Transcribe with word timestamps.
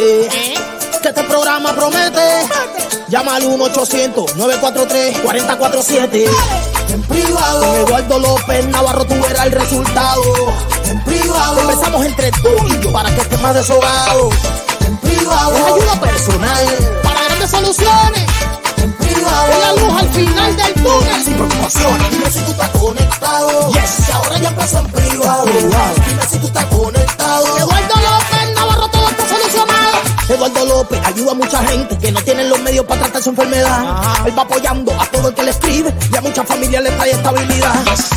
conéctate. 0.00 0.30
Que 1.02 1.08
este 1.08 1.22
programa 1.24 1.74
promete. 1.74 2.46
Llama 3.08 3.36
al 3.36 3.44
1-800-943-4047. 3.44 6.26
En 6.90 7.02
privado. 7.02 7.60
Con 7.60 7.76
Eduardo 7.76 8.18
López 8.18 8.66
Navarro 8.66 9.04
tú 9.04 9.14
verás 9.14 9.46
el 9.46 9.52
resultado. 9.52 10.22
En 10.84 11.02
privado. 11.04 11.54
Conversamos 11.56 12.04
entre 12.04 12.30
tú 12.32 12.50
y 12.66 12.78
yo 12.82 12.92
para 12.92 13.08
que 13.14 13.20
estés 13.22 13.40
más 13.40 13.54
deshogado. 13.54 14.28
En 14.86 14.96
privado. 14.98 15.56
Es 15.56 15.64
ayuda 15.64 15.98
personal. 16.00 16.66
Para 17.02 17.24
grandes 17.24 17.50
soluciones. 17.50 18.26
En 18.76 18.92
privado. 18.94 19.52
Es 19.52 19.58
la 19.58 19.72
luz 19.72 20.00
al 20.00 20.08
final 20.10 20.56
del 20.56 20.74
túnel. 20.74 21.24
Sin 21.24 21.34
preocupaciones. 21.34 22.10
Dime 22.10 22.30
si 22.30 22.40
tú 22.40 22.50
estás 22.50 22.68
conectado. 22.70 23.72
Yes. 23.72 24.10
Ahora 24.12 24.38
ya 24.38 24.48
empezó 24.48 24.78
en 24.78 24.86
privado. 24.86 25.44
Dime 25.46 25.70
si 26.30 26.38
tú 26.38 26.46
estás 26.46 26.66
conectado. 26.66 26.99
López 30.80 30.98
ayuda 31.04 31.32
a 31.32 31.34
mucha 31.34 31.62
gente 31.64 31.98
que 31.98 32.10
no 32.10 32.22
tienen 32.22 32.48
los 32.48 32.58
medios 32.60 32.86
para 32.86 33.02
tratar 33.02 33.22
su 33.22 33.28
enfermedad. 33.30 34.02
Él 34.24 34.32
va 34.38 34.42
apoyando 34.42 34.98
a 34.98 35.04
todo 35.06 35.28
el 35.28 35.34
que 35.34 35.42
le 35.42 35.50
escribe 35.50 35.94
y 36.10 36.16
a 36.16 36.22
muchas 36.22 36.46
familias 36.46 36.82
le 36.82 36.90
trae 36.92 37.10
estabilidad. 37.10 37.74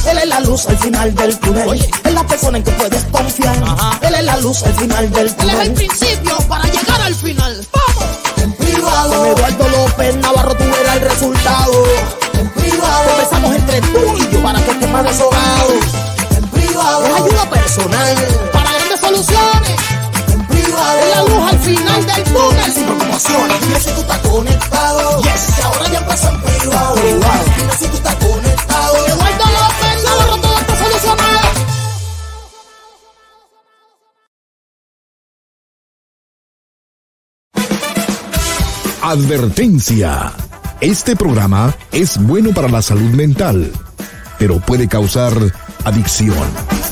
Él 0.10 0.18
es 0.20 0.28
la 0.28 0.40
luz 0.40 0.66
al 0.68 0.78
final 0.78 1.14
del 1.14 1.38
túnel. 1.40 1.74
Es 2.06 2.14
la 2.14 2.26
persona 2.26 2.60
en 2.60 2.64
que 2.64 2.72
puedes 2.72 3.04
confiar. 3.12 3.58
Él 4.02 4.16
es 4.16 4.24
la 4.24 4.38
luz 4.38 4.64
al 4.64 4.74
final 4.76 5.12
del 5.12 5.36
túnel. 5.36 5.56
Él 5.56 5.62
es 5.62 5.68
el 5.68 5.74
principio 5.74 6.38
para 6.48 6.64
llegar 6.64 7.02
al 7.02 7.16
final. 7.16 7.68
¡Vamos! 7.74 8.06
En 8.38 8.54
privado. 8.54 9.14
Con 9.14 9.28
Eduardo 9.28 9.68
López 9.68 10.16
Navarro 10.16 10.56
tú 10.56 10.64
verás 10.64 10.96
el 10.96 11.02
resultado. 11.02 11.84
En 12.40 12.50
privado. 12.52 13.10
Conversamos 13.10 13.56
entre 13.56 13.82
tú 13.82 14.18
y 14.20 14.34
yo 14.34 14.42
para 14.42 14.62
que 14.64 14.72
estés 14.72 14.90
más 14.90 15.04
deshogado. 15.04 15.74
En 16.38 16.48
privado. 16.48 17.08
Es 17.08 17.14
ayuda 17.14 17.50
personal 17.50 18.16
para 18.54 18.72
grandes 18.72 19.00
soluciones. 19.02 19.76
En 20.32 20.48
privado. 20.48 21.00
Es 21.00 21.16
la 21.18 21.24
luz 21.24 21.53
final 21.76 22.06
del 22.06 22.24
túnel. 22.24 22.74
Sin 22.74 22.86
preocupaciones. 22.86 23.62
Dime 23.62 23.80
si 23.80 23.92
tú 23.92 24.02
estás 24.02 24.20
conectado. 24.20 25.22
Yes. 25.22 25.60
Ahora 25.64 25.88
ya 25.92 26.00
empezó 26.00 26.30
en 26.30 26.42
privado. 26.42 26.96
Dime 26.96 27.74
si 27.80 27.88
tú 27.88 27.98
estás 27.98 28.16
conectado. 28.16 28.94
Todo 30.42 30.58
está 30.60 30.78
solucionado. 30.78 31.64
Advertencia. 39.02 40.32
Este 40.80 41.16
programa 41.16 41.74
es 41.92 42.18
bueno 42.18 42.52
para 42.52 42.68
la 42.68 42.82
salud 42.82 43.12
mental, 43.12 43.72
pero 44.38 44.60
puede 44.60 44.88
causar 44.88 45.34
adicción. 45.86 46.83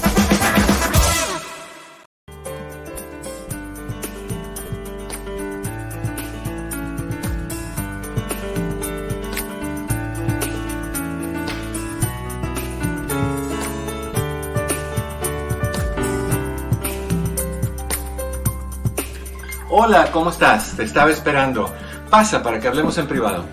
Hola, 19.94 20.09
¿cómo 20.09 20.29
estás? 20.29 20.78
Te 20.78 20.84
estaba 20.84 21.12
esperando. 21.12 21.69
Pasa 22.09 22.41
para 22.41 22.62
que 22.62 22.68
hablemos 22.69 22.97
en 22.97 23.07
privado. 23.09 23.46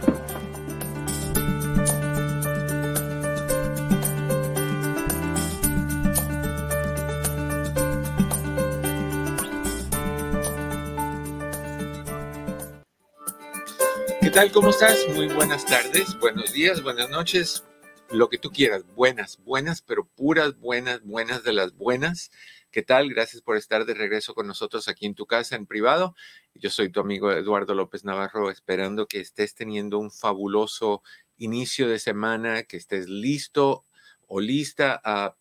¿Qué 14.20 14.30
tal? 14.30 14.52
¿Cómo 14.52 14.70
estás? 14.70 14.96
Muy 15.16 15.26
buenas 15.26 15.66
tardes, 15.66 16.16
buenos 16.20 16.52
días, 16.52 16.84
buenas 16.84 17.10
noches, 17.10 17.64
lo 18.12 18.28
que 18.28 18.38
tú 18.38 18.52
quieras. 18.52 18.84
Buenas, 18.94 19.40
buenas, 19.44 19.82
pero 19.82 20.04
puras 20.04 20.56
buenas, 20.60 21.02
buenas 21.02 21.42
de 21.42 21.52
las 21.52 21.76
buenas. 21.76 22.30
¿Qué 22.70 22.82
tal? 22.82 23.08
Gracias 23.08 23.40
por 23.40 23.56
estar 23.56 23.86
de 23.86 23.94
regreso 23.94 24.34
con 24.34 24.46
nosotros 24.46 24.88
aquí 24.88 25.06
en 25.06 25.14
tu 25.14 25.24
casa 25.24 25.56
en 25.56 25.64
privado. 25.64 26.14
Yo 26.54 26.68
soy 26.68 26.90
tu 26.92 27.00
amigo 27.00 27.32
Eduardo 27.32 27.72
López 27.72 28.04
Navarro, 28.04 28.50
esperando 28.50 29.06
que 29.06 29.20
estés 29.20 29.54
teniendo 29.54 29.98
un 29.98 30.10
fabuloso 30.10 31.02
inicio 31.38 31.88
de 31.88 31.98
semana, 31.98 32.64
que 32.64 32.76
estés 32.76 33.08
listo 33.08 33.86
o 34.26 34.40
lista 34.40 35.00
a 35.02 35.34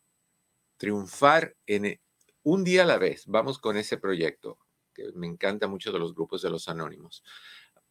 triunfar 0.77 1.57
en 1.65 1.99
un 2.43 2.63
día 2.63 2.83
a 2.83 2.85
la 2.85 2.97
vez. 2.97 3.25
Vamos 3.27 3.59
con 3.59 3.75
ese 3.75 3.97
proyecto, 3.97 4.57
que 4.93 5.11
me 5.13 5.27
encanta 5.27 5.67
mucho 5.67 5.91
de 5.91 5.99
los 5.99 6.15
grupos 6.15 6.41
de 6.41 6.49
los 6.49 6.69
anónimos. 6.69 7.25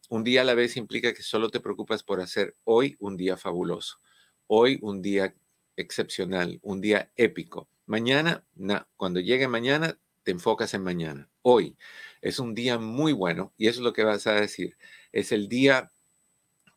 Un 0.09 0.23
día 0.23 0.41
a 0.41 0.45
la 0.45 0.55
vez 0.55 0.77
implica 0.77 1.13
que 1.13 1.21
solo 1.21 1.51
te 1.51 1.59
preocupas 1.59 2.01
por 2.01 2.21
hacer 2.21 2.55
hoy 2.63 2.95
un 2.99 3.15
día 3.17 3.37
fabuloso, 3.37 3.99
hoy 4.47 4.79
un 4.81 5.03
día 5.03 5.35
excepcional, 5.75 6.59
un 6.63 6.81
día 6.81 7.11
épico. 7.15 7.69
Mañana, 7.87 8.45
no, 8.55 8.85
cuando 8.97 9.21
llegue 9.21 9.47
mañana, 9.47 9.97
te 10.23 10.31
enfocas 10.31 10.73
en 10.73 10.83
mañana. 10.83 11.29
Hoy 11.41 11.77
es 12.21 12.37
un 12.37 12.53
día 12.53 12.77
muy 12.77 13.13
bueno 13.13 13.53
y 13.57 13.67
eso 13.67 13.79
es 13.79 13.83
lo 13.85 13.93
que 13.93 14.03
vas 14.03 14.27
a 14.27 14.33
decir. 14.33 14.77
Es 15.13 15.31
el 15.31 15.47
día 15.47 15.93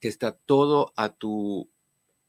que 0.00 0.06
está 0.06 0.32
todo 0.32 0.92
a, 0.96 1.08
tu, 1.14 1.68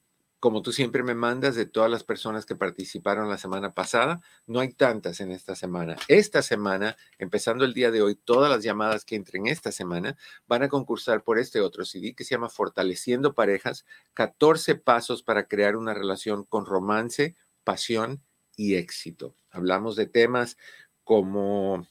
como 0.41 0.63
tú 0.63 0.73
siempre 0.73 1.03
me 1.03 1.15
mandas, 1.15 1.55
de 1.55 1.67
todas 1.67 1.91
las 1.91 2.03
personas 2.03 2.47
que 2.47 2.57
participaron 2.57 3.29
la 3.29 3.37
semana 3.37 3.75
pasada. 3.75 4.23
No 4.47 4.61
hay 4.61 4.73
tantas 4.73 5.21
en 5.21 5.31
esta 5.31 5.55
semana. 5.55 5.97
Esta 6.09 6.41
semana, 6.41 6.97
empezando 7.19 7.67
el 7.67 7.75
día 7.75 7.91
de 7.91 8.01
hoy, 8.01 8.15
todas 8.17 8.51
las 8.51 8.65
llamadas 8.65 9.05
que 9.05 9.17
entren 9.17 9.47
esta 9.47 9.71
semana 9.71 10.17
van 10.49 10.63
a 10.63 10.69
concursar 10.69 11.23
por 11.23 11.39
este 11.39 11.61
otro 11.61 11.85
CD 11.85 12.15
que 12.15 12.25
se 12.25 12.35
llama 12.35 12.49
Fortaleciendo 12.49 13.35
Parejas, 13.35 13.85
14 14.15 14.77
pasos 14.77 15.23
para 15.23 15.47
crear 15.47 15.77
una 15.77 15.93
relación 15.93 16.45
con 16.45 16.65
romance, 16.65 17.37
pasión 17.63 18.23
y 18.57 18.77
éxito. 18.77 19.35
Hablamos 19.51 19.95
de 19.95 20.07
temas 20.07 20.57
como 21.05 21.87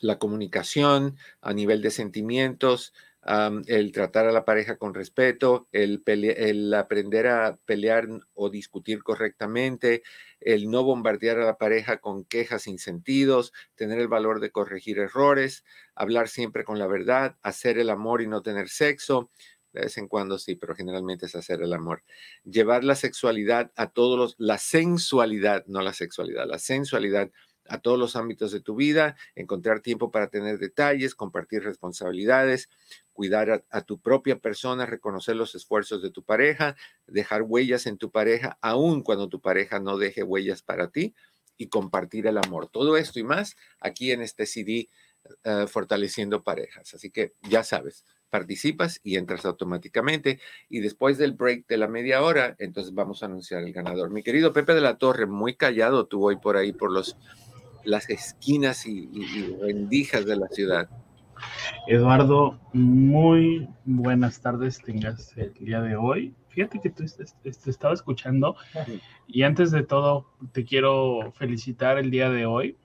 la 0.00 0.18
comunicación 0.18 1.18
a 1.42 1.52
nivel 1.52 1.82
de 1.82 1.90
sentimientos, 1.90 2.94
el 3.22 3.92
tratar 3.92 4.26
a 4.26 4.32
la 4.32 4.44
pareja 4.44 4.76
con 4.76 4.94
respeto, 4.94 5.68
el, 5.72 6.02
el, 6.06 6.72
aprender 6.74 7.26
a 7.26 7.58
pelear 7.66 8.08
o 8.34 8.50
discutir 8.50 9.02
correctamente, 9.02 10.02
el 10.40 10.70
no 10.70 10.82
bombardear 10.84 11.38
a 11.38 11.44
la 11.44 11.58
pareja 11.58 11.98
con 11.98 12.24
quejas 12.24 12.62
sin 12.62 12.78
sentidos, 12.78 13.52
tener 13.74 13.98
el 13.98 14.08
valor 14.08 14.40
de 14.40 14.50
corregir 14.50 14.98
errores, 14.98 15.64
hablar 15.94 16.28
siempre 16.28 16.64
con 16.64 16.78
la 16.78 16.86
verdad, 16.86 17.36
hacer 17.42 17.78
el 17.78 17.90
amor 17.90 18.22
y 18.22 18.26
no 18.26 18.42
tener 18.42 18.68
sexo, 18.68 19.30
De 19.72 19.82
vez 19.82 19.98
en 19.98 20.08
cuando 20.08 20.36
sí, 20.38 20.56
pero 20.56 20.74
generalmente 20.74 21.26
es 21.26 21.36
hacer 21.36 21.62
el 21.62 21.72
amor. 21.72 22.02
Llevar 22.44 22.82
la 22.82 22.96
sexualidad 22.96 23.70
a 23.76 23.90
todos 23.90 24.18
los, 24.18 24.34
la 24.38 24.58
sensualidad, 24.58 25.64
no 25.66 25.80
la 25.82 25.92
sexualidad, 25.92 26.46
la 26.48 26.58
sensualidad 26.58 27.30
a 27.70 27.78
todos 27.78 27.98
los 27.98 28.16
ámbitos 28.16 28.50
de 28.50 28.60
tu 28.60 28.74
vida, 28.74 29.16
encontrar 29.36 29.80
tiempo 29.80 30.10
para 30.10 30.28
tener 30.28 30.58
detalles, 30.58 31.14
compartir 31.14 31.62
responsabilidades, 31.62 32.68
cuidar 33.12 33.64
a, 33.70 33.80
tu 33.82 34.00
propia 34.00 34.38
persona, 34.38 34.86
reconocer 34.86 35.36
los 35.36 35.54
esfuerzos 35.54 36.02
de 36.02 36.10
tu 36.10 36.24
pareja, 36.24 36.76
dejar 37.06 37.42
huellas 37.42 37.86
en 37.86 37.96
tu 37.96 38.10
pareja, 38.10 38.58
aun 38.60 39.02
cuando 39.02 39.28
tu 39.28 39.40
pareja 39.40 39.78
no 39.78 39.98
deje 39.98 40.22
huellas 40.24 40.62
para 40.62 40.90
ti, 40.90 41.14
y 41.56 41.68
compartir 41.68 42.26
el 42.26 42.38
amor. 42.38 42.68
Todo 42.68 42.96
esto 42.96 43.20
y 43.20 43.22
más 43.22 43.56
aquí 43.80 44.12
en 44.12 44.22
este 44.22 44.46
CD 44.46 44.88
eh, 45.44 45.66
Fortaleciendo 45.68 46.42
Parejas. 46.42 46.94
Así 46.94 47.10
que 47.10 47.34
ya 47.42 47.62
sabes, 47.62 48.04
participas 48.30 49.00
y 49.02 49.16
entras 49.16 49.44
automáticamente. 49.44 50.40
Y 50.70 50.80
después 50.80 51.18
del 51.18 51.32
break 51.32 51.66
de 51.66 51.76
la 51.76 51.86
media 51.86 52.22
hora, 52.22 52.56
entonces 52.58 52.94
vamos 52.94 53.22
a 53.22 53.26
anunciar 53.26 53.62
el 53.62 53.74
ganador. 53.74 54.10
Mi 54.10 54.22
querido 54.22 54.54
Pepe 54.54 54.74
de 54.74 54.80
la 54.80 54.96
Torre, 54.96 55.26
muy 55.26 55.54
callado 55.54 56.06
tú 56.06 56.24
hoy 56.24 56.36
por 56.36 56.56
ahí, 56.56 56.72
por 56.72 56.90
los 56.90 57.16
las 57.84 58.08
esquinas 58.10 58.86
y, 58.86 59.08
rendijas 59.60 60.26
de 60.26 60.36
la 60.36 60.48
ciudad. 60.48 60.88
Eduardo, 61.86 62.60
muy 62.72 63.68
buenas 63.84 64.40
tardes 64.40 64.78
tengas 64.78 65.36
el 65.36 65.54
día 65.54 65.80
de 65.80 65.96
hoy. 65.96 66.34
Fíjate 66.48 66.80
que 66.80 66.90
tú 66.90 67.04
te 67.42 67.70
estaba 67.70 67.94
escuchando 67.94 68.56
y 69.26 69.42
antes 69.42 69.70
de 69.70 69.82
todo 69.82 70.26
te 70.52 70.64
quiero 70.64 71.32
felicitar 71.32 71.96
el 71.98 72.10
día 72.10 72.28
de 72.28 72.44
hoy 72.44 72.76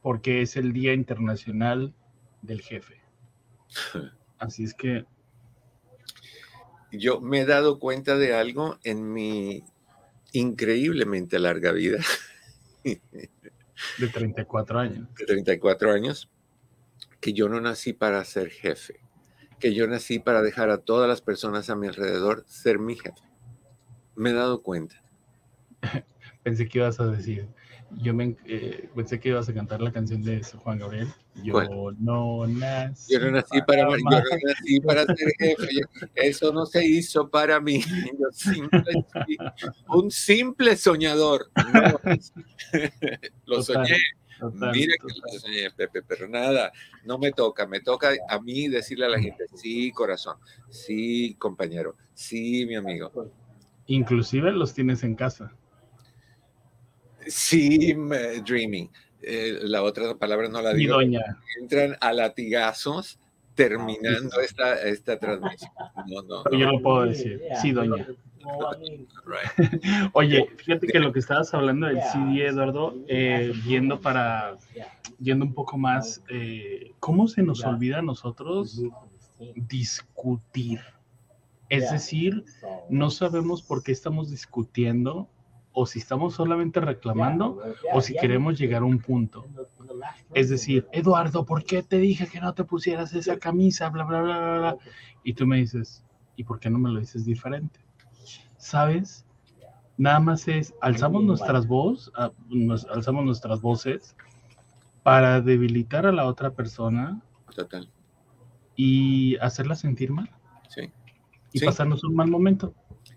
porque 0.00 0.42
es 0.42 0.56
el 0.56 0.72
Día 0.72 0.92
Internacional 0.92 1.94
del 2.42 2.60
Jefe. 2.60 3.00
Así 4.38 4.64
es 4.64 4.74
que... 4.74 5.04
Yo 6.90 7.20
me 7.20 7.40
he 7.40 7.46
dado 7.46 7.78
cuenta 7.78 8.18
de 8.18 8.34
algo 8.34 8.78
en 8.84 9.12
mi 9.12 9.64
increíblemente 10.32 11.38
larga 11.38 11.72
vida. 11.72 12.00
De 13.98 14.08
34 14.08 14.78
años. 14.78 15.08
De 15.18 15.26
34 15.26 15.92
años, 15.92 16.30
que 17.20 17.32
yo 17.32 17.48
no 17.48 17.60
nací 17.60 17.92
para 17.92 18.24
ser 18.24 18.50
jefe, 18.50 19.00
que 19.58 19.74
yo 19.74 19.86
nací 19.86 20.18
para 20.18 20.42
dejar 20.42 20.70
a 20.70 20.78
todas 20.78 21.08
las 21.08 21.20
personas 21.20 21.70
a 21.70 21.76
mi 21.76 21.86
alrededor 21.86 22.44
ser 22.46 22.78
mi 22.78 22.96
jefe. 22.96 23.22
Me 24.14 24.30
he 24.30 24.34
dado 24.34 24.62
cuenta. 24.62 25.02
Pensé 26.42 26.68
que 26.68 26.78
ibas 26.78 26.98
a 27.00 27.06
decir, 27.06 27.48
yo 27.98 28.14
me, 28.14 28.36
eh, 28.46 28.88
pensé 28.94 29.20
que 29.20 29.30
ibas 29.30 29.48
a 29.48 29.54
cantar 29.54 29.80
la 29.80 29.92
canción 29.92 30.22
de 30.22 30.42
Juan 30.42 30.78
Gabriel. 30.78 31.08
Yo 31.42 31.92
no 31.98 32.46
nací. 32.46 33.12
Yo 33.12 33.20
no 33.20 33.30
nací 33.32 33.60
para, 33.66 33.82
yo 33.82 33.96
no 33.96 34.10
nací 34.10 34.80
para 34.80 35.04
ser 35.04 35.32
jefe. 35.38 35.66
Eso 36.14 36.52
no 36.52 36.66
se 36.66 36.84
hizo 36.84 37.28
para 37.28 37.60
mí. 37.60 37.82
un 39.88 40.10
simple 40.10 40.76
soñador. 40.76 41.50
lo 43.46 43.62
soñé. 43.62 43.96
Mire 44.72 44.96
que 44.96 45.32
lo 45.32 45.38
soñé, 45.38 45.70
Pepe, 45.70 46.02
pero 46.02 46.28
nada, 46.28 46.72
no 47.04 47.18
me 47.18 47.32
toca. 47.32 47.66
Me 47.66 47.80
toca 47.80 48.12
a 48.28 48.40
mí 48.40 48.68
decirle 48.68 49.06
a 49.06 49.10
la 49.10 49.20
gente, 49.20 49.44
sí, 49.54 49.92
corazón, 49.92 50.36
sí, 50.68 51.36
compañero, 51.38 51.96
sí, 52.14 52.66
mi 52.66 52.74
amigo. 52.74 53.30
Inclusive 53.86 54.50
los 54.52 54.74
tienes 54.74 55.04
en 55.04 55.14
casa. 55.14 55.52
Sí, 57.26 57.94
dreaming. 58.44 58.88
Eh, 59.22 59.58
la 59.62 59.82
otra 59.82 60.16
palabra 60.16 60.48
no 60.48 60.60
la 60.60 60.74
digo. 60.74 61.00
Entran 61.60 61.96
a 62.00 62.12
latigazos 62.12 63.18
terminando 63.54 64.36
ah, 64.38 64.42
esta, 64.42 64.82
esta 64.82 65.18
transmisión. 65.18 65.70
No, 66.06 66.22
no, 66.22 66.50
Yo 66.50 66.72
lo 66.72 66.82
puedo 66.82 67.06
decir. 67.06 67.40
Sí, 67.60 67.72
doña. 67.72 68.06
Oye, 70.12 70.48
fíjate 70.56 70.86
que 70.88 70.98
lo 70.98 71.12
que 71.12 71.20
estabas 71.20 71.54
hablando 71.54 71.86
del 71.86 72.00
CD, 72.02 72.46
Eduardo, 72.46 72.96
eh, 73.06 73.52
viendo 73.64 74.00
para, 74.00 74.56
yendo 75.20 75.44
un 75.44 75.54
poco 75.54 75.78
más, 75.78 76.22
eh, 76.28 76.92
¿cómo 76.98 77.28
se 77.28 77.42
nos 77.42 77.64
olvida 77.64 77.98
a 77.98 78.02
nosotros 78.02 78.82
discutir? 79.54 80.80
Es 81.68 81.90
decir, 81.90 82.44
no 82.90 83.10
sabemos 83.10 83.62
por 83.62 83.82
qué 83.82 83.92
estamos 83.92 84.30
discutiendo 84.30 85.28
o 85.72 85.86
si 85.86 85.98
estamos 85.98 86.34
solamente 86.34 86.80
reclamando 86.80 87.60
o 87.92 88.00
si 88.00 88.14
queremos 88.14 88.58
llegar 88.58 88.82
a 88.82 88.84
un 88.84 88.98
punto. 88.98 89.46
Es 90.34 90.50
decir, 90.50 90.86
Eduardo, 90.92 91.44
¿por 91.44 91.64
qué 91.64 91.82
te 91.82 91.98
dije 91.98 92.26
que 92.26 92.40
no 92.40 92.54
te 92.54 92.64
pusieras 92.64 93.14
esa 93.14 93.38
camisa? 93.38 93.88
Bla, 93.88 94.04
bla, 94.04 94.22
bla, 94.22 94.38
bla, 94.38 94.58
bla. 94.58 94.76
Y 95.24 95.34
tú 95.34 95.46
me 95.46 95.58
dices, 95.58 96.04
¿y 96.36 96.44
por 96.44 96.60
qué 96.60 96.70
no 96.70 96.78
me 96.78 96.90
lo 96.90 97.00
dices 97.00 97.24
diferente? 97.24 97.80
¿Sabes? 98.56 99.26
Nada 99.96 100.20
más 100.20 100.48
es, 100.48 100.74
alzamos 100.80 101.24
nuestras 101.24 101.66
voces, 101.66 102.12
ah, 102.16 102.32
alzamos 102.90 103.24
nuestras 103.24 103.60
voces 103.60 104.16
para 105.02 105.40
debilitar 105.40 106.06
a 106.06 106.12
la 106.12 106.26
otra 106.26 106.50
persona. 106.50 107.20
Total. 107.54 107.90
Y 108.76 109.36
hacerla 109.36 109.74
sentir 109.74 110.10
mal. 110.10 110.30
Sí. 110.68 110.90
Y 111.52 111.64
pasarnos 111.64 112.02
un 112.04 112.14
mal 112.14 112.28
momento. 112.28 112.74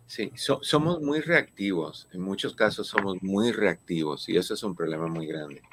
Sí, 0.08 0.32
somos 0.36 1.02
muy 1.02 1.20
reactivos, 1.20 2.08
en 2.14 2.22
muchos 2.22 2.56
casos 2.56 2.88
somos 2.88 3.18
muy 3.24 3.52
reactivos 3.52 4.30
y 4.30 4.38
eso 4.38 4.54
es 4.54 4.64
un 4.64 4.76
problema 4.76 5.08
muy 5.08 5.26
grande. 5.26 5.64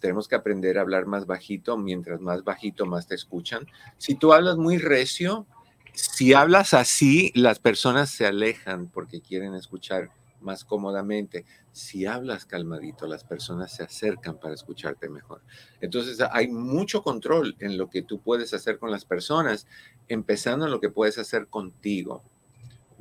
tenemos 0.00 0.26
que 0.26 0.34
aprender 0.34 0.78
a 0.78 0.80
hablar 0.80 1.06
más 1.06 1.26
bajito, 1.26 1.76
mientras 1.76 2.20
más 2.20 2.42
bajito 2.42 2.86
más 2.86 3.06
te 3.06 3.14
escuchan. 3.14 3.66
Si 3.98 4.16
tú 4.16 4.32
hablas 4.32 4.56
muy 4.56 4.78
recio, 4.78 5.46
si 5.92 6.34
hablas 6.34 6.74
así, 6.74 7.30
las 7.34 7.60
personas 7.60 8.10
se 8.10 8.26
alejan 8.26 8.88
porque 8.88 9.20
quieren 9.20 9.54
escuchar 9.54 10.10
más 10.40 10.64
cómodamente. 10.64 11.44
Si 11.72 12.06
hablas 12.06 12.46
calmadito, 12.46 13.06
las 13.06 13.22
personas 13.22 13.74
se 13.74 13.84
acercan 13.84 14.38
para 14.38 14.54
escucharte 14.54 15.08
mejor. 15.08 15.42
Entonces 15.80 16.18
hay 16.32 16.48
mucho 16.48 17.02
control 17.02 17.54
en 17.60 17.78
lo 17.78 17.90
que 17.90 18.02
tú 18.02 18.20
puedes 18.20 18.52
hacer 18.54 18.78
con 18.78 18.90
las 18.90 19.04
personas, 19.04 19.68
empezando 20.08 20.64
en 20.64 20.72
lo 20.72 20.80
que 20.80 20.90
puedes 20.90 21.18
hacer 21.18 21.46
contigo 21.46 22.24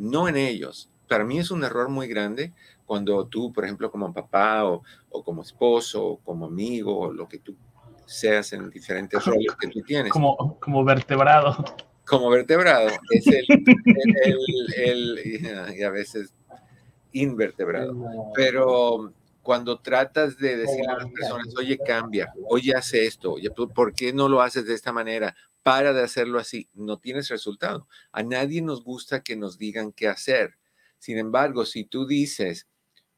no 0.04 0.28
en 0.28 0.36
ellos. 0.36 0.90
Para 1.08 1.24
mí 1.24 1.40
es 1.40 1.50
un 1.50 1.64
error 1.64 1.90
muy 1.90 2.08
grande 2.08 2.52
cuando 2.86 3.26
tú, 3.26 3.54
por 3.54 3.64
ejemplo, 3.64 3.90
como 3.90 4.14
papá 4.14 4.66
o, 4.66 4.84
como 5.24 5.42
esposo 5.42 6.06
o 6.06 6.18
como 6.18 6.46
amigo 6.46 7.00
o 7.00 7.14
lo 7.14 7.28
que 7.28 7.40
tú 7.40 7.56
seas 8.06 8.52
en 8.54 8.70
diferentes 8.70 9.24
roles 9.26 9.56
que 9.60 9.68
tú 9.70 9.82
tienes. 9.82 10.12
Como, 10.12 10.60
como 10.60 10.84
vertebrado. 10.84 11.64
Como 12.06 12.30
vertebrado. 12.30 12.90
Es 13.12 13.28
el, 13.28 13.46
el, 14.76 15.76
y 15.78 15.84
a 15.84 15.90
veces 15.90 16.34
invertebrado. 17.14 17.96
Pero 18.36 19.14
cuando 19.42 19.80
tratas 19.80 20.38
de 20.38 20.58
decirle 20.58 20.92
a 20.92 20.98
las 20.98 21.12
personas, 21.12 21.56
oye, 21.58 21.78
cambia, 21.78 22.34
oye, 22.50 22.74
hace 22.76 23.06
esto, 23.06 23.34
oye, 23.34 23.50
¿por 23.52 23.94
qué 23.94 24.12
no 24.12 24.28
lo 24.28 24.42
haces 24.42 24.66
de 24.66 24.74
esta 24.74 24.92
manera? 24.92 25.36
Para 25.64 25.94
de 25.94 26.04
hacerlo 26.04 26.40
así, 26.40 26.70
no 26.74 27.00
tienes 27.00 27.30
resultado. 27.30 27.88
A 28.12 28.22
nadie 28.24 28.62
nos 28.62 28.84
gusta 28.84 29.24
que 29.24 29.36
nos 29.36 29.58
digan 29.58 29.94
qué 29.94 30.08
hacer. 30.08 30.58
Sin 31.00 31.18
embargo, 31.18 31.66
si 31.66 31.86
tú 31.86 32.06
dices, 32.06 32.68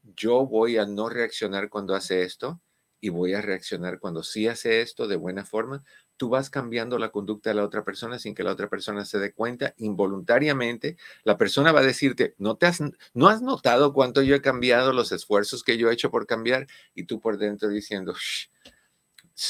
yo 0.02 0.46
voy 0.46 0.78
a 0.78 0.86
no 0.86 1.08
reaccionar 1.08 1.68
cuando 1.68 1.94
hace 1.94 2.22
esto 2.22 2.60
y 3.00 3.08
voy 3.10 3.34
a 3.34 3.42
reaccionar 3.42 3.98
cuando 3.98 4.22
sí 4.22 4.48
hace 4.48 4.80
esto 4.80 5.06
de 5.06 5.16
buena 5.16 5.44
forma, 5.44 5.84
tú 6.16 6.28
vas 6.28 6.48
cambiando 6.50 6.98
la 6.98 7.10
conducta 7.10 7.50
de 7.50 7.56
la 7.56 7.64
otra 7.64 7.84
persona 7.84 8.18
sin 8.18 8.34
que 8.34 8.42
la 8.42 8.52
otra 8.52 8.68
persona 8.68 9.04
se 9.04 9.18
dé 9.18 9.32
cuenta 9.32 9.74
involuntariamente. 9.76 10.96
La 11.24 11.36
persona 11.36 11.72
va 11.72 11.80
a 11.80 11.84
decirte, 11.84 12.34
¿no, 12.38 12.56
te 12.56 12.66
has, 12.66 12.80
¿no 13.14 13.28
has 13.28 13.42
notado 13.42 13.92
cuánto 13.92 14.22
yo 14.22 14.34
he 14.34 14.40
cambiado, 14.40 14.92
los 14.92 15.12
esfuerzos 15.12 15.62
que 15.62 15.76
yo 15.76 15.90
he 15.90 15.94
hecho 15.94 16.10
por 16.10 16.26
cambiar? 16.26 16.66
Y 16.94 17.04
tú 17.04 17.20
por 17.20 17.38
dentro 17.38 17.68
diciendo, 17.68 18.14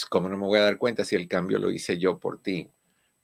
¿cómo 0.08 0.28
no 0.28 0.36
me 0.36 0.46
voy 0.46 0.58
a 0.58 0.62
dar 0.62 0.78
cuenta 0.78 1.04
si 1.04 1.16
el 1.16 1.28
cambio 1.28 1.58
lo 1.58 1.70
hice 1.70 1.98
yo 1.98 2.18
por 2.18 2.42
ti? 2.42 2.70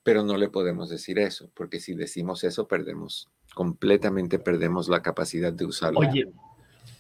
Pero 0.03 0.23
no 0.23 0.37
le 0.37 0.49
podemos 0.49 0.89
decir 0.89 1.19
eso, 1.19 1.51
porque 1.55 1.81
si 1.81 1.95
decimos 1.95 2.45
eso, 2.45 2.67
perdemos, 2.67 3.31
completamente 3.55 4.39
perdemos 4.39 4.89
la 4.89 5.03
capacidad 5.03 5.53
de 5.53 5.65
usarlo. 5.65 6.01
Oye, 6.01 6.33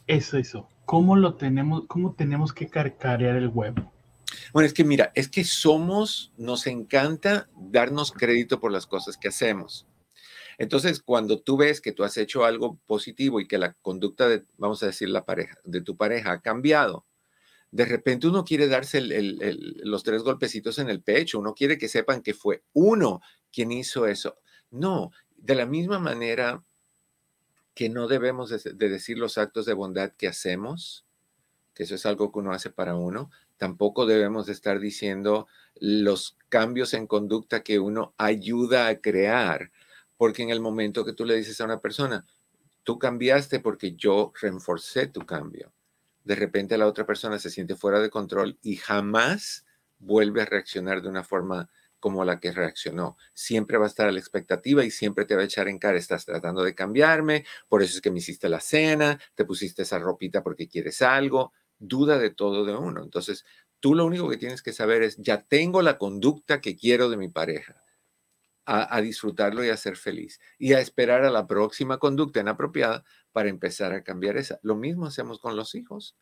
eso, 0.07 0.39
eso. 0.39 0.69
¿Cómo 0.85 1.17
lo 1.17 1.35
tenemos, 1.35 1.85
cómo 1.87 2.15
tenemos 2.15 2.53
que 2.53 2.69
carcarear 2.69 3.37
el 3.37 3.49
huevo? 3.49 3.93
Bueno, 4.53 4.67
es 4.67 4.75
que 4.75 4.85
mira, 4.85 5.13
es 5.15 5.29
que 5.29 5.45
somos, 5.45 6.33
nos 6.37 6.67
encanta 6.67 7.49
darnos 7.57 8.13
crédito 8.13 8.61
por 8.61 8.73
las 8.73 8.87
cosas 8.87 9.17
que 9.17 9.29
hacemos. 9.29 9.87
Entonces, 10.59 11.03
cuando 11.03 11.41
tú 11.41 11.57
ves 11.57 11.81
que 11.81 11.93
tú 11.93 12.05
has 12.05 12.17
hecho 12.17 12.45
algo 12.45 12.79
positivo 12.87 13.41
y 13.41 13.49
que 13.49 13.59
la 13.59 13.73
conducta 13.75 14.29
de, 14.29 14.45
vamos 14.59 14.83
a 14.83 14.87
decir, 14.87 15.09
la 15.09 15.25
pareja, 15.25 15.59
de 15.65 15.81
tu 15.81 15.97
pareja 15.97 16.33
ha 16.33 16.41
cambiado, 16.41 17.07
de 17.73 17.87
repente 17.87 18.29
uno 18.29 18.45
quiere 18.45 18.69
darse 18.69 19.01
los 19.01 20.05
tres 20.05 20.23
golpecitos 20.23 20.79
en 20.79 20.91
el 20.91 21.01
pecho, 21.01 21.39
uno 21.39 21.55
quiere 21.55 21.79
que 21.79 21.89
sepan 21.89 22.23
que 22.23 22.35
fue 22.35 22.63
uno 22.75 23.23
quien 23.51 23.73
hizo 23.73 24.07
eso. 24.07 24.37
No, 24.71 25.11
de 25.37 25.55
la 25.55 25.67
misma 25.67 25.99
manera 25.99 26.63
que 27.75 27.89
no 27.89 28.09
debemos 28.09 28.51
de, 28.51 28.89
decir 28.89 29.19
los 29.19 29.39
actos 29.39 29.65
de 29.65 29.73
bondad 29.73 30.13
que 30.13 30.29
hacemos, 30.29 31.07
que 31.75 31.85
eso 31.85 31.95
es 31.95 32.05
algo 32.05 32.31
que 32.31 32.41
uno 32.41 32.53
hace 32.53 32.69
para 32.69 32.95
uno, 32.95 33.31
tampoco 33.57 34.05
debemos 34.05 34.47
de 34.47 34.53
estar 34.53 34.79
diciendo 34.79 35.47
los 35.81 36.37
cambios 36.51 36.93
en 36.93 37.07
conducta 37.07 37.63
que 37.63 37.79
uno 37.79 38.15
ayuda 38.19 38.89
a 38.89 39.01
crear, 39.01 39.71
Porque 40.19 40.43
en 40.43 40.51
el 40.51 40.61
momento 40.61 41.05
que 41.05 41.15
tú 41.15 41.25
le 41.25 41.35
dices 41.35 41.61
a 41.61 41.65
una 41.65 41.81
persona, 41.81 42.27
tú 42.85 42.99
cambiaste 42.99 43.61
porque 43.61 43.95
yo 43.97 44.33
reforcé 44.41 45.07
tu 45.07 45.25
cambio, 45.27 45.73
de 46.25 46.35
repente 46.35 46.79
la 46.79 46.87
otra 46.87 47.07
persona 47.07 47.39
se 47.39 47.51
siente 47.51 47.75
fuera 47.75 48.01
de 48.01 48.11
control 48.11 48.59
y 48.63 48.77
jamás 48.77 49.65
vuelve 49.99 50.43
a 50.43 50.47
reaccionar 50.47 51.03
de 51.03 51.09
una 51.09 51.25
forma 51.25 51.69
como 52.03 52.25
la 52.25 52.41
que 52.41 52.51
reaccionó. 52.51 53.17
Siempre 53.33 53.79
va 53.79 53.85
a 53.85 53.89
estar 53.89 54.09
a 54.09 54.13
la 54.13 54.19
expectativa 54.19 54.85
y 54.85 54.91
siempre 54.91 55.25
te 55.25 55.37
va 55.37 55.43
a 55.43 55.45
echar 55.45 55.69
en 55.69 55.79
cara, 55.79 55.97
estás 55.97 56.25
tratando 56.25 56.65
de 56.65 56.75
cambiarme, 56.75 57.47
por 57.69 57.81
eso 57.81 57.95
es 57.95 58.01
que 58.01 58.11
me 58.11 58.19
hiciste 58.19 58.49
la 58.49 58.59
cena, 58.59 59.21
te 59.37 59.45
pusiste 59.45 59.83
esa 59.83 60.01
ropita 60.01 60.43
porque 60.43 60.69
quieres 60.69 61.01
algo, 61.01 61.53
duda 61.79 62.19
de 62.19 62.31
todo 62.31 62.65
de 62.65 62.75
uno. 62.75 63.05
Entonces, 63.05 63.45
tú 63.79 63.95
lo 63.95 64.05
único 64.05 64.29
que 64.29 64.37
tienes 64.37 64.63
que 64.63 64.73
saber 64.73 65.03
es, 65.03 65.17
ya 65.19 65.43
tengo 65.43 65.81
la 65.81 65.97
conducta 65.97 66.61
que 66.61 66.77
quiero 66.77 67.09
de 67.09 67.17
mi 67.17 67.29
pareja. 67.29 67.81
A, 68.65 68.97
a, 68.97 69.01
disfrutarlo 69.01 69.65
y 69.65 69.71
a 69.71 69.77
ser 69.77 69.97
feliz 69.97 70.39
y 70.57 70.75
a 70.75 70.79
esperar 70.79 71.25
a 71.25 71.31
la 71.31 71.49
próxima 71.49 71.99
conducta 71.99 72.39
inapropiada 72.39 73.03
para 73.33 73.49
empezar 73.49 73.93
a 73.93 74.03
cambiar 74.03 74.37
esa. 74.37 74.59
Lo 74.63 74.77
mismo 74.77 75.07
hacemos 75.07 75.39
con 75.39 75.57
los 75.57 75.75
hijos. 75.75 76.17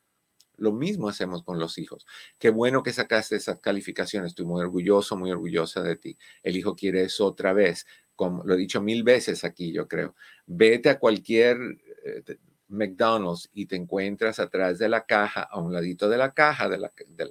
Lo 0.57 0.73
mismo 0.73 1.09
hacemos 1.09 1.43
con 1.43 1.59
los 1.59 1.79
hijos. 1.79 2.07
Qué 2.39 2.51
bueno 2.51 2.83
que 2.83 2.93
sacaste 2.93 3.37
esas 3.37 3.61
calificaciones. 3.61 4.33
Estoy 4.33 4.47
muy 4.47 4.61
orgulloso, 4.61 5.17
muy 5.17 5.31
orgullosa 5.31 5.83
de 5.83 5.97
ti. 5.97 6.19
El 6.43 6.57
hijo 6.57 6.77
quiere 6.77 7.03
eso 7.03 7.27
otra 7.27 7.53
vez. 7.53 7.87
Como 8.15 8.45
lo 8.45 8.55
he 8.55 8.59
dicho 8.59 8.83
mil 8.83 9.03
veces 9.03 9.45
aquí, 9.45 9.73
yo 9.73 9.89
creo. 9.89 10.15
Vete 10.47 10.91
a 10.91 10.99
cualquier 10.99 11.57
eh, 12.05 12.37
McDonald's 12.69 13.49
y 13.53 13.67
te 13.67 13.77
encuentras 13.77 14.39
atrás 14.39 14.79
de 14.79 14.89
la 14.89 15.07
caja, 15.07 15.43
a 15.43 15.59
un 15.59 15.73
ladito 15.73 16.09
de 16.09 16.19
la 16.19 16.35
caja 16.35 16.69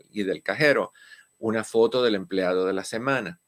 y 0.10 0.24
del 0.24 0.44
cajero, 0.44 0.92
una 1.38 1.64
foto 1.64 2.04
del 2.04 2.16
empleado 2.16 2.66
de 2.66 2.74
la 2.74 2.84
semana. 2.84 3.40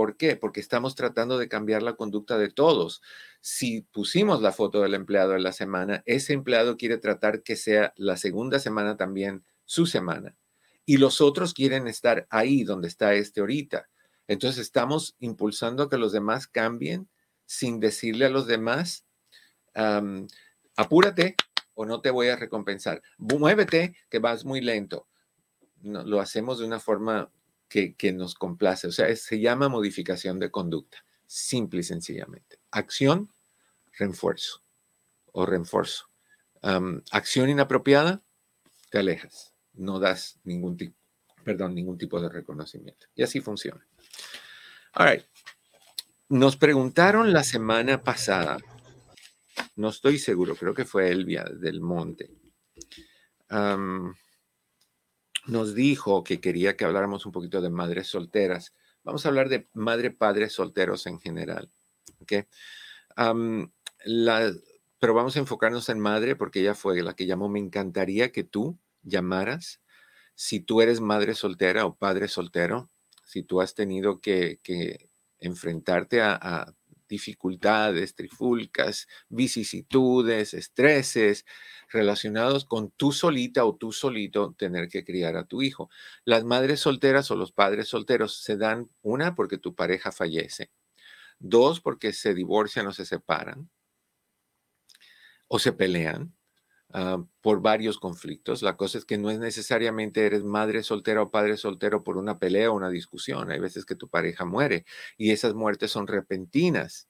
¿Por 0.00 0.16
qué? 0.16 0.34
Porque 0.34 0.60
estamos 0.60 0.94
tratando 0.94 1.36
de 1.36 1.46
cambiar 1.46 1.82
la 1.82 1.92
conducta 1.92 2.38
de 2.38 2.48
todos 2.48 3.02
si 3.42 3.82
pusimos 3.82 4.40
la 4.40 4.50
foto 4.50 4.80
del 4.80 4.94
empleado 4.94 5.36
en 5.36 5.42
la 5.42 5.52
semana, 5.52 6.02
ese 6.06 6.32
empleado 6.32 6.78
quiere 6.78 6.96
tratar 6.96 7.42
que 7.42 7.54
sea 7.54 7.92
la 7.98 8.16
segunda 8.16 8.60
semana 8.60 8.96
también 8.96 9.44
su 9.66 9.84
semana. 9.84 10.34
Y 10.86 10.96
los 10.96 11.20
otros 11.20 11.52
quieren 11.52 11.86
estar 11.86 12.26
ahí 12.30 12.64
donde 12.64 12.88
está 12.88 13.12
este 13.12 13.40
ahorita. 13.40 13.90
Entonces 14.26 14.62
estamos 14.62 15.16
impulsando 15.18 15.90
que 15.90 15.98
los 15.98 16.12
demás 16.12 16.46
cambien 16.46 17.10
sin 17.44 17.78
decirle 17.78 18.24
a 18.24 18.30
los 18.30 18.46
demás, 18.46 19.04
apúrate 20.76 21.36
o 21.74 21.84
no 21.84 22.00
te 22.00 22.08
voy 22.08 22.28
a 22.28 22.36
recompensar. 22.36 23.02
Muévete 23.18 23.94
que 24.08 24.18
vas 24.18 24.46
muy 24.46 24.62
lento. 24.62 25.08
No, 25.82 26.02
lo 26.04 26.20
hacemos 26.20 26.58
de 26.58 26.64
una 26.64 26.80
forma 26.80 27.30
que, 27.70 28.12
nos 28.12 28.34
complace. 28.34 28.88
O 28.88 28.92
sea, 28.92 29.14
se 29.14 29.40
llama 29.40 29.68
modificación 29.68 30.38
de 30.38 30.50
conducta, 30.50 30.98
simple 31.26 31.80
y 31.80 31.84
sencillamente 31.84 32.58
acción, 32.70 33.32
refuerzo 33.98 34.62
o 35.32 35.46
refuerzo. 35.46 36.08
acción 37.10 37.48
inapropiada, 37.48 38.22
te 38.90 38.98
alejas, 38.98 39.54
no 39.72 39.98
das 39.98 40.40
ningún 40.44 40.76
tipo, 40.76 40.96
perdón, 41.44 41.74
ningún 41.74 41.96
tipo 41.96 42.20
de 42.20 42.28
reconocimiento. 42.28 43.06
Y 43.14 43.22
así 43.22 43.40
funciona. 43.40 43.86
All 44.94 45.24
Nos 46.28 46.56
preguntaron 46.56 47.32
la 47.32 47.44
semana 47.44 48.02
pasada, 48.02 48.58
no 49.76 49.88
estoy 49.88 50.18
seguro, 50.18 50.56
creo 50.56 50.74
que 50.74 50.84
fue 50.84 51.10
Elvia 51.10 51.44
del 51.44 51.80
Monte. 51.80 52.30
Nos 55.50 55.74
dijo 55.74 56.24
que 56.24 56.40
quería 56.40 56.76
que 56.76 56.84
habláramos 56.84 57.26
un 57.26 57.32
poquito 57.32 57.60
de 57.60 57.70
madres 57.70 58.08
solteras. 58.08 58.74
Vamos 59.02 59.24
a 59.24 59.28
hablar 59.28 59.48
de 59.48 59.68
madre, 59.72 60.10
padres 60.10 60.52
solteros 60.52 61.06
en 61.06 61.20
general. 61.20 61.70
pero 64.98 65.14
vamos 65.14 65.36
a 65.36 65.38
enfocarnos 65.38 65.88
en 65.88 65.98
madre 65.98 66.36
porque 66.36 66.60
ella 66.60 66.74
fue 66.74 67.02
la 67.02 67.14
que 67.14 67.26
llamó. 67.26 67.48
Me 67.48 67.58
encantaría 67.58 68.32
que 68.32 68.44
tú 68.44 68.78
llamaras 69.02 69.80
si 70.34 70.60
tú 70.60 70.80
eres 70.80 71.00
madre 71.00 71.34
soltera 71.34 71.84
o 71.84 71.96
padre 71.96 72.26
soltero, 72.26 72.90
si 73.24 73.42
tú 73.42 73.60
has 73.60 73.74
tenido 73.74 74.20
que, 74.20 74.58
enfrentarte 75.38 76.22
a, 76.22 76.74
dificultades, 77.10 78.14
trifulcas, 78.14 79.08
vicisitudes, 79.28 80.54
estreses 80.54 81.44
relacionados 81.90 82.64
con 82.64 82.90
tú 82.92 83.12
solita 83.12 83.66
o 83.66 83.76
tú 83.76 83.92
solito 83.92 84.54
tener 84.56 84.88
que 84.88 85.04
criar 85.04 85.36
a 85.36 85.44
tu 85.44 85.60
hijo. 85.60 85.90
Las 86.24 86.44
madres 86.44 86.80
solteras 86.80 87.30
o 87.30 87.36
los 87.36 87.52
padres 87.52 87.88
solteros 87.88 88.42
se 88.42 88.56
dan 88.56 88.90
una 89.02 89.34
porque 89.34 89.58
tu 89.58 89.74
pareja 89.74 90.12
fallece 90.12 90.70
Dos, 91.40 91.80
porque 91.80 92.12
se 92.12 92.34
divorcian 92.34 92.86
o 92.86 92.92
se 92.92 93.06
separan 93.06 93.70
o 95.48 95.58
se 95.58 95.72
pelean 95.72 96.34
ah, 96.92 97.24
por 97.40 97.62
varios 97.62 97.98
conflictos. 97.98 98.62
La 98.62 98.76
cosa 98.76 98.98
es 98.98 99.04
que 99.04 99.18
no 99.18 99.30
es 99.30 99.38
necesariamente 99.38 100.26
eres 100.26 100.44
madre 100.44 100.82
soltera 100.82 101.22
o 101.22 101.30
padre 101.30 101.56
soltero 101.56 102.04
por 102.04 102.16
una 102.16 102.38
pelea 102.38 102.70
o 102.70 102.74
una 102.76 102.90
discusión. 102.90 103.50
Hay 103.50 103.60
veces 103.60 103.84
que 103.84 103.96
tu 103.96 104.08
pareja 104.08 104.44
muere 104.44 104.84
y 105.16 105.32
esas 105.32 105.54
muertes 105.54 105.90
son 105.90 106.06
repentinas. 106.06 107.08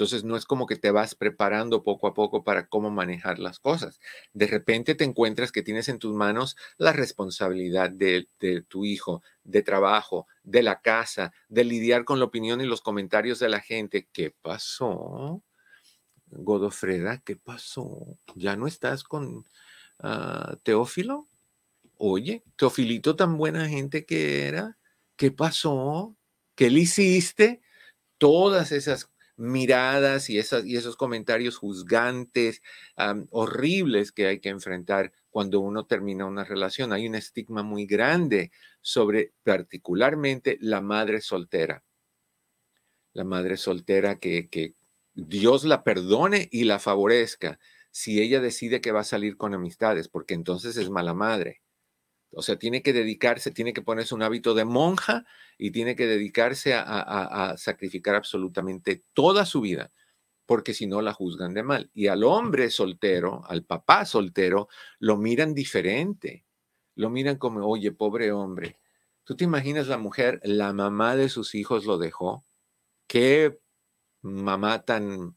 Entonces 0.00 0.24
no 0.24 0.36
es 0.36 0.46
como 0.46 0.64
que 0.66 0.76
te 0.76 0.90
vas 0.90 1.14
preparando 1.14 1.82
poco 1.82 2.06
a 2.06 2.14
poco 2.14 2.42
para 2.42 2.68
cómo 2.68 2.90
manejar 2.90 3.38
las 3.38 3.58
cosas. 3.58 4.00
De 4.32 4.46
repente 4.46 4.94
te 4.94 5.04
encuentras 5.04 5.52
que 5.52 5.62
tienes 5.62 5.90
en 5.90 5.98
tus 5.98 6.14
manos 6.14 6.56
la 6.78 6.94
responsabilidad 6.94 7.90
de, 7.90 8.26
tu 8.68 8.86
hijo, 8.86 9.22
de 9.44 9.60
trabajo, 9.60 10.26
de 10.42 10.62
la 10.62 10.80
casa, 10.80 11.34
de 11.50 11.64
lidiar 11.64 12.06
con 12.06 12.18
la 12.18 12.24
opinión 12.24 12.62
y 12.62 12.64
los 12.64 12.80
comentarios 12.80 13.38
de 13.40 13.50
la 13.50 13.60
gente. 13.60 14.08
¿Qué 14.10 14.34
pasó? 14.40 15.42
Godofreda, 16.30 17.22
¿qué 17.24 17.36
pasó? 17.36 18.18
¿Ya 18.34 18.56
no 18.56 18.66
estás 18.66 19.04
con 19.04 19.48
ah, 19.98 20.56
Teófilo? 20.62 21.28
Oye, 21.96 22.44
Teofilito 22.56 23.16
tan 23.16 23.36
buena 23.36 23.68
gente 23.68 24.06
que 24.06 24.46
era. 24.46 24.78
¿Qué 25.16 25.30
pasó? 25.30 26.16
¿Qué 26.54 26.70
le 26.70 26.80
hiciste? 26.80 27.60
Todas 28.18 28.72
esas 28.72 29.10
miradas 29.36 30.28
y, 30.30 30.38
esas, 30.38 30.66
y 30.66 30.76
esos 30.76 30.96
comentarios 30.96 31.56
juzgantes, 31.56 32.62
horribles 33.30 34.12
que 34.12 34.26
hay 34.26 34.40
que 34.40 34.50
enfrentar 34.50 35.12
cuando 35.30 35.60
uno 35.60 35.86
termina 35.86 36.26
una 36.26 36.44
relación. 36.44 36.92
Hay 36.92 37.06
un 37.08 37.14
estigma 37.14 37.62
muy 37.62 37.86
grande 37.86 38.52
sobre 38.82 39.32
particularmente 39.42 40.58
la 40.60 40.80
madre 40.80 41.20
soltera. 41.20 41.82
La 43.12 43.24
madre 43.24 43.56
soltera 43.56 44.18
que, 44.18 44.48
que 44.48 44.74
Dios 45.28 45.64
la 45.64 45.84
perdone 45.84 46.48
y 46.50 46.64
la 46.64 46.78
favorezca 46.78 47.58
si 47.90 48.20
ella 48.22 48.40
decide 48.40 48.80
que 48.80 48.92
va 48.92 49.00
a 49.00 49.04
salir 49.04 49.36
con 49.36 49.54
amistades, 49.54 50.08
porque 50.08 50.34
entonces 50.34 50.76
es 50.76 50.90
mala 50.90 51.12
madre. 51.12 51.60
O 52.32 52.42
sea, 52.42 52.56
tiene 52.56 52.82
que 52.82 52.92
dedicarse, 52.92 53.50
tiene 53.50 53.72
que 53.72 53.82
ponerse 53.82 54.14
un 54.14 54.22
hábito 54.22 54.54
de 54.54 54.64
monja 54.64 55.26
y 55.58 55.72
tiene 55.72 55.96
que 55.96 56.06
dedicarse 56.06 56.74
a, 56.74 57.54
sacrificar 57.56 58.14
absolutamente 58.14 59.02
toda 59.12 59.44
su 59.44 59.60
vida, 59.60 59.90
porque 60.46 60.72
si 60.72 60.86
no 60.86 61.02
la 61.02 61.12
juzgan 61.12 61.54
de 61.54 61.64
mal. 61.64 61.90
Y 61.92 62.06
al 62.06 62.22
hombre 62.22 62.70
soltero, 62.70 63.42
al 63.46 63.64
papá 63.64 64.04
soltero, 64.04 64.68
lo 65.00 65.16
miran 65.16 65.54
diferente. 65.54 66.46
Lo 66.94 67.10
miran 67.10 67.36
como, 67.36 67.66
oye, 67.66 67.92
pobre 67.92 68.30
hombre. 68.30 68.78
¿Tú 69.24 69.34
te 69.36 69.44
imaginas 69.44 69.88
la 69.88 69.98
mujer, 69.98 70.40
la 70.44 70.72
mamá 70.72 71.16
de 71.16 71.28
sus 71.28 71.54
hijos 71.54 71.84
lo 71.84 71.98
dejó? 71.98 72.44
¿Qué 73.08 73.58
mamá 74.22 74.84
tan, 74.84 75.36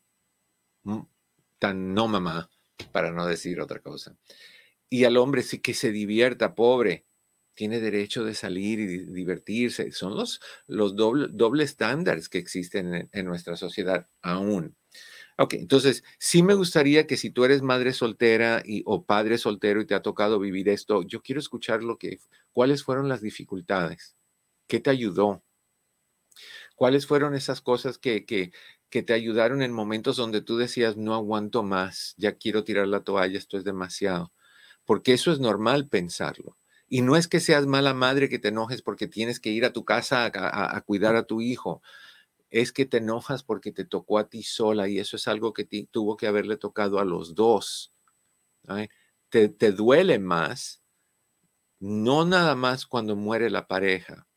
tan 1.59 1.93
no 1.93 2.07
mamá, 2.07 2.49
para 2.91 3.11
no 3.11 3.25
decir 3.25 3.61
otra 3.61 3.79
cosa? 3.79 4.17
y 4.93 5.05
al 5.05 5.17
hombre 5.17 5.41
sí 5.41 5.57
que 5.57 5.73
se 5.73 5.91
divierta, 5.91 6.53
pobre, 6.53 7.07
tiene 7.55 7.79
derecho 7.79 8.23
de 8.23 8.35
salir 8.35 8.79
y 8.79 8.99
divertirse. 9.05 9.91
Son 9.91 10.15
los, 10.15 10.39
los 10.67 10.95
doble, 10.95 11.29
doble 11.31 11.63
estándares 11.63 12.29
que 12.29 12.37
existen 12.37 13.09
en, 13.11 13.25
nuestra 13.25 13.55
sociedad 13.55 14.07
aún. 14.21 14.75
Ok, 15.39 15.55
entonces 15.55 16.03
sí 16.19 16.43
me 16.43 16.53
gustaría 16.53 17.07
que 17.07 17.17
si 17.17 17.31
tú 17.31 17.43
eres 17.43 17.63
madre 17.63 17.91
soltera 17.91 18.61
y, 18.63 18.83
o 18.85 19.03
padre 19.03 19.39
soltero 19.39 19.81
y 19.81 19.87
te 19.87 19.95
ha 19.95 20.03
tocado 20.03 20.39
vivir 20.39 20.69
esto, 20.69 21.01
yo 21.01 21.23
quiero 21.23 21.39
escuchar 21.39 21.81
lo 21.83 21.97
que, 21.97 22.19
cuáles 22.51 22.83
fueron 22.83 23.09
las 23.09 23.21
dificultades, 23.21 24.15
qué 24.67 24.79
te 24.79 24.91
ayudó, 24.91 25.43
cuáles 26.75 27.07
fueron 27.07 27.35
esas 27.35 27.61
cosas 27.61 27.97
que, 27.97 28.25
que, 28.25 28.51
que 28.89 29.03
te 29.03 29.13
ayudaron 29.13 29.61
en 29.61 29.71
momentos 29.71 30.17
donde 30.17 30.41
tú 30.41 30.57
decías, 30.57 30.97
no 30.97 31.13
aguanto 31.13 31.63
más, 31.63 32.13
ya 32.17 32.33
quiero 32.33 32.63
tirar 32.63 32.87
la 32.87 33.01
toalla, 33.01 33.37
esto 33.37 33.57
es 33.57 33.63
demasiado 33.63 34.31
porque 34.85 35.13
eso 35.13 35.31
es 35.31 35.39
normal 35.39 35.87
pensarlo. 35.87 36.57
Y 36.87 37.01
no 37.01 37.15
es 37.15 37.27
que 37.27 37.39
seas 37.39 37.65
mala 37.65 37.93
madre 37.93 38.29
que 38.29 38.39
te 38.39 38.49
enojes 38.49 38.81
porque 38.81 39.07
tienes 39.07 39.39
que 39.39 39.49
ir 39.49 39.65
a 39.65 39.73
tu 39.73 39.83
casa 39.85 40.29
a, 40.33 40.81
cuidar 40.81 41.15
a 41.15 41.23
tu 41.23 41.41
hijo. 41.41 41.81
Es 42.49 42.71
que 42.71 42.85
te 42.85 42.97
enojas 42.97 43.43
porque 43.43 43.71
te 43.71 43.85
tocó 43.85 44.19
a 44.19 44.29
ti 44.29 44.43
sola 44.43 44.87
y 44.87 44.99
eso 44.99 45.15
es 45.17 45.27
algo 45.27 45.53
que 45.53 45.65
tuvo 45.89 46.17
que 46.17 46.27
haberle 46.27 46.57
tocado 46.57 46.99
a 46.99 47.05
los 47.05 47.33
dos. 47.33 47.93
Te, 49.29 49.49
te 49.49 49.71
duele 49.71 50.19
más, 50.19 50.83
no 51.79 52.25
nada 52.25 52.55
más 52.55 52.85
cuando 52.85 53.15
muere 53.15 53.49
la 53.49 53.67
pareja, 53.67 54.27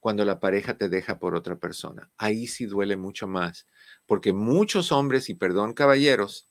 cuando 0.00 0.24
la 0.24 0.40
pareja 0.40 0.76
te 0.76 0.88
deja 0.88 1.18
por 1.18 1.34
otra 1.34 1.56
persona. 1.56 2.10
Ahí 2.16 2.46
sí 2.46 2.66
duele 2.66 2.96
mucho 2.96 3.28
más, 3.28 3.66
porque 4.06 4.32
muchos 4.32 4.90
hombres, 4.92 5.28
y 5.28 5.34
perdón 5.34 5.74
caballeros, 5.74 6.48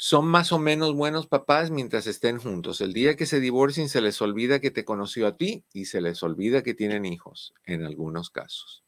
son 0.00 0.28
más 0.28 0.52
o 0.52 0.60
menos 0.60 0.94
buenos 0.94 1.26
papás 1.26 1.72
mientras 1.72 2.06
estén 2.06 2.38
juntos. 2.38 2.80
El 2.80 2.92
día 2.92 3.16
que 3.16 3.26
se 3.26 3.40
divorcien 3.40 3.88
se 3.88 4.00
les 4.00 4.22
olvida 4.22 4.60
que 4.60 4.70
te 4.70 4.84
conoció 4.84 5.26
a 5.26 5.36
ti 5.36 5.64
y 5.72 5.86
se 5.86 6.00
les 6.00 6.22
olvida 6.22 6.62
que 6.62 6.72
tienen 6.72 7.04
hijos 7.04 7.52
en 7.64 7.84
algunos 7.84 8.30
casos. 8.30 8.84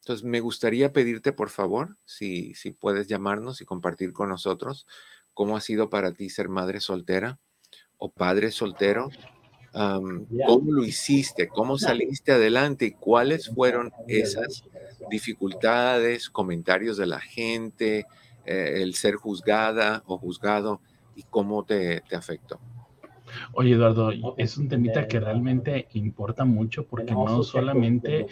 Entonces, 0.00 0.24
me 0.24 0.40
gustaría 0.40 0.92
pedirte, 0.92 1.32
por 1.32 1.50
favor, 1.50 1.96
si, 2.04 2.54
si 2.54 2.72
puedes 2.72 3.06
llamarnos 3.06 3.60
y 3.60 3.66
compartir 3.66 4.12
con 4.12 4.30
nosotros 4.30 4.86
cómo 5.32 5.56
ha 5.56 5.60
sido 5.60 5.90
para 5.90 6.12
ti 6.12 6.28
ser 6.28 6.48
madre 6.48 6.80
soltera 6.80 7.38
o 7.96 8.10
padre 8.10 8.50
soltero 8.50 9.10
¿Cómo 9.72 10.72
lo 10.72 10.84
hiciste? 10.84 11.48
¿Cómo 11.48 11.78
saliste 11.78 12.32
adelante? 12.32 12.86
¿Y 12.86 12.92
cuáles 12.92 13.48
fueron 13.48 13.92
esas 14.06 14.64
dificultades, 15.10 16.30
comentarios 16.30 16.96
de 16.96 17.06
la 17.06 17.20
gente, 17.20 18.06
eh, 18.44 18.82
el 18.82 18.94
ser 18.94 19.16
juzgada 19.16 20.02
o 20.06 20.18
juzgado 20.18 20.80
y 21.14 21.22
cómo 21.24 21.64
te, 21.64 22.02
te 22.08 22.16
afectó? 22.16 22.60
Oye, 23.52 23.74
Eduardo, 23.74 24.34
es 24.36 24.56
un 24.56 24.68
temita 24.68 25.06
que 25.06 25.20
realmente 25.20 25.88
importa 25.92 26.44
mucho 26.44 26.86
porque 26.86 27.12
no 27.12 27.42
solamente 27.42 28.26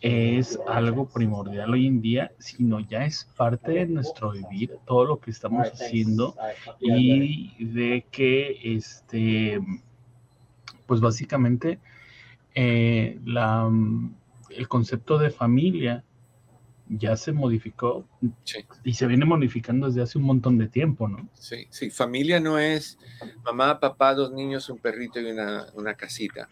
es 0.00 0.58
algo 0.66 1.08
primordial 1.08 1.72
hoy 1.72 1.86
en 1.86 2.00
día, 2.00 2.32
sino 2.38 2.80
ya 2.80 3.04
es 3.04 3.28
parte 3.36 3.72
de 3.72 3.86
nuestro 3.86 4.32
vivir, 4.32 4.78
todo 4.86 5.04
lo 5.04 5.20
que 5.20 5.30
estamos 5.30 5.68
haciendo 5.68 6.34
y 6.80 7.64
de 7.64 8.06
que 8.10 8.58
este 8.76 9.60
pues 10.88 11.00
básicamente 11.00 11.78
eh, 12.54 13.20
la, 13.24 13.68
mm, 13.68 14.16
el 14.50 14.66
concepto 14.66 15.18
de 15.18 15.30
familia 15.30 16.02
ya 16.88 17.16
se 17.16 17.32
modificó 17.32 18.08
y 18.82 18.94
se 18.94 19.06
viene 19.06 19.26
modificando 19.26 19.88
desde 19.88 20.02
hace 20.02 20.16
un 20.16 20.24
montón 20.24 20.56
de 20.56 20.68
tiempo, 20.68 21.06
¿no? 21.06 21.28
Sí, 21.34 21.66
sí, 21.68 21.90
familia 21.90 22.40
no 22.40 22.58
es 22.58 22.98
mamá, 23.44 23.78
papá, 23.78 24.14
dos 24.14 24.32
niños, 24.32 24.70
un 24.70 24.78
perrito 24.78 25.20
y 25.20 25.30
una, 25.30 25.66
una 25.74 25.94
casita. 25.94 26.48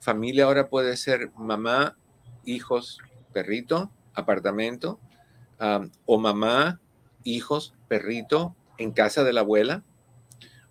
Familia 0.00 0.44
ahora 0.46 0.68
puede 0.68 0.96
ser 0.96 1.30
mamá, 1.36 1.96
hijos, 2.44 2.98
perrito, 3.32 3.92
apartamento, 4.14 4.98
o 6.06 6.18
mamá, 6.18 6.80
hijos, 7.24 7.74
perrito, 7.88 8.56
en 8.78 8.92
casa 8.92 9.24
de 9.24 9.32
la 9.32 9.40
abuela, 9.40 9.84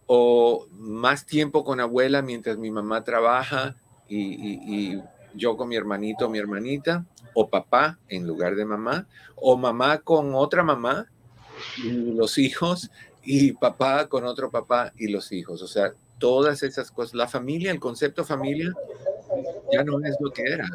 o 0.08 0.67
más 0.72 1.26
tiempo 1.26 1.63
con 1.63 1.80
abuela 1.80 2.22
mientras 2.22 2.58
mi 2.58 2.72
mamá 2.72 3.04
trabaja 3.04 3.76
y, 4.10 5.00
yo 5.36 5.56
con 5.56 5.70
mi 5.70 5.76
hermanito 5.76 6.26
o 6.26 6.30
mi 6.30 6.39
hermanita, 6.39 7.06
o 7.36 7.48
papá 7.48 8.00
en 8.10 8.26
lugar 8.26 8.56
de 8.56 8.65
mamá, 8.65 9.06
o 9.36 9.56
mamá 9.56 10.00
con 10.00 10.34
otra 10.34 10.63
mamá 10.63 11.12
y 11.78 12.13
los 12.13 12.39
hijos, 12.39 12.89
y 13.24 13.52
papá 13.52 14.08
con 14.08 14.26
otro 14.26 14.50
papá 14.50 14.93
y 14.98 15.10
los 15.10 15.32
hijos. 15.32 15.62
O 15.62 15.67
sea, 15.67 15.93
todas 16.17 16.63
esas 16.63 16.89
cosas. 16.89 17.13
La 17.13 17.28
familia, 17.28 17.72
el 17.72 17.80
concepto 17.80 18.26
familia, 18.26 18.74
ya 19.72 19.84
no 19.84 20.00
es 20.04 20.15
lo 20.20 20.32
que 20.32 20.43
era. 20.43 20.67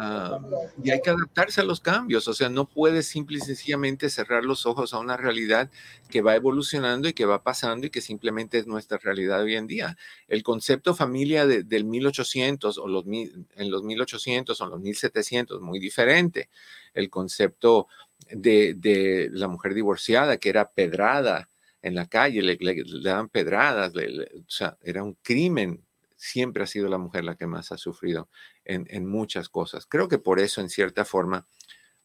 Ah, 0.00 0.38
y 0.84 0.90
hay 0.92 1.00
que 1.00 1.10
adaptarse 1.10 1.60
a 1.60 1.64
los 1.64 1.80
cambios, 1.80 2.28
o 2.28 2.32
sea, 2.32 2.48
no 2.48 2.66
puedes 2.68 3.08
simple 3.08 3.38
y 3.38 3.40
sencillamente 3.40 4.10
cerrar 4.10 4.44
los 4.44 4.64
ojos 4.64 4.94
a 4.94 4.98
una 5.00 5.16
realidad 5.16 5.72
que 6.08 6.22
va 6.22 6.36
evolucionando 6.36 7.08
y 7.08 7.14
que 7.14 7.26
va 7.26 7.42
pasando 7.42 7.84
y 7.84 7.90
que 7.90 8.00
simplemente 8.00 8.58
es 8.58 8.68
nuestra 8.68 8.98
realidad 8.98 9.42
hoy 9.42 9.56
en 9.56 9.66
día. 9.66 9.96
El 10.28 10.44
concepto 10.44 10.94
familia 10.94 11.46
del 11.48 11.84
1800 11.84 12.78
o 12.78 12.86
los, 12.86 13.04
en 13.06 13.70
los 13.72 13.82
1800 13.82 14.60
o 14.60 14.66
los 14.66 14.80
1700, 14.80 15.60
muy 15.60 15.80
diferente. 15.80 16.48
El 16.94 17.10
concepto 17.10 17.88
de, 18.30 19.28
la 19.32 19.48
mujer 19.48 19.74
divorciada, 19.74 20.36
que 20.36 20.50
era 20.50 20.70
pedrada 20.70 21.50
en 21.82 21.96
la 21.96 22.06
calle, 22.06 22.42
le, 22.42 22.56
daban 23.02 23.28
pedradas, 23.30 23.92
o 23.96 24.50
sea, 24.50 24.78
era 24.80 25.02
un 25.02 25.14
crimen 25.14 25.82
siempre 26.18 26.64
ha 26.64 26.66
sido 26.66 26.88
la 26.88 26.98
mujer 26.98 27.24
la 27.24 27.36
que 27.36 27.46
más 27.46 27.70
ha 27.72 27.78
sufrido 27.78 28.28
en, 28.68 29.06
muchas 29.06 29.48
cosas. 29.48 29.86
Creo 29.86 30.08
que 30.08 30.18
por 30.18 30.38
eso, 30.40 30.60
en 30.60 30.68
cierta 30.68 31.04
forma, 31.04 31.46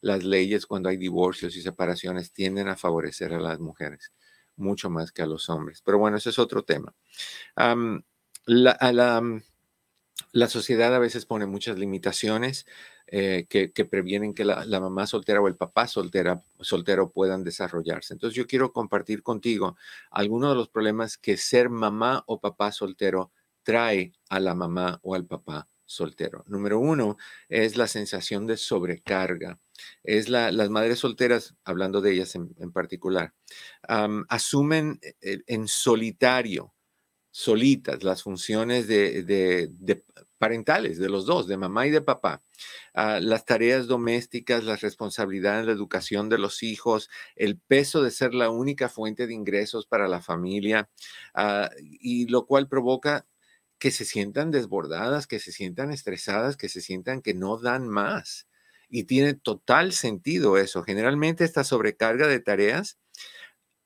las 0.01 0.23
leyes 0.23 0.65
cuando 0.65 0.89
hay 0.89 0.97
divorcios 0.97 1.55
y 1.55 1.61
separaciones 1.61 2.31
tienden 2.31 2.67
a 2.67 2.75
favorecer 2.75 3.33
a 3.33 3.39
las 3.39 3.59
mujeres 3.59 4.11
mucho 4.55 4.89
más 4.89 5.11
que 5.11 5.21
a 5.21 5.25
los 5.25 5.49
hombres. 5.49 5.81
Pero 5.83 5.97
bueno, 5.99 6.17
ese 6.17 6.29
es 6.29 6.39
otro 6.39 6.63
tema. 6.63 6.93
la, 8.45 8.77
la, 10.31 10.47
sociedad 10.47 10.93
a 10.93 10.99
veces 10.99 11.25
pone 11.25 11.45
muchas 11.45 11.77
limitaciones 11.77 12.65
eh, 13.07 13.45
que, 13.49 13.85
previenen 13.85 14.33
que 14.33 14.45
la, 14.45 14.65
mamá 14.79 15.07
soltera 15.07 15.41
o 15.41 15.47
el 15.47 15.55
papá 15.55 15.87
soltera, 15.87 16.41
soltero 16.59 17.11
puedan 17.11 17.43
desarrollarse. 17.43 18.13
Entonces 18.13 18.35
yo 18.35 18.47
quiero 18.47 18.73
compartir 18.73 19.23
contigo 19.23 19.77
algunos 20.11 20.51
de 20.51 20.55
los 20.55 20.69
problemas 20.69 21.17
que 21.17 21.37
ser 21.37 21.69
mamá 21.69 22.23
o 22.27 22.39
papá 22.39 22.71
soltero 22.71 23.31
trae 23.63 24.13
a 24.29 24.39
la 24.39 24.55
mamá 24.55 24.99
o 25.03 25.15
al 25.15 25.25
papá 25.25 25.67
soltero. 25.93 26.43
Número 26.47 26.79
uno 26.79 27.17
es 27.49 27.77
la 27.77 27.87
sensación 27.87 28.47
de 28.47 28.57
sobrecarga. 28.57 29.59
Es 30.03 30.29
la, 30.29 30.51
las 30.51 30.69
madres 30.69 30.99
solteras, 30.99 31.55
hablando 31.63 32.01
de 32.01 32.13
ellas 32.13 32.35
en, 32.35 32.71
particular, 32.71 33.33
asumen 34.29 34.99
eh, 35.21 35.39
en 35.47 35.67
solitario, 35.67 36.73
solitas, 37.33 38.03
las 38.03 38.21
funciones 38.21 38.87
de, 38.87 40.03
parentales 40.37 40.99
de 40.99 41.09
los 41.09 41.25
dos, 41.25 41.47
de 41.47 41.57
mamá 41.57 41.87
y 41.87 41.89
de 41.89 42.01
papá. 42.01 42.43
Ah, 42.93 43.19
las 43.19 43.45
tareas 43.45 43.87
domésticas, 43.87 44.63
las 44.63 44.81
responsabilidades, 44.81 45.65
la 45.65 45.71
educación 45.71 46.29
de 46.29 46.37
los 46.37 46.61
hijos, 46.61 47.09
el 47.35 47.57
peso 47.57 48.03
de 48.03 48.11
ser 48.11 48.35
la 48.35 48.51
única 48.51 48.87
fuente 48.87 49.25
de 49.25 49.33
ingresos 49.33 49.87
para 49.87 50.07
la 50.07 50.21
familia, 50.21 50.89
ah, 51.33 51.71
y 51.79 52.27
lo 52.27 52.45
cual 52.45 52.67
provoca 52.67 53.25
que 53.83 53.91
se 53.91 54.05
sientan 54.05 54.49
desbordadas, 54.49 55.27
que 55.27 55.39
se 55.39 55.51
sientan 55.51 55.91
estresadas, 55.91 56.55
que 56.55 56.69
se 56.69 56.79
sientan 56.79 57.21
que 57.21 57.33
no 57.33 57.57
dan 57.57 57.89
más. 57.89 58.47
Y 58.87 59.03
tiene 59.03 59.33
total 59.33 59.91
sentido 59.91 60.57
eso. 60.57 60.83
Generalmente 60.83 61.43
esta 61.43 61.65
sobrecarga 61.65 62.27
de 62.29 62.39
tareas 62.39 62.97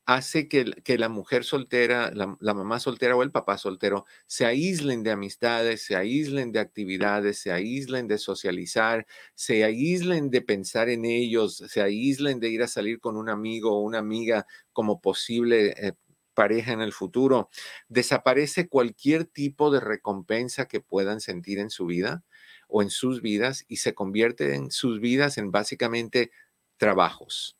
hace 0.05 0.47
que, 0.47 0.65
que 0.83 0.99
la 0.99 1.09
mujer 1.09 1.43
soltera, 1.43 2.11
la, 2.13 2.53
mamá 2.53 2.79
soltera 2.79 3.15
o 3.15 3.23
el 3.23 3.31
papá 3.31 3.57
soltero 3.57 4.05
se 4.27 4.45
aíslen 4.45 5.01
de 5.01 5.09
amistades, 5.09 5.83
se 5.83 5.95
aíslen 5.95 6.51
de 6.51 6.59
actividades, 6.59 7.39
se 7.39 7.51
aíslen 7.51 8.07
de 8.07 8.19
socializar, 8.19 9.07
se 9.33 9.63
aíslen 9.63 10.29
de 10.29 10.43
pensar 10.43 10.89
en 10.89 11.05
ellos, 11.05 11.57
se 11.57 11.81
aíslen 11.81 12.39
de 12.39 12.49
ir 12.49 12.61
a 12.61 12.67
salir 12.67 12.99
con 12.99 13.17
un 13.17 13.29
amigo 13.29 13.71
o 13.75 13.81
una 13.81 13.97
amiga 13.97 14.45
como 14.73 15.01
posible 15.01 15.73
eh, 15.87 15.93
pareja 16.37 16.71
en 16.71 16.81
el 16.81 16.93
futuro, 16.93 17.49
desaparece 17.89 18.69
cualquier 18.69 19.25
tipo 19.25 19.71
de 19.71 19.79
recompensa 19.79 20.67
que 20.67 20.81
puedan 20.81 21.19
sentir 21.19 21.57
en 21.57 21.71
su 21.71 21.87
vida 21.87 22.23
o 22.67 22.83
en 22.83 22.91
sus 22.91 23.23
vidas 23.23 23.65
y 23.67 23.77
se 23.77 23.95
convierte 23.95 24.53
en 24.53 24.69
sus 24.69 24.99
vidas 24.99 25.39
en 25.39 25.51
básicamente 25.51 26.29
trabajos. 26.77 27.57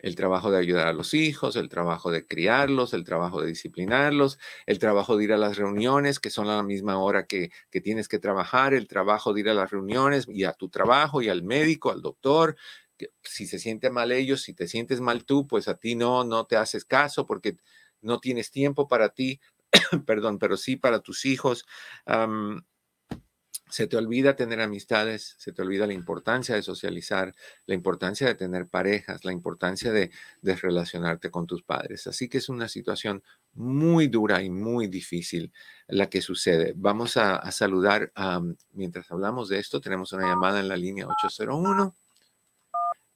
El 0.00 0.16
trabajo 0.16 0.50
de 0.50 0.58
ayudar 0.58 0.88
a 0.88 0.92
los 0.92 1.14
hijos, 1.14 1.56
el 1.56 1.68
trabajo 1.68 2.10
de 2.10 2.26
criarlos, 2.26 2.94
el 2.94 3.04
trabajo 3.04 3.40
de 3.40 3.48
disciplinarlos, 3.48 4.38
el 4.66 4.78
trabajo 4.80 5.16
de 5.16 5.24
ir 5.24 5.32
a 5.32 5.36
las 5.38 5.56
reuniones 5.56 6.20
que 6.20 6.30
son 6.30 6.48
a 6.48 6.56
la 6.56 6.62
misma 6.64 6.98
hora 6.98 7.26
que, 7.26 7.50
que 7.70 7.80
tienes 7.80 8.08
que 8.08 8.18
trabajar, 8.20 8.74
el 8.74 8.88
trabajo 8.88 9.32
de 9.32 9.40
ir 9.40 9.48
a 9.48 9.54
las 9.54 9.70
reuniones 9.70 10.26
y 10.28 10.44
a 10.44 10.52
tu 10.54 10.68
trabajo 10.68 11.22
y 11.22 11.28
al 11.28 11.42
médico, 11.44 11.90
al 11.92 12.02
doctor, 12.02 12.56
si 13.22 13.46
se 13.46 13.58
siente 13.58 13.90
mal 13.90 14.12
ellos, 14.12 14.42
si 14.42 14.54
te 14.54 14.66
sientes 14.68 15.00
mal 15.00 15.24
tú, 15.24 15.46
pues 15.46 15.68
a 15.68 15.76
ti 15.78 15.94
no, 15.94 16.24
no 16.24 16.46
te 16.46 16.56
haces 16.56 16.84
caso 16.84 17.26
porque 17.26 17.56
no 18.00 18.18
tienes 18.20 18.50
tiempo 18.50 18.88
para 18.88 19.10
ti, 19.10 19.40
perdón, 20.06 20.38
pero 20.38 20.56
sí 20.56 20.76
para 20.76 21.00
tus 21.00 21.24
hijos. 21.24 21.66
se 23.70 23.86
te 23.86 23.98
olvida 23.98 24.34
tener 24.34 24.62
amistades, 24.62 25.34
se 25.38 25.52
te 25.52 25.60
olvida 25.60 25.86
la 25.86 25.92
importancia 25.92 26.54
de 26.54 26.62
socializar, 26.62 27.34
la 27.66 27.74
importancia 27.74 28.26
de 28.26 28.34
tener 28.34 28.66
parejas, 28.66 29.26
la 29.26 29.32
importancia 29.32 29.92
de, 29.92 30.10
relacionarte 30.42 31.30
con 31.30 31.46
tus 31.46 31.62
padres. 31.62 32.06
Así 32.06 32.28
que 32.30 32.38
es 32.38 32.48
una 32.48 32.68
situación 32.68 33.22
muy 33.52 34.06
dura 34.08 34.42
y 34.42 34.48
muy 34.48 34.86
difícil 34.86 35.52
la 35.86 36.08
que 36.08 36.22
sucede. 36.22 36.72
Vamos 36.76 37.18
a, 37.18 37.50
saludar, 37.52 38.10
mientras 38.72 39.10
hablamos 39.10 39.50
de 39.50 39.58
esto, 39.58 39.80
tenemos 39.82 40.12
una 40.12 40.26
llamada 40.26 40.60
en 40.60 40.68
la 40.68 40.76
línea 40.76 41.06
801 41.06 41.94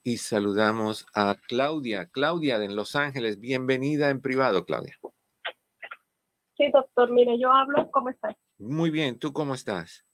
y 0.04 0.16
saludamos 0.16 1.06
a 1.14 1.36
Claudia. 1.46 2.06
Claudia 2.06 2.58
de 2.58 2.68
Los 2.68 2.96
Ángeles, 2.96 3.38
bienvenida 3.38 4.10
en 4.10 4.20
privado, 4.20 4.64
Claudia. 4.64 4.96
Sí, 6.56 6.70
doctor, 6.70 7.10
mire, 7.10 7.38
yo 7.38 7.52
hablo, 7.52 7.90
¿cómo 7.90 8.10
estás? 8.10 8.36
Muy 8.58 8.90
bien, 8.90 9.18
¿tú 9.18 9.32
cómo 9.32 9.54
estás? 9.54 10.04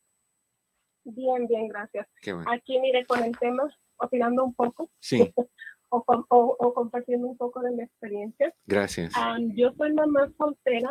Bien, 1.05 1.47
bien, 1.47 1.69
gracias. 1.69 2.07
Aquí, 2.47 2.79
mire, 2.81 3.07
con 3.07 3.23
el 3.23 3.37
tema, 3.39 3.65
opinando 3.97 4.45
un 4.45 4.55
poco. 4.55 4.91
Sí. 5.01 5.33
o, 5.89 6.75
compartiendo 6.75 7.27
un 7.27 7.37
poco 7.37 7.61
de 7.61 7.71
mi 7.71 7.83
experiencia. 7.83 8.55
Gracias. 8.67 9.15
yo 9.55 9.73
soy 9.73 9.93
mamá 9.95 10.31
soltera 10.37 10.91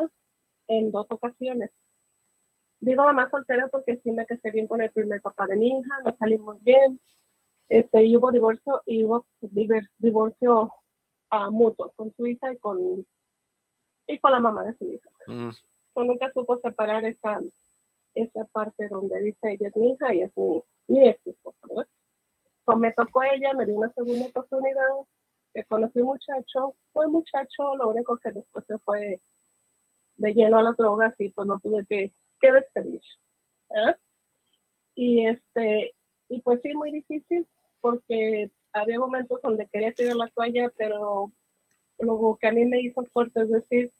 en 0.67 0.91
dos 0.91 1.05
ocasiones. 1.09 1.71
digo 2.79 3.03
mamá 3.03 3.29
soltera 3.29 3.67
porque 3.67 3.99
sí 4.03 4.11
me 4.11 4.25
casé 4.25 4.51
bien 4.51 4.67
con 4.67 4.81
el 4.81 4.91
primer 4.91 5.21
papá 5.21 5.45
de 5.45 5.55
mi 5.55 5.67
hija, 5.67 6.01
nos 6.03 6.17
salimos 6.17 6.61
bien, 6.63 6.99
este, 7.69 8.03
y 8.03 8.15
hubo 8.15 8.31
divorcio, 8.31 8.81
y 8.85 9.03
hubo 9.03 9.25
divorcio 9.41 10.73
uh, 11.31 11.51
mutuo 11.51 11.91
con 11.95 12.13
su 12.15 12.27
hija 12.27 12.53
y 12.53 12.57
con, 12.57 13.05
y 14.07 14.19
con 14.19 14.31
la 14.31 14.39
mamá 14.39 14.63
de 14.63 14.77
su 14.77 14.85
hija. 14.85 15.09
Mm. 15.27 15.49
nunca 15.95 16.31
supo 16.31 16.57
separar 16.59 17.03
esa, 17.05 17.41
esa 18.13 18.45
parte 18.45 18.87
donde 18.87 19.21
dice 19.21 19.51
ella 19.51 19.67
es 19.67 19.75
mi 19.75 19.91
hija 19.91 20.13
y 20.13 20.21
es 20.21 20.31
mi, 20.37 20.63
mi 20.87 21.09
ex 21.09 21.27
esposa, 21.27 21.67
Pues 22.63 22.77
me 22.77 22.93
tocó 22.93 23.23
ella, 23.23 23.53
me 23.53 23.65
dio 23.65 23.75
una 23.75 23.91
segunda 23.93 24.25
oportunidad, 24.27 25.05
que 25.53 25.63
conocí 25.65 25.99
un 25.99 26.07
muchacho, 26.07 26.75
fue 26.93 27.07
muchacho, 27.07 27.75
lo 27.75 27.89
único 27.89 28.17
que 28.17 28.31
después 28.31 28.63
se 28.65 28.77
fue 28.79 29.21
de 30.17 30.33
lleno 30.33 30.57
a 30.57 30.63
las 30.63 30.77
drogas 30.77 31.13
y 31.19 31.29
pues 31.29 31.47
no 31.47 31.59
tuve 31.59 31.85
que, 31.85 32.13
que 32.39 32.51
despedir. 32.51 33.01
Y 34.95 35.27
este, 35.27 35.93
y 36.29 36.41
pues 36.41 36.61
sí, 36.61 36.73
muy 36.73 36.91
difícil, 36.91 37.47
porque 37.81 38.51
había 38.73 38.99
momentos 38.99 39.41
donde 39.41 39.67
quería 39.67 39.91
tirar 39.93 40.15
la 40.15 40.27
toalla, 40.29 40.71
pero 40.77 41.31
lo 41.99 42.37
que 42.39 42.47
a 42.47 42.51
mí 42.51 42.65
me 42.65 42.81
hizo 42.81 43.03
fuerte 43.05 43.41
es 43.41 43.49
decir, 43.49 43.91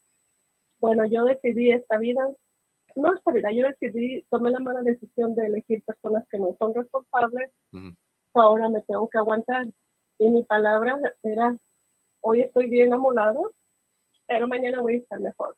bueno, 0.80 1.06
yo 1.06 1.26
decidí 1.26 1.72
esta 1.72 1.98
vida, 1.98 2.28
no 2.96 3.13
esta 3.13 3.32
vida, 3.32 3.52
yo 3.52 3.68
decidí, 3.68 4.24
tomé 4.30 4.52
la 4.52 4.60
mala 4.60 4.82
decisión 4.82 5.36
de 5.36 5.48
elegir 5.48 5.84
personas 5.84 6.28
que 6.30 6.38
no 6.38 6.56
son 6.60 6.74
responsables, 6.74 7.52
ahora 8.34 8.70
me 8.70 8.82
tengo 8.82 9.08
que 9.10 9.18
aguantar. 9.18 9.68
Y 10.20 10.30
mi 10.30 10.44
palabra 10.44 11.00
era, 11.24 11.56
hoy 12.22 12.42
estoy 12.42 12.70
bien 12.70 12.94
amolado, 12.94 13.52
pero 14.28 14.48
mañana 14.48 14.82
voy 14.82 14.96
a 14.96 14.98
estar 14.98 15.20
mejor. 15.20 15.56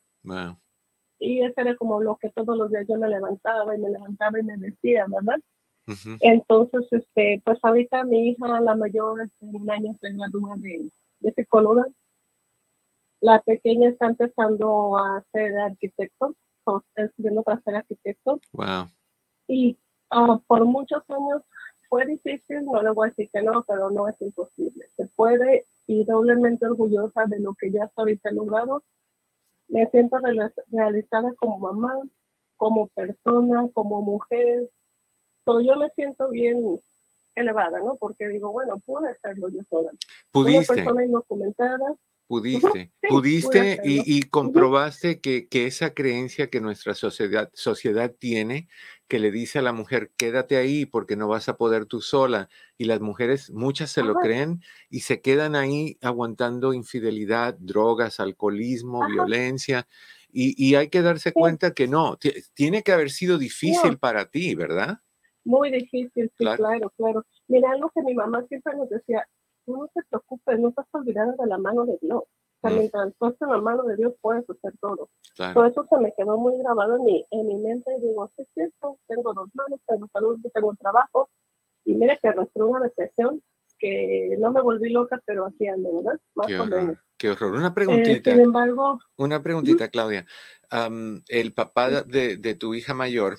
Y 1.18 1.42
eso 1.42 1.54
era 1.60 1.76
como 1.76 2.00
lo 2.00 2.16
que 2.16 2.30
todos 2.30 2.56
los 2.56 2.70
días 2.70 2.86
yo 2.88 2.96
me 2.96 3.08
levantaba 3.08 3.74
y 3.74 3.78
me 3.78 3.90
levantaba 3.90 4.38
y 4.38 4.42
me 4.42 4.56
decía, 4.56 5.04
¿verdad? 5.08 5.38
Entonces, 6.20 6.86
este, 6.90 7.42
pues 7.44 7.58
ahorita 7.62 8.04
mi 8.04 8.30
hija, 8.30 8.60
la 8.60 8.74
mayor, 8.74 9.20
en 9.40 9.56
un 9.56 9.70
año 9.70 9.94
se 10.00 10.12
gradúa 10.12 10.56
de, 10.56 10.90
de 11.20 11.32
psicóloga. 11.32 11.86
La 13.20 13.40
pequeña 13.42 13.90
está 13.90 14.06
empezando 14.06 14.96
a 14.96 15.22
ser 15.32 15.56
arquitecto, 15.58 16.34
está 16.66 17.02
estudiando 17.02 17.42
para 17.42 17.60
ser 17.60 17.76
arquitecto. 17.76 18.40
Wow. 18.52 18.86
Y 19.46 19.76
ah, 20.10 20.40
por 20.46 20.64
muchos 20.64 21.02
años 21.08 21.42
fue 21.88 22.06
difícil, 22.06 22.64
no 22.64 22.82
le 22.82 22.90
voy 22.90 23.08
a 23.08 23.10
decir 23.10 23.28
que 23.32 23.42
no, 23.42 23.64
pero 23.64 23.90
no 23.90 24.08
es 24.08 24.20
imposible. 24.20 24.86
Se 24.96 25.06
puede 25.08 25.66
y 25.86 26.04
doblemente 26.04 26.66
orgullosa 26.66 27.26
de 27.26 27.40
lo 27.40 27.54
que 27.54 27.72
ya 27.72 27.84
hasta 27.84 28.02
ahorita 28.02 28.30
he 28.30 28.34
logrado. 28.34 28.84
Me 29.68 29.86
siento 29.90 30.18
realizada 30.70 31.34
como 31.34 31.58
mamá, 31.58 31.94
como 32.56 32.86
persona, 32.88 33.68
como 33.72 34.02
mujer, 34.02 34.70
yo 35.58 35.74
me 35.76 35.90
siento 35.90 36.28
bien 36.28 36.80
elevada, 37.34 37.78
¿no? 37.80 37.96
Porque 37.96 38.28
digo, 38.28 38.52
bueno, 38.52 38.78
pude 38.84 39.10
hacerlo 39.10 39.48
yo 39.48 39.60
sola. 39.68 39.90
Pudiste. 40.30 40.72
Una 40.72 40.82
persona 40.82 41.04
indocumentada. 41.04 41.96
Pudiste, 42.28 42.92
pudiste 43.08 43.80
y, 43.82 44.22
comprobaste 44.22 45.20
que, 45.20 45.48
que, 45.48 45.66
esa 45.66 45.94
creencia 45.94 46.48
que 46.48 46.60
nuestra 46.60 46.94
sociedad, 46.94 47.50
sociedad 47.54 48.14
tiene, 48.16 48.68
que 49.08 49.18
le 49.18 49.32
dice 49.32 49.58
a 49.58 49.62
la 49.62 49.72
mujer, 49.72 50.12
quédate 50.16 50.56
ahí 50.56 50.86
porque 50.86 51.16
no 51.16 51.26
vas 51.26 51.48
a 51.48 51.56
poder 51.56 51.86
tú 51.86 52.00
sola, 52.00 52.48
y 52.78 52.84
las 52.84 53.00
mujeres, 53.00 53.50
muchas 53.50 53.90
se 53.90 54.04
lo 54.04 54.14
creen 54.14 54.62
y 54.88 55.00
se 55.00 55.20
quedan 55.20 55.56
ahí 55.56 55.98
aguantando 56.02 56.72
infidelidad, 56.72 57.56
drogas, 57.58 58.20
alcoholismo, 58.20 59.04
violencia, 59.08 59.88
y, 60.32 60.54
y, 60.56 60.76
hay 60.76 60.86
que 60.86 61.02
darse 61.02 61.32
cuenta 61.32 61.74
que 61.74 61.88
no, 61.88 62.16
tiene 62.54 62.84
que 62.84 62.92
haber 62.92 63.10
sido 63.10 63.38
difícil 63.38 63.98
para 63.98 64.30
ti, 64.30 64.54
¿verdad? 64.54 65.00
Muy 65.44 65.70
difícil, 65.70 66.30
sí, 66.36 66.44
claro. 66.44 66.90
claro, 66.96 67.24
Mira, 67.48 67.70
algo 67.70 67.90
que 67.94 68.02
mi 68.02 68.14
mamá 68.14 68.44
siempre 68.48 68.76
nos 68.76 68.88
decía, 68.88 69.26
no 69.66 69.88
te 69.94 70.02
preocupes, 70.08 70.58
no 70.58 70.68
estás 70.68 70.86
olvidando 70.92 71.42
de 71.42 71.48
la 71.48 71.58
mano 71.58 71.86
de 71.86 71.98
Dios. 72.00 72.22
O 72.62 72.68
sea, 72.68 72.70
mm. 72.70 72.78
mientras 72.78 73.14
tú 73.18 73.36
en 73.40 73.50
la 73.50 73.60
mano 73.60 73.82
de 73.84 73.96
Dios 73.96 74.12
puedes 74.20 74.48
hacer 74.48 74.74
todo. 74.80 75.08
Todo 75.36 75.64
eso 75.64 75.86
se 75.88 75.98
me 75.98 76.12
quedó 76.12 76.36
muy 76.36 76.58
grabado 76.58 76.96
en 76.96 77.04
mi, 77.04 77.26
en 77.30 77.46
mi 77.46 77.56
mente 77.56 77.90
y 77.96 78.06
digo, 78.06 78.30
sí 78.36 78.42
es 78.42 78.48
cierto, 78.54 78.98
tengo 79.08 79.32
dos 79.32 79.48
manos, 79.54 79.80
tengo 79.86 80.06
salud, 80.12 80.38
tengo 80.52 80.74
trabajo. 80.74 81.30
Y 81.84 81.94
mira 81.94 82.16
que 82.16 82.28
arrastró 82.28 82.66
una 82.66 82.80
depresión 82.80 83.42
que 83.78 84.36
no 84.38 84.52
me 84.52 84.60
volví 84.60 84.90
loca, 84.90 85.20
pero 85.24 85.46
así 85.46 85.66
ando, 85.66 86.02
¿verdad? 86.02 86.20
Más 86.34 86.46
qué 86.46 86.58
o 86.58 86.62
horror, 86.62 86.82
menos. 86.82 86.98
Qué 87.16 87.30
horror. 87.30 87.54
Una 87.54 87.74
preguntita. 87.74 88.30
Eh, 88.30 88.34
sin 88.34 88.42
embargo. 88.42 88.98
Una 89.16 89.42
preguntita, 89.42 89.88
Claudia. 89.88 90.26
el 91.28 91.54
papá 91.54 92.02
de, 92.02 92.36
de 92.36 92.54
tu 92.54 92.74
hija 92.74 92.92
mayor, 92.92 93.38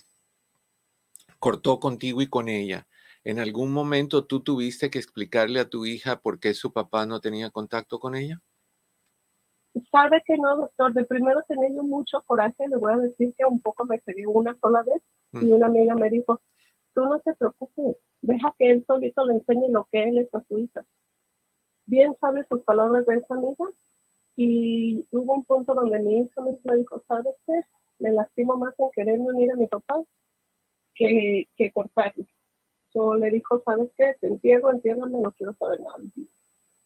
cortó 1.42 1.80
contigo 1.80 2.22
y 2.22 2.28
con 2.28 2.48
ella. 2.48 2.88
¿En 3.24 3.40
algún 3.40 3.74
momento 3.74 4.26
tú 4.26 4.42
tuviste 4.42 4.92
que 4.92 5.00
explicarle 5.00 5.60
a 5.60 5.70
tu 5.70 5.86
hija 5.86 6.22
por 6.22 6.40
qué 6.40 6.54
su 6.54 6.72
papá 6.72 7.06
no 7.08 7.20
tenía 7.20 7.50
contacto 7.50 8.00
con 8.00 8.16
ella? 8.16 8.40
Sabe 9.92 10.22
que 10.26 10.38
no, 10.38 10.56
doctor. 10.56 10.94
De 10.94 11.04
primero 11.04 11.42
tenía 11.48 11.70
yo 11.70 11.84
mucho 11.84 12.22
coraje. 12.28 12.68
Le 12.68 12.78
voy 12.78 12.94
a 12.94 12.98
decir 12.98 13.34
que 13.36 13.46
un 13.46 13.60
poco 13.60 13.86
me 13.86 14.00
seguí 14.02 14.26
una 14.26 14.56
sola 14.62 14.84
vez 14.84 15.02
y 15.34 15.46
mm. 15.46 15.54
una 15.54 15.66
amiga 15.66 15.96
me 15.96 16.10
dijo, 16.12 16.40
tú 16.94 17.06
no 17.06 17.20
te 17.20 17.34
preocupes, 17.34 17.96
deja 18.22 18.54
que 18.60 18.70
él 18.70 18.84
solito 18.86 19.26
le 19.26 19.36
enseñe 19.36 19.70
lo 19.70 19.88
que 19.92 20.04
él 20.04 20.20
es 20.20 20.34
a 20.36 20.44
su 20.48 20.60
hija. 20.60 20.86
Bien 21.88 22.16
sabe 22.22 22.46
sus 22.50 22.62
palabras 22.62 23.06
de 23.08 23.16
esa 23.16 23.34
amiga 23.34 23.66
y 24.36 25.08
hubo 25.12 25.34
un 25.34 25.46
punto 25.46 25.74
donde 25.74 26.00
mi 26.00 26.20
hija 26.20 26.42
me 26.42 26.78
dijo, 26.78 27.04
¿sabes 27.08 27.34
qué? 27.48 27.62
Me 27.98 28.12
lastimo 28.12 28.58
más 28.58 28.76
en 28.78 28.90
querer 28.92 29.20
unir 29.20 29.52
a 29.52 29.56
mi 29.56 29.68
papá 29.68 30.04
que, 31.02 31.50
que 31.56 31.72
cortarlo. 31.72 32.26
Yo 32.94 33.16
le 33.16 33.32
dijo, 33.32 33.62
¿sabes 33.64 33.90
qué? 33.98 34.16
Te 34.20 34.28
entierro, 34.28 34.72
entiérrame, 34.72 35.22
no 35.22 35.32
quiero 35.32 35.54
saber 35.54 35.80
nada. 35.80 35.98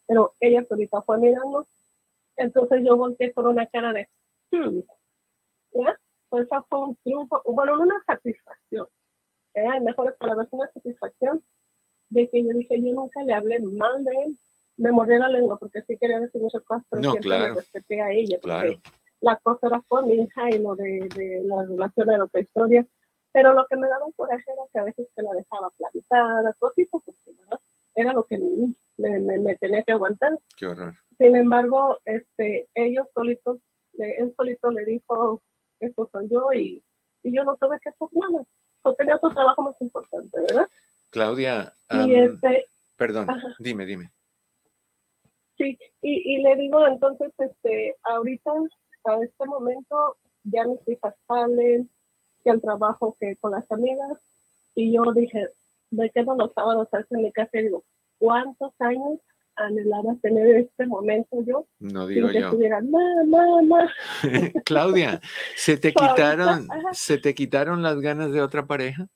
Pero 0.07 0.33
ella 0.39 0.63
solita 0.69 1.01
fue 1.01 1.17
mirando. 1.17 1.67
Entonces 2.37 2.81
yo 2.85 2.95
volteé 2.95 3.33
con 3.33 3.47
una 3.47 3.65
cara 3.67 3.93
de, 3.93 4.07
hmm". 4.51 4.79
¿ya? 5.73 5.99
Pues 6.29 6.45
esa 6.45 6.61
fue 6.63 6.79
un 6.79 6.95
triunfo, 6.97 7.41
bueno, 7.45 7.79
una 7.79 8.01
satisfacción. 8.05 8.87
¿eh? 9.53 9.79
Mejores 9.81 10.15
palabras, 10.15 10.47
una 10.51 10.69
satisfacción 10.71 11.43
de 12.09 12.29
que 12.29 12.43
yo 12.43 12.49
dije, 12.49 12.81
yo 12.81 12.93
nunca 12.93 13.23
le 13.23 13.33
hablé 13.33 13.59
mal 13.59 14.03
de 14.03 14.11
él. 14.11 14.37
Me 14.77 14.91
mordí 14.91 15.17
la 15.17 15.29
lengua 15.29 15.57
porque 15.57 15.81
sí 15.83 15.97
quería 15.97 16.19
decir 16.19 16.41
muchas 16.41 16.61
cosas, 16.63 16.83
pero 16.89 17.01
siempre 17.01 17.21
claro. 17.21 17.55
respeté 17.55 18.01
a 18.01 18.11
ella. 18.11 18.37
Porque 18.41 18.79
la 19.21 19.37
cosa 19.37 19.67
era 19.67 19.81
con 19.87 20.07
mi 20.07 20.15
hija 20.15 20.49
y 20.49 20.59
lo 20.59 20.75
de, 20.75 21.07
de 21.15 21.41
la 21.45 21.63
relación 21.63 22.07
de 22.07 22.17
la 22.17 22.23
otra 22.25 22.41
historia 22.41 22.85
pero 23.35 23.51
lo 23.51 23.67
que 23.67 23.75
me 23.75 23.89
daba 23.89 24.05
un 24.05 24.13
coraje 24.13 24.45
era 24.47 24.61
que 24.71 24.79
a 24.79 24.83
veces 24.85 25.09
se 25.13 25.21
la 25.21 25.33
dejaba 25.33 25.69
plantada, 25.71 26.53
cositas 26.57 27.01
así, 27.05 27.37
¿no? 27.51 27.59
Era 27.93 28.13
lo 28.13 28.23
que 28.23 28.37
me, 28.37 29.19
me, 29.19 29.55
tenía 29.57 29.83
que 29.83 29.91
aguantar. 29.91 30.39
Qué 30.55 30.67
horror. 30.67 30.93
Sin 31.17 31.35
embargo, 31.35 31.99
este, 32.05 32.69
ellos 32.75 33.07
solitos, 33.13 33.59
él 33.97 34.33
solito 34.37 34.71
le 34.71 34.85
dijo, 34.85 35.41
esto 35.81 36.09
soy 36.13 36.29
yo 36.29 36.53
y, 36.53 36.81
y 37.23 37.35
yo 37.35 37.43
no 37.43 37.57
tuve 37.57 37.77
que 37.81 37.89
hacer 37.89 38.07
nada. 38.13 38.45
Yo 38.85 38.93
tenía 38.93 39.17
otro 39.17 39.31
trabajo 39.31 39.63
más 39.63 39.75
importante, 39.81 40.39
¿verdad? 40.39 40.69
Claudia, 41.09 41.73
este, 41.89 42.67
perdón, 42.95 43.27
dime, 43.59 43.85
dime. 43.85 44.13
Sí, 45.57 45.77
y, 46.01 46.35
y 46.35 46.41
le 46.41 46.55
digo 46.55 46.87
entonces, 46.87 47.33
este, 47.37 47.97
ahorita, 48.03 48.51
a 49.03 49.19
este 49.21 49.45
momento, 49.45 50.15
ya 50.43 50.63
mis 50.63 50.79
hijas 50.87 51.13
salen, 51.27 51.89
al 52.49 52.61
trabajo 52.61 53.15
que 53.19 53.35
con 53.37 53.51
las 53.51 53.69
amigas. 53.71 54.17
Y 54.75 54.93
yo 54.93 55.03
dije, 55.13 55.49
me 55.91 56.09
quedo 56.09 56.35
los 56.35 56.53
sábados 56.53 56.89
en 57.09 57.21
mi 57.21 57.31
casa 57.31 57.51
y 57.53 57.63
digo, 57.63 57.83
¿cuántos 58.17 58.73
años 58.79 59.19
anhelaba 59.55 60.15
tener 60.21 60.55
este 60.57 60.85
momento 60.85 61.37
yo? 61.45 61.67
No 61.79 62.07
digo 62.07 62.29
yo. 62.31 62.51
Claudia, 64.65 65.21
¿se 65.55 65.77
te 65.77 65.93
quitaron, 65.93 66.67
¿se 66.91 67.17
te 67.17 67.33
quitaron 67.33 67.81
las 67.81 67.99
ganas 67.99 68.31
de 68.31 68.41
otra 68.41 68.65
pareja? 68.65 69.07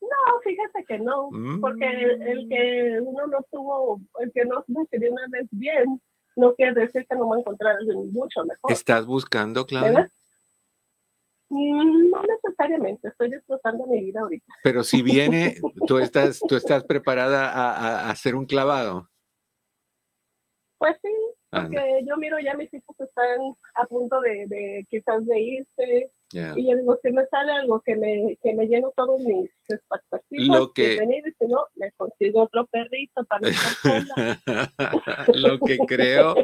No, 0.00 0.40
fíjate 0.42 0.84
que 0.86 0.98
no, 0.98 1.30
porque 1.60 1.86
el, 1.86 2.46
mm. 2.46 2.48
que 2.48 3.00
uno 3.02 3.26
no 3.26 3.38
tuvo, 3.50 4.00
el 4.20 4.32
que 4.32 4.44
no 4.44 4.64
decidió 4.66 5.12
una 5.12 5.26
vez 5.30 5.46
bien, 5.50 6.00
no 6.36 6.54
quiere 6.54 6.72
decir 6.80 7.06
que 7.08 7.16
no 7.16 7.28
va 7.28 7.36
a 7.36 7.40
encontrar 7.40 7.76
mucho 8.12 8.44
mejor. 8.44 8.72
¿Estás 8.72 9.06
buscando, 9.06 9.66
Claudia? 9.66 10.04
Mm, 10.04 10.17
no 11.50 12.22
necesariamente, 12.22 13.08
estoy 13.08 13.30
disfrutando 13.30 13.86
mi 13.86 14.00
vida 14.00 14.20
ahorita. 14.20 14.54
Pero 14.62 14.82
si 14.82 15.02
viene, 15.02 15.56
tú 15.86 15.98
estás, 15.98 16.40
tú 16.40 16.56
estás 16.56 16.84
preparada 16.84 17.48
a, 17.50 18.10
hacer 18.10 18.34
un 18.34 18.46
clavado. 18.46 19.08
Pues 20.78 20.96
sí, 21.02 21.12
porque 21.50 22.04
yo 22.06 22.16
miro 22.16 22.38
ya 22.38 22.54
mis 22.54 22.72
hijos 22.72 23.00
están 23.00 23.40
a 23.74 23.86
punto 23.86 24.20
de, 24.20 24.86
quizás 24.88 25.26
de 25.26 25.40
irse, 25.40 26.10
Y 26.30 26.70
yo 26.70 26.76
digo, 26.76 26.98
si 27.02 27.10
me 27.10 27.24
sale 27.26 27.52
algo 27.52 27.80
que 27.80 27.96
me, 27.96 28.36
que 28.42 28.54
me 28.54 28.66
lleno 28.66 28.92
todos 28.94 29.18
mis 29.20 29.50
expectativas, 29.66 30.58
lo 30.58 30.72
que... 30.74 30.98
venir 30.98 31.24
y 31.26 31.32
si 31.32 31.50
no, 31.50 31.64
me 31.76 31.90
consigo 31.92 32.42
otro 32.42 32.66
perrito 32.66 33.24
para 33.24 33.48
Lo 35.34 35.58
que 35.58 35.78
creo, 35.78 36.34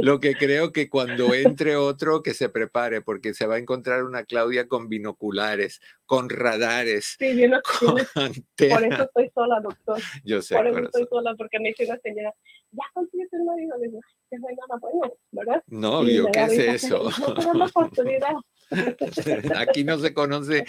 lo 0.00 0.18
que 0.18 0.34
creo 0.34 0.72
que 0.72 0.88
cuando 0.88 1.34
entre 1.34 1.76
otro, 1.76 2.22
que 2.22 2.32
se 2.32 2.48
prepare, 2.48 3.02
porque 3.02 3.34
se 3.34 3.46
va 3.46 3.56
a 3.56 3.58
encontrar 3.58 4.04
una 4.04 4.24
Claudia 4.24 4.66
con 4.66 4.88
binoculares, 4.88 5.80
con 6.06 6.30
radares. 6.30 7.16
Sí, 7.18 7.34
bien, 7.34 7.52
con 7.80 7.96
por 7.96 8.84
eso 8.84 9.02
estoy 9.02 9.30
sola, 9.34 9.60
doctor. 9.60 9.98
Yo 10.24 10.40
sé. 10.40 10.56
Por 10.56 10.68
eso 10.68 10.78
estoy 10.78 11.06
sola, 11.10 11.34
porque 11.36 11.58
me 11.58 11.68
dice 11.68 11.84
una 11.84 11.98
señora, 11.98 12.34
ya 12.72 12.84
consigues 12.94 13.32
el 13.32 13.44
marido. 13.44 13.76
Le 13.76 13.88
digo, 13.88 14.00
que 14.30 14.38
no 14.38 14.48
hay 14.48 14.56
nada 14.56 14.80
bueno, 14.80 15.14
¿verdad? 15.32 15.62
No, 15.66 16.02
yo 16.04 16.26
¿qué 16.32 16.44
es 16.44 16.84
eso? 16.84 17.10
No 17.20 17.34
tenemos 17.34 17.70
oportunidad. 17.70 18.32
Aquí 19.56 19.84
no 19.84 19.98
se 19.98 20.12
conoce. 20.12 20.64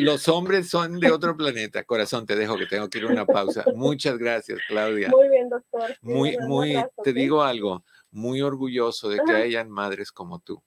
los 0.00 0.28
hombres 0.28 0.68
son 0.68 1.00
de 1.00 1.10
otro 1.10 1.36
planeta. 1.36 1.84
Corazón, 1.84 2.26
te 2.26 2.36
dejo 2.36 2.56
que 2.56 2.66
tengo 2.66 2.88
que 2.88 2.98
ir 2.98 3.04
a 3.04 3.08
una 3.08 3.26
pausa. 3.26 3.64
Muchas 3.74 4.18
gracias, 4.18 4.58
Claudia. 4.68 5.08
Muy 5.08 5.28
bien, 5.28 5.48
doctor. 5.48 5.96
Muy, 6.02 6.36
muy, 6.38 6.76
te 7.02 7.12
digo 7.12 7.42
algo, 7.42 7.84
muy 8.10 8.42
orgulloso 8.42 9.08
de 9.08 9.20
que 9.26 9.32
hayan 9.32 9.70
madres 9.70 10.12
como 10.12 10.40
tú. 10.40 10.62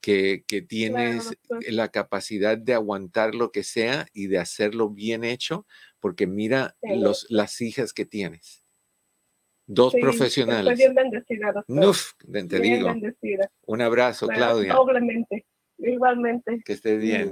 Que, 0.00 0.44
que 0.46 0.60
tienes 0.60 1.34
la 1.70 1.88
capacidad 1.88 2.58
de 2.58 2.74
aguantar 2.74 3.34
lo 3.34 3.50
que 3.50 3.62
sea 3.62 4.06
y 4.12 4.26
de 4.26 4.36
hacerlo 4.36 4.90
bien 4.90 5.24
hecho, 5.24 5.66
porque 5.98 6.26
mira 6.26 6.76
los, 6.82 7.26
las 7.30 7.62
hijas 7.62 7.94
que 7.94 8.04
tienes. 8.04 8.64
Dos 9.66 9.94
profesionales. 9.98 10.78
Estoy 10.78 10.92
bien 10.92 10.94
bendecida. 10.94 11.64
Uf, 11.66 12.12
te 12.20 12.60
digo. 12.60 12.94
Un 13.64 13.80
abrazo, 13.80 14.26
Claudia. 14.26 14.74
Doblemente. 14.74 15.46
Igualmente. 15.78 16.62
Que 16.64 16.74
estés 16.74 17.00
bien. 17.00 17.30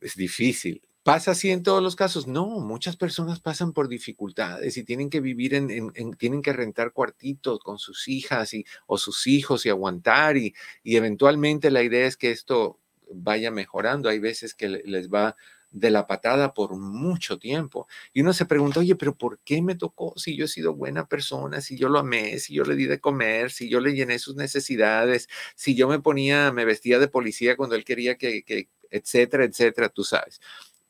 Es 0.00 0.14
difícil. 0.14 0.82
¿Pasa 1.02 1.30
así 1.30 1.50
en 1.52 1.62
todos 1.62 1.80
los 1.80 1.94
casos? 1.94 2.26
No, 2.26 2.46
muchas 2.58 2.96
personas 2.96 3.38
pasan 3.38 3.72
por 3.72 3.86
dificultades 3.86 4.76
y 4.76 4.82
tienen 4.82 5.08
que 5.08 5.20
vivir 5.20 5.54
en, 5.54 5.92
tienen 6.18 6.42
que 6.42 6.52
rentar 6.52 6.92
cuartitos 6.92 7.60
con 7.60 7.78
sus 7.78 8.08
hijas 8.08 8.52
y, 8.54 8.64
o 8.86 8.98
sus 8.98 9.28
hijos 9.28 9.64
y 9.64 9.68
aguantar 9.68 10.36
y, 10.36 10.52
y 10.82 10.96
eventualmente 10.96 11.70
la 11.70 11.84
idea 11.84 12.08
es 12.08 12.16
que 12.16 12.32
esto 12.32 12.80
vaya 13.12 13.52
mejorando. 13.52 14.08
Hay 14.08 14.18
veces 14.18 14.52
que 14.52 14.68
les 14.68 15.08
va 15.08 15.36
de 15.70 15.90
la 15.90 16.06
patada 16.06 16.54
por 16.54 16.76
mucho 16.76 17.38
tiempo. 17.38 17.86
Y 18.12 18.22
uno 18.22 18.32
se 18.32 18.46
pregunta, 18.46 18.80
oye, 18.80 18.96
pero 18.96 19.14
¿por 19.16 19.38
qué 19.40 19.62
me 19.62 19.74
tocó? 19.74 20.14
Si 20.16 20.36
yo 20.36 20.46
he 20.46 20.48
sido 20.48 20.74
buena 20.74 21.06
persona, 21.06 21.60
si 21.60 21.76
yo 21.76 21.88
lo 21.88 21.98
amé, 21.98 22.38
si 22.38 22.54
yo 22.54 22.64
le 22.64 22.76
di 22.76 22.86
de 22.86 23.00
comer, 23.00 23.50
si 23.50 23.68
yo 23.68 23.80
le 23.80 23.94
llené 23.94 24.18
sus 24.18 24.36
necesidades, 24.36 25.28
si 25.54 25.74
yo 25.74 25.88
me 25.88 26.00
ponía, 26.00 26.52
me 26.52 26.64
vestía 26.64 26.98
de 26.98 27.08
policía 27.08 27.56
cuando 27.56 27.74
él 27.76 27.84
quería 27.84 28.16
que, 28.16 28.42
que 28.42 28.68
etcétera, 28.90 29.44
etcétera, 29.44 29.88
tú 29.88 30.04
sabes. 30.04 30.40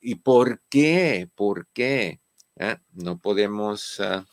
¿Y 0.01 0.17
por 0.17 0.61
qué? 0.69 1.29
¿Por 1.35 1.67
qué? 1.69 2.21
¿Eh? 2.57 2.77
No 2.93 3.19
podemos, 3.19 4.01
ah, 4.01 4.27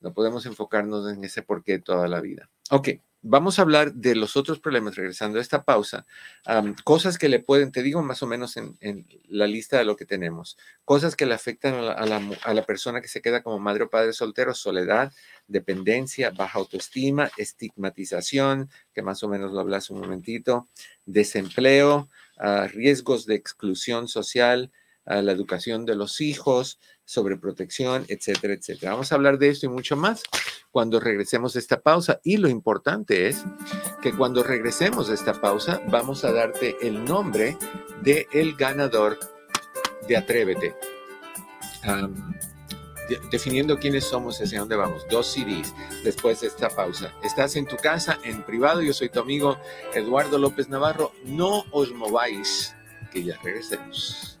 no 0.00 0.12
podemos 0.12 0.46
enfocarnos 0.46 1.12
en 1.12 1.24
ese 1.24 1.42
por 1.42 1.62
qué 1.62 1.78
toda 1.78 2.08
la 2.08 2.20
vida. 2.20 2.50
Ok 2.70 2.88
vamos 3.26 3.58
a 3.58 3.62
hablar 3.62 3.94
de 3.94 4.14
los 4.14 4.36
otros 4.36 4.60
problemas, 4.60 4.96
regresando 4.96 5.38
a 5.38 5.42
esta 5.42 5.64
pausa, 5.64 6.06
cosas 6.84 7.16
que 7.16 7.30
le 7.30 7.40
pueden, 7.40 7.72
te 7.72 7.82
digo 7.82 8.02
más 8.02 8.22
o 8.22 8.26
menos 8.26 8.56
en, 8.56 8.76
la 9.28 9.46
lista 9.46 9.78
de 9.78 9.84
lo 9.84 9.96
que 9.96 10.04
tenemos, 10.04 10.58
cosas 10.84 11.16
que 11.16 11.24
le 11.24 11.34
afectan 11.34 11.74
a 11.74 12.04
la, 12.54 12.62
persona 12.66 13.00
que 13.00 13.08
se 13.08 13.22
queda 13.22 13.42
como 13.42 13.58
madre 13.58 13.84
o 13.84 13.90
padre 13.90 14.12
soltero, 14.12 14.54
soledad, 14.54 15.12
dependencia, 15.48 16.30
baja 16.30 16.58
autoestima, 16.58 17.30
estigmatización, 17.38 18.70
que 18.92 19.02
más 19.02 19.22
o 19.22 19.28
menos 19.28 19.52
lo 19.52 19.60
hablas 19.60 19.88
un 19.88 20.00
momentito, 20.00 20.68
desempleo, 21.06 22.10
ah, 22.38 22.68
riesgos 22.70 23.24
de 23.24 23.36
exclusión 23.36 24.06
social, 24.06 24.70
a 25.04 25.22
la 25.22 25.32
educación 25.32 25.84
de 25.84 25.96
los 25.96 26.20
hijos, 26.20 26.78
sobre 27.04 27.36
protección, 27.36 28.04
etcétera, 28.08 28.54
etcétera. 28.54 28.92
Vamos 28.92 29.12
a 29.12 29.14
hablar 29.14 29.38
de 29.38 29.48
esto 29.48 29.66
y 29.66 29.68
mucho 29.68 29.96
más 29.96 30.22
cuando 30.70 30.98
regresemos 30.98 31.52
de 31.52 31.60
esta 31.60 31.80
pausa. 31.80 32.20
Y 32.24 32.36
lo 32.38 32.48
importante 32.48 33.28
es 33.28 33.44
que 34.02 34.12
cuando 34.12 34.42
regresemos 34.42 35.08
de 35.08 35.14
esta 35.14 35.40
pausa, 35.40 35.80
vamos 35.88 36.24
a 36.24 36.32
darte 36.32 36.76
el 36.82 37.04
nombre 37.04 37.56
del 38.02 38.26
el 38.32 38.56
ganador 38.56 39.18
de 40.08 40.16
Atrévete. 40.16 40.74
definiendo 43.30 43.78
quiénes 43.78 44.04
somos, 44.04 44.40
hacia 44.40 44.60
dónde 44.60 44.76
vamos. 44.76 45.06
Dos 45.10 45.26
CDs 45.26 45.74
después 46.02 46.40
de 46.40 46.48
esta 46.48 46.70
pausa. 46.70 47.12
Estás 47.22 47.54
en 47.56 47.66
tu 47.66 47.76
casa, 47.76 48.18
en 48.24 48.42
privado. 48.42 48.80
Yo 48.80 48.94
soy 48.94 49.10
tu 49.10 49.20
amigo 49.20 49.58
Eduardo 49.94 50.38
López 50.38 50.68
Navarro. 50.68 51.12
No 51.24 51.64
os 51.70 51.92
mováis, 51.92 52.74
que 53.12 53.22
ya 53.22 53.38
regresemos. 53.42 54.40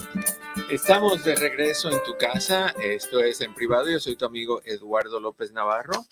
Estamos 0.71 1.25
de 1.25 1.35
regreso 1.35 1.91
en 1.91 2.01
tu 2.03 2.17
casa. 2.17 2.73
Esto 2.81 3.19
es 3.19 3.41
en 3.41 3.53
privado. 3.53 3.89
Yo 3.89 3.99
soy 3.99 4.15
tu 4.15 4.23
amigo 4.23 4.61
Eduardo 4.63 5.19
López 5.19 5.51
Navarro. 5.51 6.05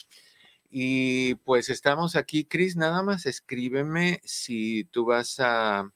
Y 0.70 1.36
pues 1.36 1.70
estamos 1.70 2.18
aquí, 2.18 2.44
Cris. 2.44 2.76
Nada 2.76 3.02
más 3.02 3.26
escríbeme 3.26 4.20
si 4.26 4.84
tú 4.84 5.06
vas 5.06 5.40
a, 5.40 5.90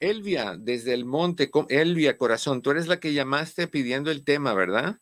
Elvia, 0.00 0.56
desde 0.58 0.94
el 0.94 1.04
monte, 1.04 1.50
Elvia, 1.68 2.16
corazón, 2.16 2.62
tú 2.62 2.70
eres 2.70 2.86
la 2.86 3.00
que 3.00 3.12
llamaste 3.12 3.68
pidiendo 3.68 4.10
el 4.10 4.24
tema, 4.24 4.54
¿verdad? 4.54 4.98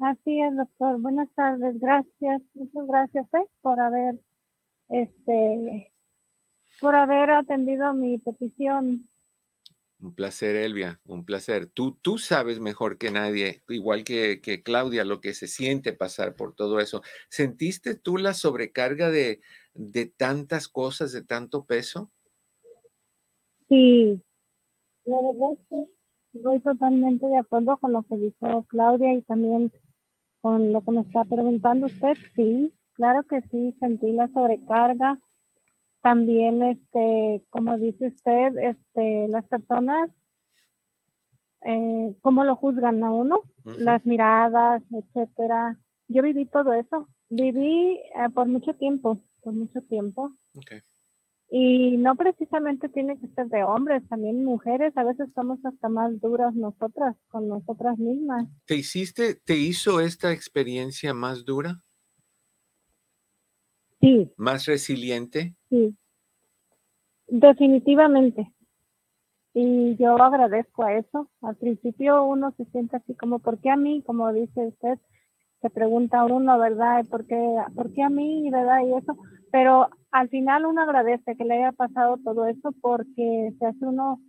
Así 0.00 0.40
es, 0.40 0.56
doctor. 0.56 1.00
Buenas 1.00 1.28
tardes. 1.34 1.78
Gracias. 1.80 2.42
Muchas 2.54 2.86
gracias 2.86 3.26
¿eh? 3.34 3.46
por 3.60 3.80
haber 3.80 4.20
este 4.88 5.92
por 6.80 6.94
haber 6.94 7.30
atendido 7.30 7.92
mi 7.92 8.18
petición. 8.18 9.08
Un 10.00 10.14
placer, 10.14 10.54
Elvia, 10.54 11.00
un 11.06 11.24
placer. 11.24 11.66
Tú, 11.66 11.98
tú 12.00 12.18
sabes 12.18 12.60
mejor 12.60 12.98
que 12.98 13.10
nadie, 13.10 13.64
igual 13.68 14.04
que, 14.04 14.40
que, 14.40 14.62
Claudia, 14.62 15.04
lo 15.04 15.20
que 15.20 15.34
se 15.34 15.48
siente 15.48 15.92
pasar 15.92 16.36
por 16.36 16.54
todo 16.54 16.78
eso. 16.78 17.02
¿Sentiste 17.28 17.96
tú 17.96 18.16
la 18.16 18.32
sobrecarga 18.32 19.10
de, 19.10 19.40
de 19.74 20.06
tantas 20.06 20.68
cosas, 20.68 21.10
de 21.10 21.24
tanto 21.24 21.64
peso? 21.64 22.12
Sí, 23.68 24.22
la 25.04 25.16
verdad 25.16 25.58
sí, 25.68 25.90
estoy 26.32 26.60
totalmente 26.60 27.26
de 27.26 27.38
acuerdo 27.38 27.76
con 27.78 27.92
lo 27.92 28.04
que 28.04 28.16
dijo 28.16 28.64
Claudia 28.68 29.14
y 29.14 29.22
también 29.22 29.72
con 30.40 30.72
lo 30.72 30.82
que 30.82 30.90
me 30.90 31.00
está 31.00 31.24
preguntando 31.24 31.86
usted. 31.86 32.16
Sí, 32.34 32.72
claro 32.94 33.22
que 33.24 33.40
sí, 33.50 33.74
sentí 33.80 34.12
la 34.12 34.28
sobrecarga 34.28 35.18
también, 36.02 36.62
este, 36.62 37.44
como 37.50 37.76
dice 37.76 38.08
usted, 38.08 38.56
este, 38.58 39.28
las 39.28 39.44
personas, 39.46 40.10
eh, 41.62 42.14
cómo 42.22 42.44
lo 42.44 42.56
juzgan 42.56 43.02
a 43.02 43.10
uno, 43.10 43.42
las 43.64 44.06
miradas, 44.06 44.82
etcétera. 44.90 45.78
Yo 46.06 46.22
viví 46.22 46.46
todo 46.46 46.72
eso, 46.72 47.08
viví 47.28 47.98
eh, 47.98 48.30
por 48.32 48.46
mucho 48.46 48.74
tiempo, 48.74 49.20
por 49.42 49.52
mucho 49.52 49.82
tiempo. 49.82 50.32
Y 51.50 51.96
no 51.96 52.14
precisamente 52.14 52.90
tiene 52.90 53.18
que 53.18 53.28
ser 53.28 53.46
de 53.48 53.64
hombres, 53.64 54.06
también 54.08 54.44
mujeres, 54.44 54.94
a 54.96 55.04
veces 55.04 55.28
somos 55.34 55.58
hasta 55.64 55.88
más 55.88 56.20
duras 56.20 56.54
nosotras 56.54 57.16
con 57.28 57.48
nosotras 57.48 57.98
mismas. 57.98 58.46
¿Te 58.66 58.76
hiciste, 58.76 59.34
te 59.34 59.56
hizo 59.56 60.00
esta 60.00 60.32
experiencia 60.32 61.14
más 61.14 61.46
dura? 61.46 61.80
Sí. 64.00 64.30
¿Más 64.36 64.66
resiliente? 64.66 65.54
Sí, 65.70 65.96
definitivamente. 67.28 68.52
Y 69.54 69.96
yo 69.96 70.20
agradezco 70.22 70.84
a 70.84 70.94
eso. 70.94 71.30
Al 71.40 71.56
principio 71.56 72.24
uno 72.24 72.52
se 72.56 72.64
siente 72.66 72.96
así 72.96 73.14
como, 73.14 73.38
¿por 73.38 73.58
qué 73.58 73.70
a 73.70 73.76
mí? 73.76 74.02
Como 74.02 74.32
dice 74.32 74.66
usted, 74.68 74.98
se 75.60 75.70
pregunta 75.70 76.24
uno, 76.24 76.58
¿verdad? 76.58 77.04
¿Por 77.06 77.26
qué, 77.26 77.56
¿Por 77.74 77.92
qué 77.92 78.02
a 78.02 78.08
mí? 78.08 78.50
¿Verdad? 78.50 78.80
Y 78.86 78.94
eso. 78.94 79.16
Pero 79.50 79.88
al 80.10 80.28
final 80.28 80.66
uno 80.66 80.82
agradece 80.82 81.36
que 81.36 81.44
le 81.44 81.58
haya 81.58 81.72
pasado 81.72 82.18
todo 82.24 82.46
eso 82.46 82.72
porque 82.80 83.52
se 83.58 83.66
hace 83.66 83.84
uno 83.84 84.20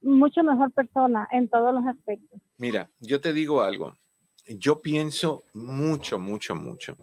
mucho 0.00 0.42
mejor 0.42 0.72
persona 0.72 1.28
en 1.32 1.48
todos 1.48 1.74
los 1.74 1.84
aspectos. 1.86 2.40
Mira, 2.56 2.90
yo 3.00 3.20
te 3.20 3.32
digo 3.32 3.62
algo. 3.62 3.96
Yo 4.46 4.80
pienso 4.80 5.44
mucho, 5.52 6.18
mucho, 6.18 6.54
mucho 6.54 6.96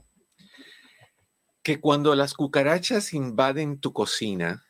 que 1.66 1.82
cuando 1.82 2.14
las 2.14 2.36
cucarachas 2.36 3.12
invaden 3.16 3.80
tu 3.80 3.92
cocina 3.92 4.64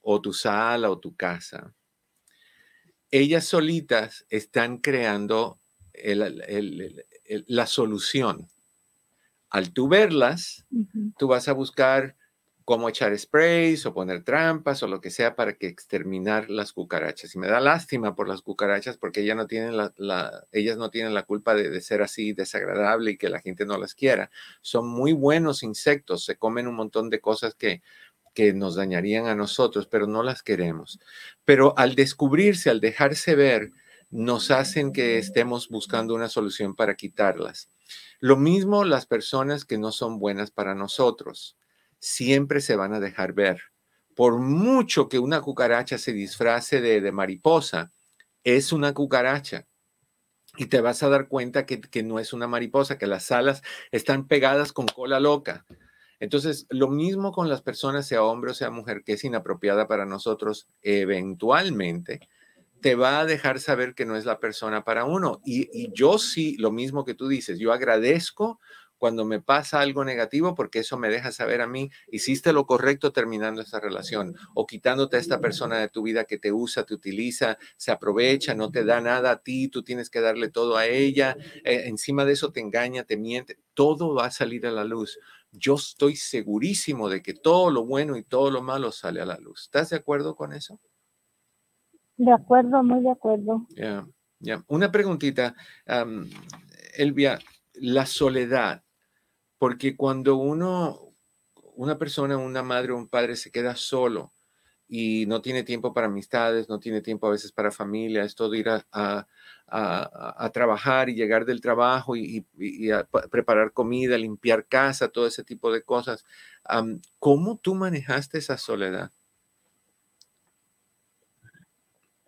o 0.00 0.22
tu 0.22 0.32
sala 0.32 0.90
o 0.90 0.98
tu 0.98 1.14
casa, 1.14 1.74
ellas 3.10 3.44
solitas 3.44 4.24
están 4.30 4.78
creando 4.78 5.60
la 7.46 7.66
solución. 7.66 8.48
Al 9.50 9.72
tú 9.72 9.88
verlas, 9.88 10.64
tú 11.18 11.28
vas 11.28 11.48
a 11.48 11.52
buscar 11.52 12.16
cómo 12.70 12.88
echar 12.88 13.18
sprays 13.18 13.84
o 13.84 13.92
poner 13.92 14.22
trampas 14.22 14.84
o 14.84 14.86
lo 14.86 15.00
que 15.00 15.10
sea 15.10 15.34
para 15.34 15.54
que 15.54 15.66
exterminar 15.66 16.48
las 16.50 16.72
cucarachas. 16.72 17.34
Y 17.34 17.38
me 17.40 17.48
da 17.48 17.58
lástima 17.58 18.14
por 18.14 18.28
las 18.28 18.42
cucarachas 18.42 18.96
porque 18.96 19.22
ellas 19.22 19.36
no 19.36 19.48
tienen 19.48 19.76
la, 19.76 20.46
ellas 20.52 20.76
no 20.76 20.88
tienen 20.88 21.12
la 21.12 21.24
culpa 21.24 21.54
de, 21.54 21.80
ser 21.80 22.00
así 22.00 22.32
desagradable 22.32 23.10
y 23.10 23.16
que 23.16 23.28
la 23.28 23.40
gente 23.40 23.66
no 23.66 23.76
las 23.76 23.96
quiera. 23.96 24.30
Son 24.60 24.86
muy 24.86 25.12
buenos 25.12 25.64
insectos, 25.64 26.24
se 26.24 26.36
comen 26.36 26.68
un 26.68 26.76
montón 26.76 27.10
de 27.10 27.20
cosas 27.20 27.56
que, 27.56 27.82
que 28.34 28.52
nos 28.52 28.76
dañarían 28.76 29.26
a 29.26 29.34
nosotros, 29.34 29.88
pero 29.88 30.06
no 30.06 30.22
las 30.22 30.44
queremos. 30.44 31.00
Pero 31.44 31.76
al 31.76 31.96
descubrirse, 31.96 32.70
al 32.70 32.80
dejarse 32.80 33.34
ver, 33.34 33.72
nos 34.10 34.52
hacen 34.52 34.92
que 34.92 35.18
estemos 35.18 35.68
buscando 35.68 36.14
una 36.14 36.28
solución 36.28 36.76
para 36.76 36.94
quitarlas. 36.94 37.68
Lo 38.20 38.36
mismo 38.36 38.84
las 38.84 39.06
personas 39.06 39.64
que 39.64 39.78
no 39.78 39.92
son 39.92 40.18
buenas 40.18 40.50
para 40.50 40.74
nosotros 40.74 41.56
siempre 41.98 42.60
se 42.60 42.76
van 42.76 42.94
a 42.94 43.00
dejar 43.00 43.32
ver. 43.32 43.60
Por 44.14 44.38
mucho 44.38 45.08
que 45.08 45.18
una 45.18 45.40
cucaracha 45.40 45.98
se 45.98 46.12
disfrace 46.12 46.80
de, 46.80 47.12
mariposa, 47.12 47.92
es 48.44 48.72
una 48.72 48.92
cucaracha. 48.92 49.66
Y 50.56 50.66
te 50.66 50.80
vas 50.80 51.02
a 51.02 51.08
dar 51.08 51.28
cuenta 51.28 51.64
que, 51.64 51.80
que 51.80 52.02
no 52.02 52.18
es 52.18 52.32
una 52.32 52.48
mariposa, 52.48 52.98
que 52.98 53.06
las 53.06 53.30
alas 53.30 53.62
están 53.92 54.26
pegadas 54.26 54.72
con 54.72 54.86
cola 54.86 55.20
loca. 55.20 55.64
Entonces, 56.18 56.66
lo 56.68 56.88
mismo 56.88 57.32
con 57.32 57.48
las 57.48 57.62
personas, 57.62 58.06
sea 58.06 58.22
hombre 58.22 58.50
o 58.50 58.54
sea 58.54 58.70
mujer, 58.70 59.02
que 59.04 59.12
es 59.12 59.24
inapropiada 59.24 59.86
para 59.86 60.04
nosotros, 60.04 60.68
eventualmente 60.82 62.20
te 62.80 62.94
va 62.94 63.20
a 63.20 63.26
dejar 63.26 63.60
saber 63.60 63.94
que 63.94 64.06
no 64.06 64.16
es 64.16 64.24
la 64.24 64.40
persona 64.40 64.84
para 64.84 65.04
uno. 65.04 65.40
Y, 65.44 65.92
yo 65.92 66.18
sí, 66.18 66.56
lo 66.58 66.70
mismo 66.70 67.04
que 67.04 67.14
tú 67.14 67.28
dices, 67.28 67.58
yo 67.58 67.72
agradezco 67.72 68.60
cuando 68.98 69.24
me 69.24 69.40
pasa 69.40 69.80
algo 69.80 70.04
negativo, 70.04 70.54
porque 70.54 70.80
eso 70.80 70.98
me 70.98 71.08
deja 71.08 71.32
saber 71.32 71.62
a 71.62 71.66
mí, 71.66 71.90
hiciste 72.12 72.52
lo 72.52 72.66
correcto 72.66 73.12
terminando 73.12 73.62
esta 73.62 73.80
relación 73.80 74.36
o 74.54 74.66
quitándote 74.66 75.16
a 75.16 75.20
esta 75.20 75.40
persona 75.40 75.78
de 75.78 75.88
tu 75.88 76.02
vida 76.02 76.24
que 76.24 76.36
te 76.36 76.52
usa, 76.52 76.84
te 76.84 76.92
utiliza, 76.92 77.56
se 77.78 77.92
aprovecha, 77.92 78.54
no 78.54 78.70
te 78.70 78.84
da 78.84 79.00
nada 79.00 79.30
a 79.30 79.42
ti, 79.42 79.68
tú 79.68 79.82
tienes 79.82 80.10
que 80.10 80.20
darle 80.20 80.50
todo 80.50 80.76
a 80.76 80.86
ella, 80.86 81.34
eh, 81.64 81.84
encima 81.86 82.26
de 82.26 82.34
eso 82.34 82.52
te 82.52 82.60
engaña, 82.60 83.04
te 83.04 83.16
miente, 83.16 83.58
todo 83.72 84.14
va 84.14 84.26
a 84.26 84.30
salir 84.30 84.66
a 84.66 84.70
la 84.70 84.84
luz. 84.84 85.18
Yo 85.50 85.76
estoy 85.76 86.16
segurísimo 86.16 87.08
de 87.08 87.22
que 87.22 87.32
todo 87.32 87.70
lo 87.70 87.86
bueno 87.86 88.18
y 88.18 88.22
todo 88.22 88.50
lo 88.50 88.60
malo 88.60 88.92
sale 88.92 89.22
a 89.22 89.26
la 89.26 89.38
luz. 89.38 89.62
¿Estás 89.62 89.88
de 89.88 89.96
acuerdo 89.96 90.36
con 90.36 90.52
eso? 90.52 90.78
De 92.20 92.32
acuerdo, 92.32 92.82
muy 92.82 93.02
de 93.02 93.10
acuerdo. 93.10 93.66
Ya, 93.70 94.06
ya. 94.40 94.62
Una 94.68 94.92
preguntita, 94.92 95.54
Elvia, 96.94 97.38
la 97.72 98.04
soledad, 98.04 98.84
porque 99.56 99.96
cuando 99.96 100.36
uno, 100.36 101.14
una 101.76 101.96
persona, 101.96 102.36
una 102.36 102.62
madre 102.62 102.92
o 102.92 102.98
un 102.98 103.08
padre 103.08 103.36
se 103.36 103.50
queda 103.50 103.74
solo 103.74 104.34
y 104.86 105.24
no 105.28 105.40
tiene 105.40 105.62
tiempo 105.62 105.94
para 105.94 106.08
amistades, 106.08 106.68
no 106.68 106.78
tiene 106.78 107.00
tiempo 107.00 107.26
a 107.26 107.30
veces 107.30 107.52
para 107.52 107.70
familia, 107.70 108.22
es 108.22 108.34
todo 108.34 108.54
ir 108.54 108.68
a, 108.68 108.86
a, 108.92 110.50
trabajar 110.52 111.08
y 111.08 111.14
llegar 111.14 111.46
del 111.46 111.62
trabajo 111.62 112.16
y, 112.16 112.44
a 112.90 113.08
preparar 113.30 113.72
comida, 113.72 114.18
limpiar 114.18 114.66
casa, 114.66 115.08
todo 115.08 115.26
ese 115.26 115.42
tipo 115.42 115.72
de 115.72 115.82
cosas. 115.84 116.26
¿Cómo 117.18 117.56
tú 117.56 117.74
manejaste 117.74 118.36
esa 118.36 118.58
soledad? 118.58 119.10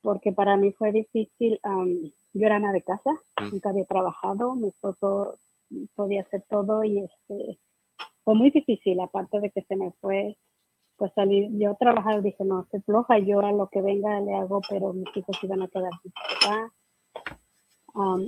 porque 0.06 0.30
para 0.30 0.56
mí 0.56 0.70
fue 0.70 0.92
difícil. 0.92 1.58
yo 2.32 2.46
era 2.46 2.56
ama 2.56 2.72
de 2.72 2.82
casa, 2.82 3.10
mm. 3.40 3.50
nunca 3.50 3.70
había 3.70 3.84
trabajado, 3.86 4.54
mi 4.54 4.68
esposo 4.68 5.36
podía 5.96 6.20
hacer 6.20 6.44
todo 6.48 6.84
y 6.84 7.00
este, 7.00 7.58
fue 8.22 8.36
muy 8.36 8.52
difícil, 8.52 9.00
aparte 9.00 9.40
de 9.40 9.50
que 9.50 9.62
se 9.62 9.74
me 9.74 9.90
fue, 10.00 10.38
pues 10.96 11.12
salir, 11.12 11.48
yo 11.58 11.74
trabajar, 11.74 12.22
dije, 12.22 12.44
no, 12.44 12.68
se 12.70 12.80
floja, 12.82 13.18
yo 13.18 13.40
a 13.40 13.50
lo 13.50 13.66
que 13.66 13.82
venga 13.82 14.20
le 14.20 14.32
hago, 14.36 14.60
pero 14.70 14.92
mis 14.92 15.08
hijos 15.16 15.42
iban 15.42 15.62
a 15.62 15.66
quedar 15.66 15.90
sin 16.00 16.12
papá. 16.12 16.72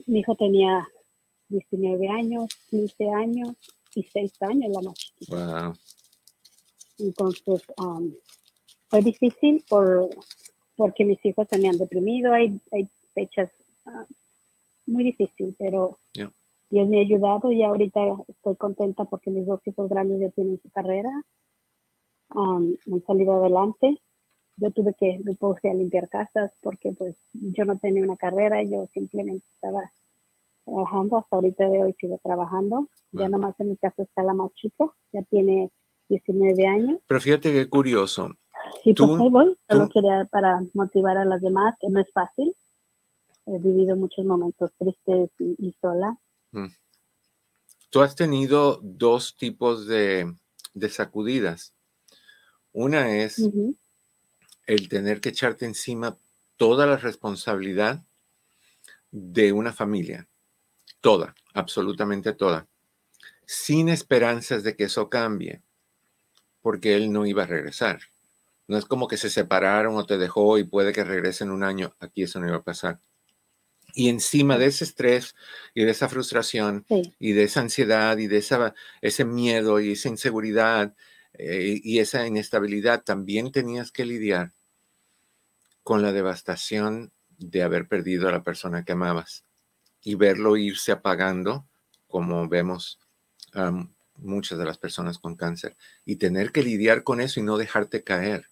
mi 0.09 0.19
hijo 0.19 0.35
tenía 0.35 0.85
19 1.49 2.09
años, 2.09 2.49
15 2.71 3.09
años 3.11 3.57
y 3.95 4.03
6 4.03 4.43
años 4.43 4.73
la 4.73 4.83
más 4.83 4.95
chiquita. 4.95 5.73
Entonces, 6.99 7.63
fue 8.89 9.01
difícil 9.01 9.65
por, 9.69 10.11
porque 10.79 11.05
mis 11.05 11.23
hijos 11.27 11.49
se 11.51 11.59
me 11.59 11.69
han 11.69 11.77
deprimido, 11.77 12.33
hay, 12.33 12.59
hay 12.71 12.89
fechas 13.13 13.51
ah, 13.85 14.07
muy 14.87 15.03
difíciles, 15.03 15.57
pero 15.59 15.99
Dios 16.71 16.89
me 16.89 16.99
ha 16.99 17.01
ayudado 17.01 17.51
y 17.51 17.65
ahorita 17.65 18.01
estoy 18.29 18.55
contenta 18.55 19.05
porque 19.05 19.31
mis 19.31 19.45
dos 19.45 19.61
hijos 19.67 19.91
grandes 19.91 20.21
ya 20.21 20.31
tienen 20.31 20.61
su 20.63 20.71
carrera, 20.71 21.11
um, 22.35 22.77
han 22.93 23.03
salido 23.07 23.35
adelante. 23.35 24.01
Yo 24.57 24.71
tuve 24.71 24.95
que, 24.95 25.21
me 25.25 25.35
puse 25.35 25.69
a 25.69 25.75
limpiar 25.75 26.09
casas 26.09 26.53
porque 26.61 26.93
pues 26.93 27.17
yo 27.33 27.65
no 27.65 27.77
tenía 27.79 28.05
una 28.05 28.17
carrera, 28.17 28.63
yo 28.63 28.87
simplemente 28.95 29.45
estaba 29.55 29.91
trabajando, 30.65 31.19
hasta 31.19 31.37
ahorita 31.37 31.69
de 31.69 31.83
hoy 31.83 31.95
sigo 31.99 32.21
trabajando. 32.23 32.89
Ya 33.13 33.29
nomás 33.29 33.59
en 33.59 33.71
mi 33.71 33.77
casa 33.77 34.03
está 34.03 34.23
la 34.23 34.35
más 34.35 34.53
chica, 34.55 34.87
ya 35.13 35.23
tiene 35.23 35.71
19 36.09 36.67
años. 36.67 37.01
Pero 37.07 37.21
fíjate 37.21 37.53
qué 37.53 37.69
curioso. 37.69 38.31
Sí, 38.83 38.95
pues 38.95 39.11
ahí 39.11 39.29
voy. 39.29 39.57
Solo 39.69 39.89
quería 39.89 40.25
para 40.31 40.63
motivar 40.75 41.17
a 41.19 41.25
las 41.25 41.41
demás, 41.41 41.75
que 41.81 41.89
no 41.89 42.01
es 42.01 42.11
fácil. 42.13 42.55
He 43.47 43.59
vivido 43.59 43.97
muchos 43.97 44.25
momentos 44.25 44.71
tristes 44.79 45.31
y, 45.39 45.75
sola. 45.81 46.17
Mm. 46.53 46.69
Tú 47.91 48.03
has 48.03 48.15
tenido 48.15 48.81
dos 48.83 49.37
tipos 49.37 49.87
de, 49.87 50.35
sacudidas. 50.91 51.73
Una 52.73 53.17
es 53.17 53.49
el 54.67 54.89
tener 54.89 55.21
que 55.21 55.31
echarte 55.31 55.65
encima 55.65 56.17
toda 56.57 56.87
la 56.87 56.99
responsabilidad 56.99 58.05
de 59.11 59.53
una 59.53 59.73
familia. 59.73 60.29
Toda, 61.01 61.35
absolutamente 61.55 62.35
toda. 62.35 62.67
Sin 63.47 63.89
esperanzas 63.89 64.63
de 64.63 64.77
que 64.77 64.85
eso 64.85 65.09
cambie, 65.09 65.63
porque 66.61 66.95
él 66.97 67.11
no 67.11 67.25
iba 67.25 67.45
a 67.45 67.47
regresar. 67.47 68.01
No 68.69 68.79
es 68.79 68.85
como 68.85 69.09
que 69.09 69.17
se 69.17 69.31
separaron 69.31 69.97
o 69.97 70.07
te 70.07 70.19
dejó 70.19 70.59
y 70.59 70.65
puede 70.65 70.93
que 70.93 71.03
regrese 71.03 71.45
en 71.45 71.51
un 71.51 71.65
año. 71.65 71.97
Aquí 71.99 72.23
eso 72.23 72.39
no 72.39 72.47
iba 72.47 72.59
a 72.59 72.63
pasar. 72.63 73.01
Y 73.95 74.11
encima 74.11 74.59
de 74.59 74.67
ese 74.67 74.85
estrés 74.85 75.35
y 75.75 75.85
de 75.85 75.91
esa 75.91 76.09
frustración 76.09 76.85
y 77.19 77.33
de 77.33 77.43
esa 77.43 77.61
ansiedad 77.61 78.17
y 78.19 78.27
de 78.27 78.37
esa, 78.37 78.75
ese 79.01 79.25
miedo 79.25 79.81
y 79.81 79.93
esa 79.93 80.09
inseguridad 80.09 80.95
eh, 81.33 81.81
y 81.83 81.99
esa 81.99 82.27
inestabilidad, 82.27 83.03
también 83.03 83.53
tenías 83.53 83.93
que 83.93 84.05
lidiar 84.05 84.53
con 85.83 86.03
la 86.03 86.13
devastación 86.13 87.13
de 87.39 87.63
haber 87.63 87.89
perdido 87.89 88.29
a 88.29 88.33
la 88.33 88.43
persona 88.43 88.85
que 88.85 88.93
amabas 88.93 89.45
y 90.03 90.17
verlo 90.17 90.57
irse 90.57 90.93
apagando, 90.93 91.67
como 92.07 92.49
vemos 92.49 92.99
muchas 94.17 94.59
de 94.59 94.65
las 94.65 94.79
personas 94.79 95.19
con 95.19 95.37
cáncer, 95.37 95.77
y 96.05 96.17
tener 96.17 96.53
que 96.53 96.63
lidiar 96.63 97.03
con 97.03 97.21
eso 97.21 97.41
y 97.41 97.43
no 97.43 97.57
dejarte 97.57 98.05
caer. 98.05 98.51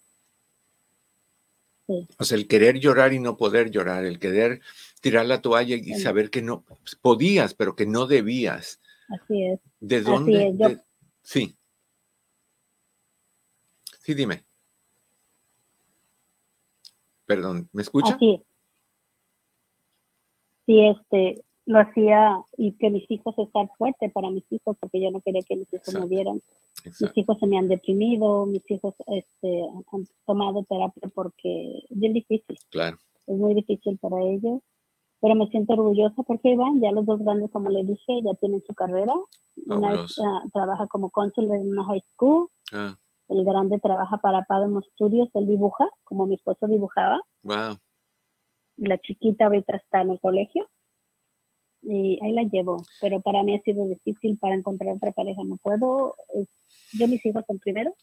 O 1.87 2.23
sea, 2.23 2.37
el 2.37 2.47
querer 2.47 2.79
llorar 2.79 3.13
y 3.13 3.19
no 3.19 3.37
poder 3.37 3.71
llorar, 3.71 4.05
el 4.05 4.19
querer 4.19 4.61
tirar 5.01 5.25
la 5.25 5.41
toalla 5.41 5.75
y 5.75 5.93
saber 5.95 6.29
que 6.29 6.41
no 6.41 6.61
pues, 6.61 6.95
podías, 6.95 7.53
pero 7.53 7.75
que 7.75 7.85
no 7.85 8.07
debías. 8.07 8.81
Así 9.09 9.45
es. 9.45 9.59
¿De 9.79 10.01
dónde? 10.01 10.81
Sí. 11.21 11.55
Sí, 14.01 14.13
dime. 14.13 14.43
Perdón, 17.25 17.69
¿me 17.73 17.81
escucha? 17.81 18.15
Así 18.15 18.41
Sí, 20.65 20.85
este, 20.85 21.45
lo 21.67 21.79
hacía 21.79 22.41
y 22.57 22.71
que 22.77 22.89
mis 22.89 23.09
hijos 23.11 23.37
estar 23.37 23.69
fuerte 23.77 24.09
para 24.09 24.29
mis 24.29 24.45
hijos 24.51 24.77
porque 24.79 25.01
yo 25.01 25.11
no 25.11 25.19
quería 25.19 25.41
que 25.41 25.57
mis 25.57 25.71
hijos 25.73 25.93
me 25.93 26.07
vieran. 26.07 26.41
Mis 26.85 27.17
hijos 27.17 27.37
se 27.39 27.45
me 27.45 27.57
han 27.57 27.67
deprimido, 27.67 28.45
mis 28.45 28.63
hijos 28.71 28.95
este, 29.07 29.63
han 29.91 30.07
tomado 30.25 30.63
terapia 30.63 31.11
porque 31.13 31.83
es 31.89 32.13
difícil. 32.13 32.57
Claro. 32.71 32.97
Es 33.27 33.37
muy 33.37 33.53
difícil 33.53 33.97
para 33.97 34.21
ellos, 34.21 34.61
pero 35.19 35.35
me 35.35 35.47
siento 35.47 35.73
orgullosa 35.73 36.23
porque 36.23 36.55
van, 36.55 36.79
ya 36.79 36.93
los 36.93 37.05
dos 37.05 37.19
grandes, 37.19 37.51
como 37.51 37.69
le 37.69 37.83
dije, 37.83 38.21
ya 38.23 38.33
tienen 38.35 38.63
su 38.65 38.73
carrera. 38.73 39.13
Una 39.65 40.05
trabaja 40.53 40.87
como 40.87 41.09
cónsul 41.09 41.51
en 41.51 41.69
una 41.69 41.83
high 41.83 42.03
school. 42.13 42.47
Ah. 42.71 42.95
El 43.27 43.43
grande 43.43 43.77
trabaja 43.79 44.19
para 44.19 44.45
Padre 44.45 44.69
Studios, 44.93 45.27
él 45.33 45.47
dibuja, 45.47 45.89
como 46.05 46.27
mi 46.27 46.35
esposo 46.35 46.65
dibujaba. 46.67 47.19
Wow. 47.43 47.75
La 48.77 48.97
chiquita 48.99 49.47
ahorita 49.47 49.75
está 49.75 50.03
en 50.03 50.11
el 50.11 50.19
colegio 50.21 50.65
y 51.89 52.19
ahí 52.21 52.33
la 52.33 52.43
llevo, 52.43 52.83
pero 52.99 53.21
para 53.21 53.43
mí 53.43 53.55
ha 53.55 53.61
sido 53.61 53.87
difícil 53.87 54.37
para 54.37 54.55
encontrar 54.55 54.95
otra 54.95 55.11
pareja, 55.13 55.41
no 55.45 55.55
puedo, 55.57 56.15
yo 56.93 57.07
mis 57.07 57.25
hijos 57.25 57.43
son 57.47 57.59
primero 57.59 57.93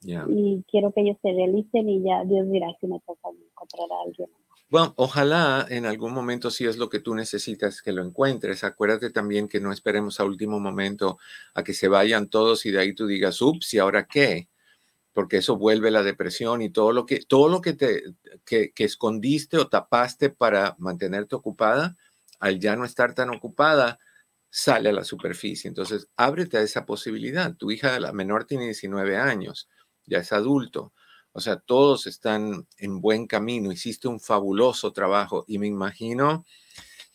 y 0.00 0.64
quiero 0.70 0.92
que 0.92 1.02
ellos 1.02 1.16
se 1.22 1.32
realicen 1.32 1.88
y 1.88 2.02
ya 2.02 2.24
Dios 2.24 2.50
dirá 2.50 2.68
si 2.80 2.86
me 2.86 3.00
toca 3.00 3.28
encontrar 3.30 3.88
a 3.90 4.02
alguien. 4.04 4.28
Bueno, 4.70 4.92
ojalá 4.96 5.66
en 5.70 5.86
algún 5.86 6.12
momento 6.12 6.50
si 6.50 6.66
es 6.66 6.76
lo 6.76 6.88
que 6.88 7.00
tú 7.00 7.14
necesitas 7.14 7.80
que 7.80 7.92
lo 7.92 8.04
encuentres. 8.04 8.64
Acuérdate 8.64 9.10
también 9.10 9.48
que 9.48 9.60
no 9.60 9.72
esperemos 9.72 10.20
a 10.20 10.24
último 10.24 10.60
momento 10.60 11.18
a 11.54 11.64
que 11.64 11.72
se 11.72 11.88
vayan 11.88 12.28
todos 12.28 12.66
y 12.66 12.70
de 12.70 12.80
ahí 12.80 12.94
tú 12.94 13.06
digas, 13.06 13.40
ups, 13.40 13.74
¿y 13.74 13.78
ahora 13.78 14.06
qué? 14.06 14.48
Porque 15.12 15.38
eso 15.38 15.56
vuelve 15.56 15.90
la 15.90 16.02
depresión 16.02 16.62
y 16.62 16.70
todo 16.70 16.92
lo 16.92 17.06
que, 17.06 17.20
todo 17.24 17.48
lo 17.48 17.60
que 17.60 17.72
te 17.72 18.02
que, 18.44 18.72
que 18.72 18.84
escondiste 18.84 19.56
o 19.56 19.68
tapaste 19.68 20.30
para 20.30 20.76
mantenerte 20.78 21.34
ocupada, 21.34 21.96
al 22.38 22.58
ya 22.58 22.76
no 22.76 22.84
estar 22.84 23.14
tan 23.14 23.30
ocupada, 23.30 23.98
sale 24.50 24.88
a 24.88 24.92
la 24.92 25.04
superficie. 25.04 25.68
Entonces, 25.68 26.08
ábrete 26.16 26.58
a 26.58 26.62
esa 26.62 26.86
posibilidad. 26.86 27.54
Tu 27.54 27.70
hija, 27.70 27.98
la 28.00 28.12
menor, 28.12 28.44
tiene 28.44 28.64
19 28.64 29.16
años, 29.16 29.68
ya 30.06 30.18
es 30.18 30.32
adulto. 30.32 30.92
O 31.32 31.40
sea, 31.40 31.56
todos 31.56 32.06
están 32.06 32.66
en 32.78 33.00
buen 33.00 33.26
camino. 33.26 33.70
Hiciste 33.70 34.08
un 34.08 34.20
fabuloso 34.20 34.92
trabajo 34.92 35.44
y 35.46 35.58
me 35.58 35.66
imagino, 35.66 36.44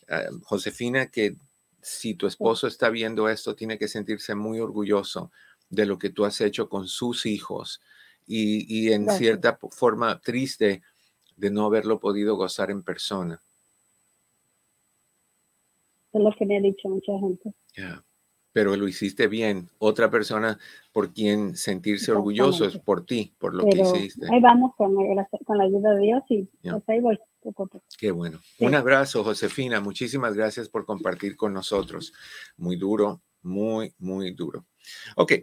eh, 0.08 0.28
Josefina, 0.44 1.08
que 1.08 1.36
si 1.82 2.14
tu 2.16 2.28
esposo 2.28 2.68
está 2.68 2.90
viendo 2.90 3.28
esto, 3.28 3.56
tiene 3.56 3.78
que 3.78 3.88
sentirse 3.88 4.36
muy 4.36 4.60
orgulloso 4.60 5.32
de 5.70 5.86
lo 5.86 5.98
que 5.98 6.10
tú 6.10 6.24
has 6.24 6.40
hecho 6.40 6.70
con 6.70 6.88
sus 6.88 7.26
hijos 7.26 7.82
y, 8.26 8.66
y 8.74 8.94
en 8.94 9.10
cierta 9.10 9.60
forma 9.72 10.22
triste 10.22 10.82
de 11.36 11.52
no 11.52 11.66
haberlo 11.66 12.00
podido 12.00 12.36
gozar 12.36 12.72
en 12.72 12.84
persona. 12.84 13.42
Es 16.14 16.22
lo 16.22 16.32
que 16.38 16.46
me 16.46 16.58
ha 16.58 16.62
dicho 16.62 16.88
mucha 16.90 17.18
gente. 17.20 17.54
Pero 18.52 18.76
lo 18.76 18.88
hiciste 18.88 19.28
bien. 19.28 19.70
Otra 19.80 20.12
persona 20.12 20.60
por 20.92 21.12
quien 21.12 21.56
sentirse 21.56 22.12
orgulloso 22.12 22.66
es 22.66 22.78
por 22.78 23.04
ti, 23.04 23.34
por 23.40 23.56
lo 23.56 23.66
que 23.66 23.82
hiciste. 23.82 24.28
Ahí 24.32 24.40
vamos 24.40 24.76
con, 24.78 24.94
la 24.94 25.64
ayuda 25.64 25.96
de 25.96 26.02
Dios 26.02 26.24
y 26.30 26.44
pues 26.62 26.84
ahí 26.88 27.00
voy. 27.00 27.20
Qué 27.98 28.12
bueno. 28.12 28.40
Un 28.60 28.76
abrazo, 28.76 29.24
Josefina. 29.24 29.82
Muchísimas 29.82 30.36
gracias 30.36 30.70
por 30.70 30.86
compartir 30.86 31.36
con 31.36 31.54
nosotros. 31.54 32.14
Muy 32.58 32.78
duro, 32.78 33.22
muy, 33.42 33.94
muy 33.98 34.32
duro. 34.32 34.66
Ok. 35.18 35.34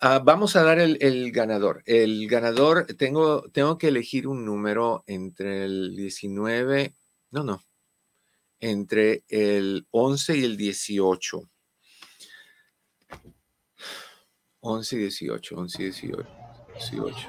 Ah, 0.00 0.20
vamos 0.22 0.56
a 0.56 0.62
dar 0.62 0.78
el, 0.78 0.98
el, 1.00 1.32
ganador. 1.32 1.82
El 1.86 2.28
ganador, 2.28 2.86
tengo, 2.98 3.42
tengo 3.50 3.78
que 3.78 3.88
elegir 3.88 4.26
un 4.26 4.44
número 4.44 5.04
entre 5.06 5.64
el 5.64 5.96
19, 5.96 6.94
no, 7.30 7.44
no, 7.44 7.62
entre 8.60 9.24
el 9.28 9.86
11 9.90 10.36
y 10.36 10.44
el 10.44 10.56
18. 10.56 11.42
11 14.60 14.96
y 14.96 14.98
18, 14.98 15.56
11 15.56 15.82
y 15.82 15.84
18, 15.84 16.26
18. 16.74 17.28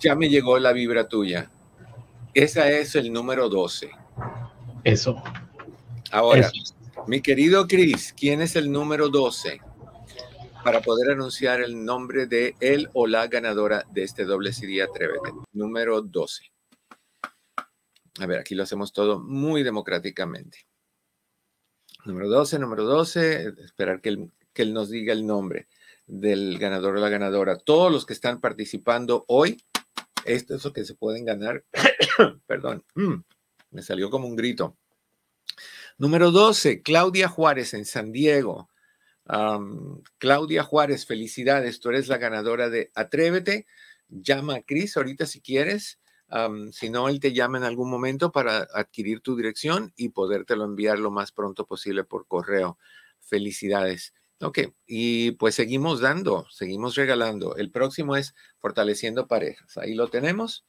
Ya 0.00 0.14
me 0.14 0.28
llegó 0.28 0.58
la 0.58 0.72
vibra 0.72 1.08
tuya. 1.08 1.50
Esa 2.34 2.70
es 2.70 2.94
el 2.94 3.12
número 3.12 3.48
12. 3.48 3.90
Eso. 4.84 5.22
Ahora, 6.10 6.50
mi 7.06 7.20
querido 7.20 7.66
Chris, 7.66 8.14
¿quién 8.16 8.42
es 8.42 8.56
el 8.56 8.70
número 8.70 9.08
12? 9.08 9.60
Para 10.64 10.80
poder 10.80 11.12
anunciar 11.12 11.60
el 11.60 11.84
nombre 11.84 12.26
de 12.26 12.54
él 12.60 12.88
o 12.92 13.06
la 13.06 13.26
ganadora 13.26 13.84
de 13.90 14.04
este 14.04 14.24
doble 14.24 14.52
CD 14.52 14.82
Atrévete. 14.82 15.32
Número 15.52 16.02
12. 16.02 16.51
A 18.18 18.26
ver, 18.26 18.38
aquí 18.38 18.54
lo 18.54 18.62
hacemos 18.62 18.92
todo 18.92 19.20
muy 19.20 19.62
democráticamente. 19.62 20.66
Número 22.04 22.28
12, 22.28 22.58
número 22.58 22.84
12, 22.84 23.54
esperar 23.64 24.00
que 24.00 24.10
él, 24.10 24.32
que 24.52 24.62
él 24.62 24.74
nos 24.74 24.90
diga 24.90 25.12
el 25.12 25.26
nombre 25.26 25.68
del 26.06 26.58
ganador 26.58 26.96
o 26.96 27.00
la 27.00 27.08
ganadora. 27.08 27.58
Todos 27.58 27.92
los 27.92 28.04
que 28.06 28.12
están 28.12 28.40
participando 28.40 29.24
hoy, 29.28 29.62
Esto 30.24 30.54
es 30.54 30.64
lo 30.64 30.72
que 30.72 30.84
se 30.84 30.94
pueden 30.94 31.24
ganar. 31.24 31.64
Perdón, 32.46 32.84
me 33.70 33.82
salió 33.82 34.10
como 34.10 34.28
un 34.28 34.36
grito. 34.36 34.76
Número 35.98 36.30
12, 36.30 36.82
Claudia 36.82 37.28
Juárez 37.28 37.74
en 37.74 37.84
San 37.84 38.12
Diego. 38.12 38.68
Claudia 40.18 40.62
Juárez, 40.62 41.06
felicidades, 41.06 41.80
tú 41.80 41.90
eres 41.90 42.08
la 42.08 42.18
ganadora 42.18 42.68
de 42.68 42.90
Atrévete. 42.94 43.66
Llama 44.08 44.56
a 44.56 44.62
Cris 44.62 44.96
ahorita 44.96 45.26
si 45.26 45.40
quieres. 45.40 45.98
Si 46.72 46.90
no, 46.90 47.08
él 47.08 47.20
te 47.20 47.32
llama 47.32 47.58
en 47.58 47.64
algún 47.64 47.90
momento 47.90 48.32
para 48.32 48.68
adquirir 48.72 49.20
tu 49.20 49.36
dirección 49.36 49.92
y 49.96 50.10
podértelo 50.10 50.64
enviar 50.64 50.98
lo 50.98 51.10
más 51.10 51.32
pronto 51.32 51.66
posible 51.66 52.04
por 52.04 52.26
correo. 52.26 52.78
Felicidades. 53.20 54.14
Ok, 54.40 54.58
y 54.86 55.32
pues 55.32 55.54
seguimos 55.54 56.00
dando, 56.00 56.46
seguimos 56.50 56.96
regalando. 56.96 57.56
El 57.56 57.70
próximo 57.70 58.16
es 58.16 58.34
Fortaleciendo 58.58 59.28
Parejas. 59.28 59.78
Ahí 59.78 59.94
lo 59.94 60.08
tenemos. 60.08 60.64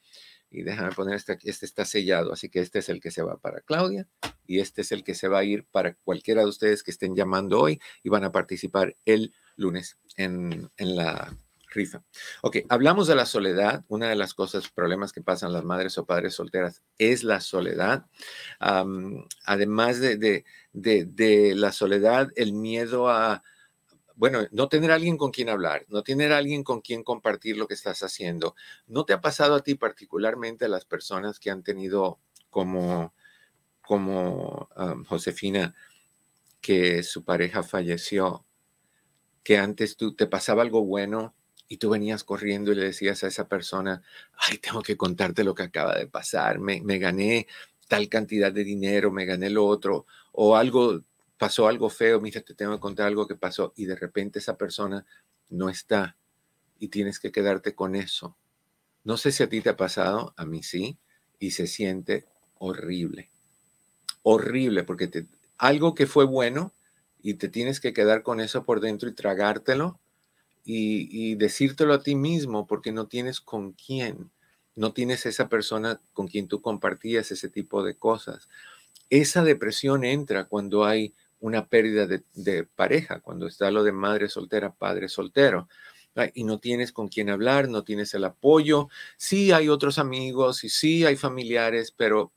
Y 0.50 0.62
déjame 0.62 0.92
poner 0.92 1.16
este, 1.16 1.36
este 1.42 1.66
está 1.66 1.84
sellado, 1.84 2.32
así 2.32 2.48
que 2.48 2.60
este 2.60 2.78
es 2.78 2.88
el 2.88 3.00
que 3.00 3.10
se 3.10 3.22
va 3.22 3.38
para 3.38 3.60
Claudia 3.60 4.06
y 4.46 4.60
este 4.60 4.82
es 4.82 4.92
el 4.92 5.02
que 5.02 5.14
se 5.14 5.26
va 5.26 5.40
a 5.40 5.44
ir 5.44 5.64
para 5.64 5.94
cualquiera 5.94 6.42
de 6.42 6.48
ustedes 6.48 6.84
que 6.84 6.92
estén 6.92 7.16
llamando 7.16 7.60
hoy 7.60 7.80
y 8.04 8.08
van 8.08 8.22
a 8.22 8.30
participar 8.30 8.96
el 9.04 9.34
lunes 9.56 9.98
en, 10.16 10.70
en 10.76 10.94
la 10.94 11.36
rifa. 11.74 12.02
Ok, 12.42 12.58
hablamos 12.68 13.06
de 13.06 13.14
la 13.14 13.26
soledad. 13.26 13.84
Una 13.88 14.08
de 14.08 14.16
las 14.16 14.32
cosas, 14.34 14.68
problemas 14.68 15.12
que 15.12 15.20
pasan 15.20 15.52
las 15.52 15.64
madres 15.64 15.98
o 15.98 16.06
padres 16.06 16.34
solteras 16.34 16.82
es 16.98 17.24
la 17.24 17.40
soledad. 17.40 18.06
además 18.58 20.00
de, 20.00 20.16
de, 20.16 20.44
de, 21.04 21.54
la 21.54 21.72
soledad, 21.72 22.30
el 22.36 22.52
miedo 22.52 23.10
a, 23.10 23.42
bueno, 24.16 24.46
no 24.52 24.68
tener 24.68 24.90
alguien 24.90 25.16
con 25.16 25.30
quien 25.30 25.48
hablar, 25.48 25.84
no 25.88 26.02
tener 26.02 26.32
alguien 26.32 26.62
con 26.62 26.80
quien 26.80 27.02
compartir 27.02 27.56
lo 27.56 27.66
que 27.66 27.74
estás 27.74 28.02
haciendo. 28.02 28.54
¿No 28.86 29.04
te 29.04 29.12
ha 29.12 29.20
pasado 29.20 29.56
a 29.56 29.60
ti 29.60 29.74
particularmente 29.74 30.64
a 30.64 30.68
las 30.68 30.84
personas 30.84 31.38
que 31.38 31.50
han 31.50 31.62
tenido 31.62 32.20
como, 32.50 33.12
como 33.82 34.68
Josefina, 35.08 35.74
que 36.60 37.02
su 37.02 37.24
pareja 37.24 37.62
falleció, 37.62 38.44
que 39.42 39.58
antes 39.58 39.96
tú 39.96 40.14
te 40.14 40.26
pasaba 40.26 40.62
algo 40.62 40.84
bueno 40.84 41.34
y 41.68 41.78
tú 41.78 41.90
venías 41.90 42.24
corriendo 42.24 42.72
y 42.72 42.74
le 42.74 42.84
decías 42.84 43.24
a 43.24 43.28
esa 43.28 43.48
persona, 43.48 44.02
ay, 44.36 44.58
tengo 44.58 44.82
que 44.82 44.96
contarte 44.96 45.44
lo 45.44 45.54
que 45.54 45.64
acaba 45.64 45.96
de 45.96 46.06
pasar, 46.06 46.58
me, 46.58 46.80
gané 46.98 47.46
tal 47.88 48.08
cantidad 48.08 48.52
de 48.52 48.64
dinero, 48.64 49.10
me 49.10 49.24
gané 49.24 49.50
lo 49.50 49.66
otro, 49.66 50.06
o 50.32 50.56
algo 50.56 51.02
pasó 51.38 51.68
algo 51.68 51.90
feo, 51.90 52.20
mira, 52.20 52.40
te 52.40 52.54
tengo 52.54 52.74
que 52.74 52.80
contar 52.80 53.06
algo 53.06 53.26
que 53.26 53.34
pasó 53.34 53.72
y 53.76 53.86
de 53.86 53.96
repente 53.96 54.38
esa 54.38 54.56
persona 54.56 55.04
no 55.50 55.68
está 55.68 56.16
y 56.78 56.88
tienes 56.88 57.18
que 57.18 57.32
quedarte 57.32 57.74
con 57.74 57.94
eso. 57.94 58.36
No 59.02 59.16
sé 59.16 59.32
si 59.32 59.42
a 59.42 59.48
ti 59.48 59.60
te 59.60 59.70
ha 59.70 59.76
pasado, 59.76 60.32
a 60.36 60.46
mí 60.46 60.62
sí, 60.62 60.98
y 61.38 61.50
se 61.50 61.66
siente 61.66 62.26
horrible. 62.58 63.30
Horrible, 64.22 64.84
porque 64.84 65.08
te, 65.08 65.26
algo 65.58 65.94
que 65.94 66.06
fue 66.06 66.24
bueno 66.24 66.72
y 67.20 67.34
te 67.34 67.48
tienes 67.48 67.80
que 67.80 67.92
quedar 67.92 68.22
con 68.22 68.40
eso 68.40 68.64
por 68.64 68.80
dentro 68.80 69.08
y 69.08 69.12
tragártelo 69.12 70.00
y, 70.64 71.08
y 71.10 71.34
decírtelo 71.34 71.94
a 71.94 72.02
ti 72.02 72.14
mismo 72.14 72.66
porque 72.66 72.92
no 72.92 73.06
tienes 73.06 73.40
con 73.40 73.72
quién, 73.72 74.30
no 74.74 74.92
tienes 74.92 75.26
esa 75.26 75.48
persona 75.48 76.00
con 76.12 76.28
quien 76.28 76.48
tú 76.48 76.60
compartías 76.60 77.30
ese 77.30 77.48
tipo 77.48 77.82
de 77.82 77.96
cosas. 77.96 78.48
Esa 79.10 79.44
depresión 79.44 80.04
entra 80.04 80.44
cuando 80.44 80.84
hay 80.84 81.14
una 81.44 81.66
pérdida 81.66 82.06
de, 82.06 82.64
pareja, 82.64 83.20
cuando 83.20 83.46
está 83.46 83.70
lo 83.70 83.84
de 83.84 83.92
madre 83.92 84.30
soltera, 84.30 84.72
padre 84.72 85.10
soltero, 85.10 85.68
y 86.32 86.44
no 86.44 86.58
tienes 86.58 86.90
con 86.90 87.08
quién 87.08 87.28
hablar, 87.28 87.68
no 87.68 87.84
tienes 87.84 88.14
el 88.14 88.24
apoyo, 88.24 88.88
sí 89.18 89.52
hay 89.52 89.68
otros 89.68 89.98
amigos 89.98 90.64
y 90.64 90.70
sí 90.70 91.04
hay 91.04 91.16
familiares, 91.16 91.92
pero 91.94 92.32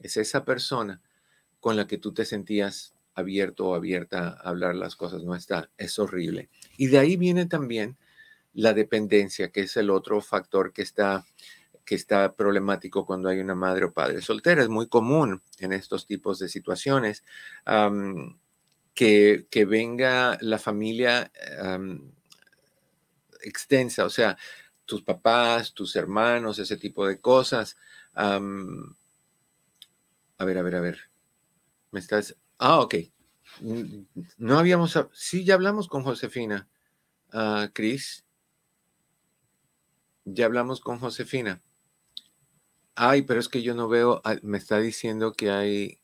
es 0.00 0.16
esa 0.16 0.44
persona 0.44 1.00
con 1.58 1.76
la 1.76 1.88
que 1.88 1.98
tú 1.98 2.12
te 2.14 2.24
sentías 2.24 2.94
abierto 3.14 3.66
o 3.66 3.74
abierta 3.74 4.28
a 4.28 4.50
hablar 4.50 4.76
las 4.76 4.94
cosas, 4.94 5.24
no 5.24 5.34
está, 5.34 5.68
es 5.76 5.98
horrible. 5.98 6.48
Y 6.76 6.88
de 6.88 6.98
ahí 6.98 7.16
viene 7.16 7.46
también 7.46 7.96
la 8.52 8.72
dependencia, 8.72 9.50
que 9.50 9.62
es 9.62 9.76
el 9.76 9.90
otro 9.90 10.20
factor 10.20 10.72
que 10.72 10.82
está 10.82 11.24
que 11.84 11.94
está 11.94 12.34
problemático 12.34 13.04
cuando 13.06 13.28
hay 13.28 13.40
una 13.40 13.54
madre 13.54 13.84
o 13.84 13.92
padre 13.92 14.22
soltera. 14.22 14.62
Es 14.62 14.68
muy 14.68 14.88
común 14.88 15.42
en 15.58 15.72
estos 15.72 16.06
tipos 16.06 16.38
de 16.38 16.48
situaciones 16.48 17.24
que, 18.94 19.66
venga 19.68 20.38
la 20.40 20.58
familia 20.58 21.30
extensa, 23.42 24.04
o 24.04 24.10
sea, 24.10 24.36
tus 24.86 25.02
papás, 25.02 25.74
tus 25.74 25.96
hermanos, 25.96 26.58
ese 26.58 26.76
tipo 26.76 27.06
de 27.06 27.20
cosas. 27.20 27.76
a 28.14 28.40
ver, 30.38 30.58
a 30.58 30.62
ver, 30.62 30.74
a 30.76 30.80
ver. 30.80 30.98
Me 31.90 32.00
estás. 32.00 32.36
Ah, 32.58 32.80
ok. 32.80 33.13
No 33.60 34.58
habíamos. 34.58 34.98
Sí, 35.12 35.44
ya 35.44 35.54
hablamos 35.54 35.88
con 35.88 36.02
Josefina. 36.02 36.68
Uh, 37.32 37.68
Cris. 37.72 38.24
Ya 40.24 40.46
hablamos 40.46 40.80
con 40.80 40.98
Josefina. 40.98 41.62
Ay, 42.94 43.22
pero 43.22 43.40
es 43.40 43.48
que 43.48 43.62
yo 43.62 43.74
no 43.74 43.88
veo. 43.88 44.22
Me 44.42 44.58
está 44.58 44.78
diciendo 44.78 45.32
que 45.32 45.50
hay 45.50 46.00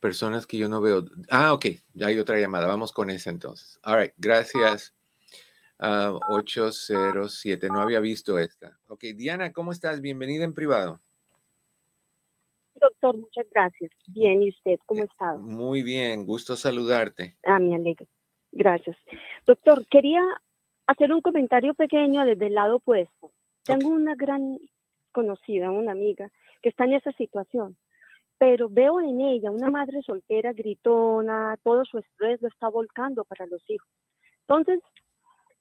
personas 0.00 0.46
que 0.46 0.56
yo 0.56 0.68
no 0.68 0.80
veo. 0.80 1.04
Ah, 1.30 1.52
ok, 1.52 1.66
ya 1.94 2.06
hay 2.06 2.18
otra 2.18 2.38
llamada. 2.38 2.66
Vamos 2.66 2.92
con 2.92 3.10
esa 3.10 3.30
entonces. 3.30 3.78
All 3.82 3.98
right, 4.00 4.12
gracias. 4.16 4.94
807, 5.80 7.66
ah, 7.66 7.72
no 7.72 7.80
había 7.80 8.00
visto 8.00 8.38
esta. 8.38 8.78
Ok, 8.88 9.04
Diana, 9.14 9.52
¿cómo 9.52 9.72
estás? 9.72 10.00
Bienvenida 10.00 10.44
en 10.44 10.54
privado. 10.54 11.00
Doctor, 12.80 13.16
muchas 13.16 13.46
gracias. 13.50 13.90
Bien, 14.08 14.42
¿y 14.42 14.50
usted 14.50 14.78
cómo 14.86 15.04
está? 15.04 15.34
Muy 15.34 15.82
bien, 15.82 16.24
gusto 16.24 16.56
saludarte. 16.56 17.36
Ah, 17.44 17.58
me 17.58 17.74
alegro. 17.74 18.06
Gracias. 18.52 18.96
Doctor, 19.46 19.86
quería 19.86 20.22
hacer 20.86 21.12
un 21.12 21.20
comentario 21.20 21.74
pequeño 21.74 22.24
desde 22.24 22.46
el 22.46 22.54
lado 22.54 22.76
opuesto. 22.76 23.32
Tengo 23.64 23.88
una 23.88 24.14
gran 24.14 24.58
conocida, 25.12 25.70
una 25.70 25.92
amiga, 25.92 26.30
que 26.62 26.70
está 26.70 26.84
en 26.84 26.94
esa 26.94 27.12
situación 27.12 27.76
pero 28.38 28.68
veo 28.68 29.00
en 29.00 29.20
ella 29.20 29.50
una 29.50 29.68
madre 29.68 30.00
soltera, 30.02 30.52
gritona, 30.52 31.58
todo 31.64 31.84
su 31.84 31.98
estrés 31.98 32.40
lo 32.40 32.48
está 32.48 32.68
volcando 32.68 33.24
para 33.24 33.46
los 33.46 33.60
hijos. 33.68 33.88
Entonces, 34.42 34.80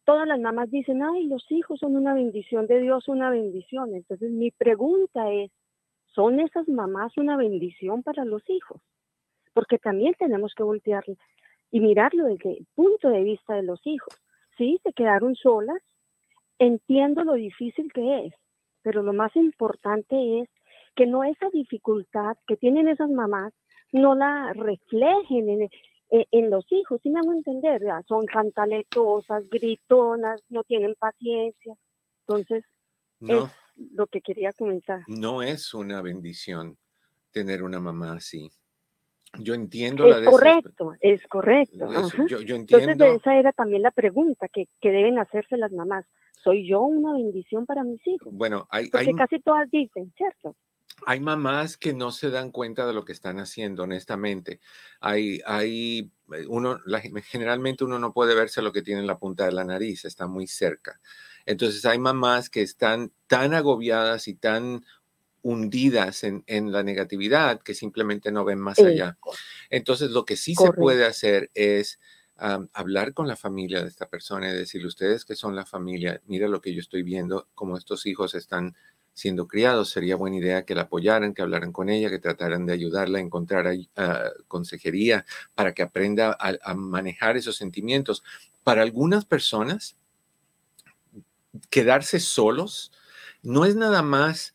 todas 0.05 0.28
las 0.28 0.39
mamás 0.39 0.70
dicen, 0.70 1.01
ay, 1.03 1.26
los 1.26 1.43
hijos 1.51 1.80
son 1.80 1.95
una 1.95 2.13
bendición 2.13 2.68
de 2.68 2.80
Dios, 2.80 3.07
una 3.07 3.32
bendición. 3.32 3.95
Entonces, 3.95 4.32
mi 4.32 4.51
pregunta 4.51 5.32
es, 5.32 5.51
¿son 6.18 6.39
esas 6.39 6.68
mamás 6.68 7.15
una 7.18 7.38
bendición 7.38 8.01
para 8.01 8.26
los 8.26 8.41
hijos? 8.49 8.82
Porque 9.53 9.78
también 9.78 10.15
tenemos 10.18 10.51
que 10.55 10.63
voltearlo 10.63 11.15
y 11.70 11.80
mirarlo 11.80 12.26
desde 12.26 12.57
el 12.57 12.68
punto 12.74 13.09
de 13.09 13.22
vista 13.22 13.53
de 13.53 13.61
los 13.61 13.80
hijos. 13.86 14.20
Sí, 14.57 14.80
se 14.82 14.93
quedaron 14.93 15.36
solas, 15.36 15.80
entiendo 16.57 17.24
lo 17.24 17.34
difícil 17.34 17.93
que 17.93 18.26
es, 18.26 18.34
pero 18.82 19.03
lo 19.03 19.13
más 19.13 19.36
importante 19.36 20.41
es 20.41 20.49
que 20.95 21.05
no 21.05 21.24
esa 21.24 21.51
dificultad 21.53 22.36
que 22.47 22.57
tienen 22.57 22.88
esas 22.88 23.11
mamás 23.11 23.53
no 23.91 24.15
la 24.15 24.53
reflejen 24.53 25.49
en, 25.49 25.70
en, 26.09 26.49
los 26.49 26.65
hijos, 26.72 26.99
si 27.03 27.11
me 27.11 27.20
hago 27.20 27.32
entender, 27.32 27.84
son 28.07 28.26
cantaletosas, 28.26 29.47
gritonas, 29.49 30.41
no 30.49 30.63
tienen 30.63 30.95
paciencia. 30.95 31.76
Entonces, 32.22 32.65
es 33.22 33.43
lo 33.94 34.08
que 34.08 34.22
quería 34.22 34.52
comentar. 34.54 35.02
No 35.08 35.42
es 35.42 35.74
una 35.74 36.02
bendición 36.02 36.78
tener 37.32 37.64
una 37.64 37.80
mamá 37.80 38.14
así. 38.14 38.52
Yo 39.40 39.54
entiendo 39.54 40.06
es 40.08 40.22
la 40.22 40.32
correcto, 40.32 40.94
es 41.02 41.28
correcto. 41.28 41.90
yo, 42.28 42.42
yo, 42.42 42.56
entiendo. 42.56 42.92
Entonces, 42.92 43.22
esa 43.22 43.38
era 43.38 43.52
también 43.52 43.82
la 43.82 43.92
pregunta 43.92 44.48
que, 44.48 44.68
que, 44.80 44.90
deben 44.90 45.20
hacerse 45.20 45.58
las 45.58 45.72
mamás. 45.72 46.06
¿Soy 46.32 46.68
yo 46.68 46.82
una 46.82 47.14
bendición 47.14 47.66
para 47.66 47.84
mis 47.84 48.06
hijos? 48.08 48.34
Bueno, 48.34 48.68
hay. 48.72 48.90
Porque 48.90 49.14
casi 49.14 49.40
todas 49.40 49.70
dicen, 49.70 50.14
¿cierto? 50.16 50.56
hay 51.06 51.20
mamás 51.20 51.78
que 51.78 51.94
no 51.94 52.12
se 52.12 52.30
dan 52.30 52.52
cuenta 52.52 52.86
de 52.88 52.94
lo 52.94 53.06
que 53.06 53.12
están 53.12 53.40
haciendo, 53.40 53.84
honestamente. 53.84 54.60
Hay, 55.00 55.42
hay, 55.46 56.12
eh, 56.34 56.46
uno, 56.48 56.80
generalmente 57.24 57.84
uno 57.84 58.00
no 58.00 58.14
puede 58.14 58.36
verse 58.36 58.62
lo 58.62 58.72
que 58.72 58.82
tiene 58.82 59.02
en 59.02 59.08
la 59.08 59.20
punta 59.20 59.46
de 59.46 59.52
la 59.52 59.64
nariz, 59.64 60.06
está 60.06 60.28
muy 60.28 60.48
cerca. 60.48 61.00
Entonces 61.48 61.84
hay 61.86 61.98
mamás 61.98 62.52
que 62.52 62.62
están 62.62 63.12
tan 63.26 63.56
agobiadas 63.56 64.28
y 64.28 64.36
tan 64.36 64.86
hundidas 65.41 66.24
en, 66.24 66.43
la 66.72 66.84
negatividad 66.84 67.62
que 67.62 67.74
simplemente 67.74 68.32
no 68.32 68.43
ven 68.43 68.60
más 68.60 68.78
allá. 68.80 69.18
Entonces 69.70 70.12
lo 70.12 70.26
que 70.26 70.36
sí 70.36 70.54
se 70.54 70.72
puede 70.74 71.06
hacer 71.06 71.50
es 71.54 72.00
hablar 72.36 73.14
con 73.14 73.28
la 73.28 73.38
familia 73.38 73.82
de 73.82 73.88
esta 73.88 74.08
persona 74.08 74.50
y 74.50 74.56
decirle, 74.56 74.88
ustedes 74.88 75.26
que 75.26 75.36
son 75.36 75.56
la 75.56 75.66
familia, 75.66 76.22
mira 76.28 76.48
lo 76.48 76.62
que 76.62 76.74
yo 76.74 76.82
estoy 76.82 77.02
viendo, 77.02 77.48
como 77.56 77.78
estos 77.78 78.06
hijos 78.06 78.36
están 78.36 78.76
siendo 79.14 79.48
criados, 79.48 79.89
sería 79.89 80.16
buena 80.16 80.36
idea 80.36 80.64
que 80.66 80.76
la 80.76 80.84
apoyaran, 80.84 81.34
que 81.34 81.41
hablaran 81.41 81.72
con 81.72 81.89
ella, 81.89 82.10
que 82.12 82.20
trataran 82.20 82.68
de 82.68 82.74
ayudarla 82.74 83.18
a 83.18 83.22
encontrar 83.22 83.68
ah, 83.95 84.30
consejería 84.48 85.26
para 85.56 85.74
que 85.74 85.82
aprenda 85.82 86.38
a, 86.39 86.76
manejar 86.76 87.36
esos 87.36 87.56
sentimientos. 87.56 88.22
Para 88.64 88.84
algunas 88.84 89.26
personas, 89.26 89.95
quedarse 91.70 92.20
solos 92.20 92.91
no 93.43 93.66
es 93.66 93.76
nada 93.76 94.01
más 94.01 94.53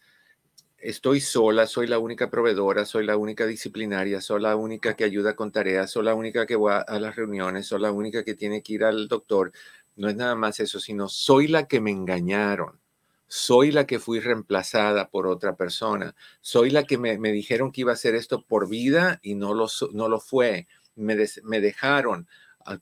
estoy 0.82 1.20
sola, 1.20 1.66
soy 1.66 1.86
la 1.86 1.98
única 1.98 2.28
proveedora, 2.28 2.84
soy 2.84 3.07
la 3.07 3.16
única 3.16 3.46
disciplinaria, 3.46 4.20
soy 4.20 4.42
la 4.42 4.57
única 4.57 4.94
que 4.94 5.05
ayuda 5.05 5.36
con 5.36 5.53
tareas, 5.53 5.92
soy 5.92 6.05
la 6.05 6.14
única 6.14 6.44
que 6.44 6.57
va 6.57 6.80
a 6.80 6.98
las 6.98 7.16
reuniones, 7.16 7.66
soy 7.66 7.80
la 7.80 7.92
única 7.92 8.24
que 8.24 8.34
tiene 8.34 8.62
que 8.62 8.74
ir 8.74 8.84
al 8.84 9.09
doctor. 9.09 9.53
No 9.96 10.09
es 10.09 10.16
nada 10.16 10.34
más 10.34 10.59
eso, 10.61 10.80
sino 10.80 11.09
soy 11.09 11.48
la 11.48 11.68
que 11.68 11.80
me 11.80 11.90
engañaron. 11.90 12.80
Soy 13.28 13.70
la 13.70 13.86
que 13.86 13.98
fui 13.98 14.20
reemplazada 14.20 15.09
por 15.09 15.26
otra 15.26 15.57
persona. 15.57 16.14
Soy 16.40 16.70
la 16.70 16.84
que 16.84 16.98
me, 16.98 17.16
dijeron 17.32 17.72
que 17.72 17.82
iba 17.82 17.92
a 17.92 17.94
hacer 17.94 18.14
esto 18.14 18.42
por 18.42 18.68
vida 18.68 19.20
y 19.22 19.36
no 19.36 19.55
lo, 19.55 19.68
no 19.92 20.09
lo 20.09 20.20
fue. 20.20 20.66
Me, 20.96 21.16
me 21.44 21.61
dejaron 21.61 22.28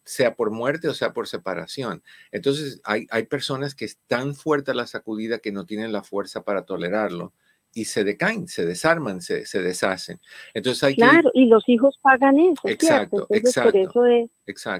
sea 0.04 0.34
por 0.34 0.50
muerte 0.50 0.88
o 0.88 0.94
sea 0.94 1.12
por 1.12 1.28
separación. 1.28 2.02
Entonces, 2.32 2.80
hay, 2.84 3.06
hay 3.10 3.24
personas 3.24 3.74
que 3.74 3.84
es 3.84 3.98
tan 4.06 4.34
fuerte 4.34 4.74
la 4.74 4.86
sacudida 4.86 5.38
que 5.38 5.52
no 5.52 5.66
tienen 5.66 5.92
la 5.92 6.02
fuerza 6.02 6.42
para 6.42 6.64
tolerarlo 6.64 7.32
y 7.72 7.84
se 7.84 8.04
decaen, 8.04 8.48
se 8.48 8.66
desarman, 8.66 9.20
se, 9.20 9.46
se 9.46 9.62
deshacen. 9.62 10.18
Entonces 10.54 10.82
hay 10.82 10.94
claro, 10.96 11.30
y 11.34 11.46
los 11.46 11.68
hijos 11.68 11.98
pagan 12.02 12.38
eso. 12.38 12.60
Exacto, 12.64 13.26
exacto. 13.30 13.70
Por 13.70 13.80
eso 13.80 14.06
es 14.06 14.30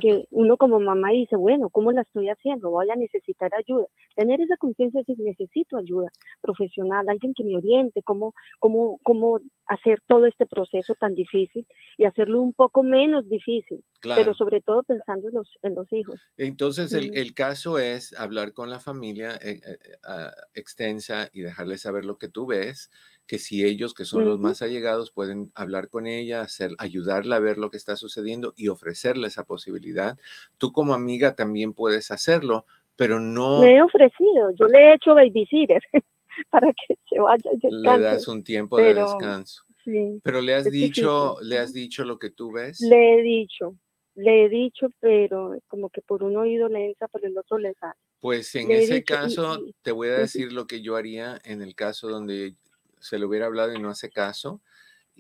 que 0.01 0.27
uno 0.31 0.57
como 0.57 0.81
mamá 0.81 1.11
dice, 1.11 1.37
bueno, 1.37 1.71
¿cómo 1.71 1.93
la 1.93 2.03
estoy 2.03 2.29
haciendo? 2.29 2.71
Voy 2.71 2.91
a 2.91 2.97
necesitar 2.97 3.53
ayuda. 3.55 3.87
Tener 4.17 4.41
esa 4.41 4.57
conciencia 4.57 5.03
de 5.07 5.15
que 5.15 5.23
necesito 5.23 5.77
ayuda 5.77 6.09
profesional, 6.41 7.09
alguien 7.09 7.33
que 7.35 7.45
me 7.45 7.57
oriente, 7.57 8.03
cómo, 8.03 8.35
cómo, 8.59 8.99
cómo 9.05 9.41
hacer 9.71 10.03
todo 10.09 10.27
este 10.27 10.47
proceso 10.47 10.97
tan 10.97 11.15
difícil 11.15 11.65
y 11.97 12.05
hacerlo 12.05 12.43
un 12.43 12.53
poco 12.53 12.83
menos 12.83 13.29
difícil, 13.29 13.85
pero 14.03 14.35
sobre 14.35 14.61
todo 14.61 14.83
pensando 14.83 15.29
en 15.29 15.35
los, 15.35 15.49
en 15.63 15.77
los 15.77 15.93
hijos. 15.93 16.21
Entonces, 16.37 16.93
el, 16.93 17.17
el, 17.17 17.35
caso 17.35 17.79
es 17.79 18.13
hablar 18.19 18.53
con 18.53 18.69
la 18.69 18.81
familia 18.81 19.37
eh, 19.37 19.61
eh, 19.65 19.79
ah, 20.03 20.33
extensa 20.55 21.31
y 21.33 21.43
dejarles 21.43 21.83
saber 21.83 22.05
lo 22.05 22.19
que 22.19 22.29
tú 22.29 22.47
ves, 22.47 22.91
que 23.29 23.39
si 23.39 23.65
ellos, 23.65 23.95
que 23.95 24.05
son 24.05 24.25
los 24.25 24.41
más 24.41 24.61
allegados, 24.61 25.13
pueden 25.13 25.53
hablar 25.55 25.89
con 25.89 26.09
ella, 26.09 26.41
hacer, 26.41 26.73
ayudarla 26.79 27.37
a 27.37 27.41
ver 27.41 27.57
lo 27.57 27.71
que 27.71 27.77
está 27.77 27.95
sucediendo 27.95 28.55
y 28.57 28.67
ofrecerle 28.67 29.29
esa 29.29 29.45
posibilidad. 29.45 30.19
Tú 30.59 30.73
como 30.73 30.95
amiga 30.95 31.37
también 31.37 31.75
puedes 31.75 32.11
hacerlo, 32.11 32.67
pero 32.97 33.21
no... 33.21 33.61
Me 33.61 33.77
he 33.77 33.83
ofrecido, 33.83 34.51
yo 34.59 34.67
le 34.67 34.79
he 34.81 34.95
hecho 34.95 35.15
babysitter. 35.15 35.81
para 36.51 36.73
que 36.73 36.97
se 37.09 37.19
vaya. 37.19 37.51
Le 37.63 37.99
das 38.01 38.29
un 38.29 38.43
tiempo 38.43 38.79
de 38.79 38.95
descanso. 38.95 39.65
Sí, 39.85 40.21
pero 40.23 40.41
le 40.41 40.55
has 40.55 40.71
dicho, 40.71 41.37
le 41.43 41.59
has 41.59 41.73
dicho 41.73 42.05
lo 42.05 42.19
que 42.19 42.31
tú 42.31 42.53
ves. 42.53 42.81
Le 42.81 43.15
he 43.15 43.23
dicho, 43.23 43.77
le 44.15 44.45
he 44.45 44.49
dicho, 44.49 44.89
pero 45.01 45.59
como 45.69 45.89
que 45.89 46.03
por 46.03 46.23
un 46.23 46.37
oído 46.37 46.69
le 46.69 46.87
entra, 46.87 47.09
por 47.09 47.25
el 47.25 47.37
otro 47.37 47.59
le 47.59 47.73
sale. 47.75 47.95
Pues 48.21 48.55
en 48.55 48.71
ese 48.71 49.03
caso, 49.03 49.59
te 49.83 49.93
voy 49.93 50.09
a 50.09 50.19
decir 50.19 50.53
lo 50.53 50.67
que 50.67 50.83
yo 50.83 50.97
haría 50.97 51.41
en 51.45 51.63
el 51.63 51.75
caso 51.75 52.09
donde 52.09 52.55
se 52.99 53.19
le 53.19 53.25
hubiera 53.25 53.47
hablado 53.47 53.75
y 53.75 53.81
no 53.81 53.89
hace 53.89 54.11
caso. 54.11 54.61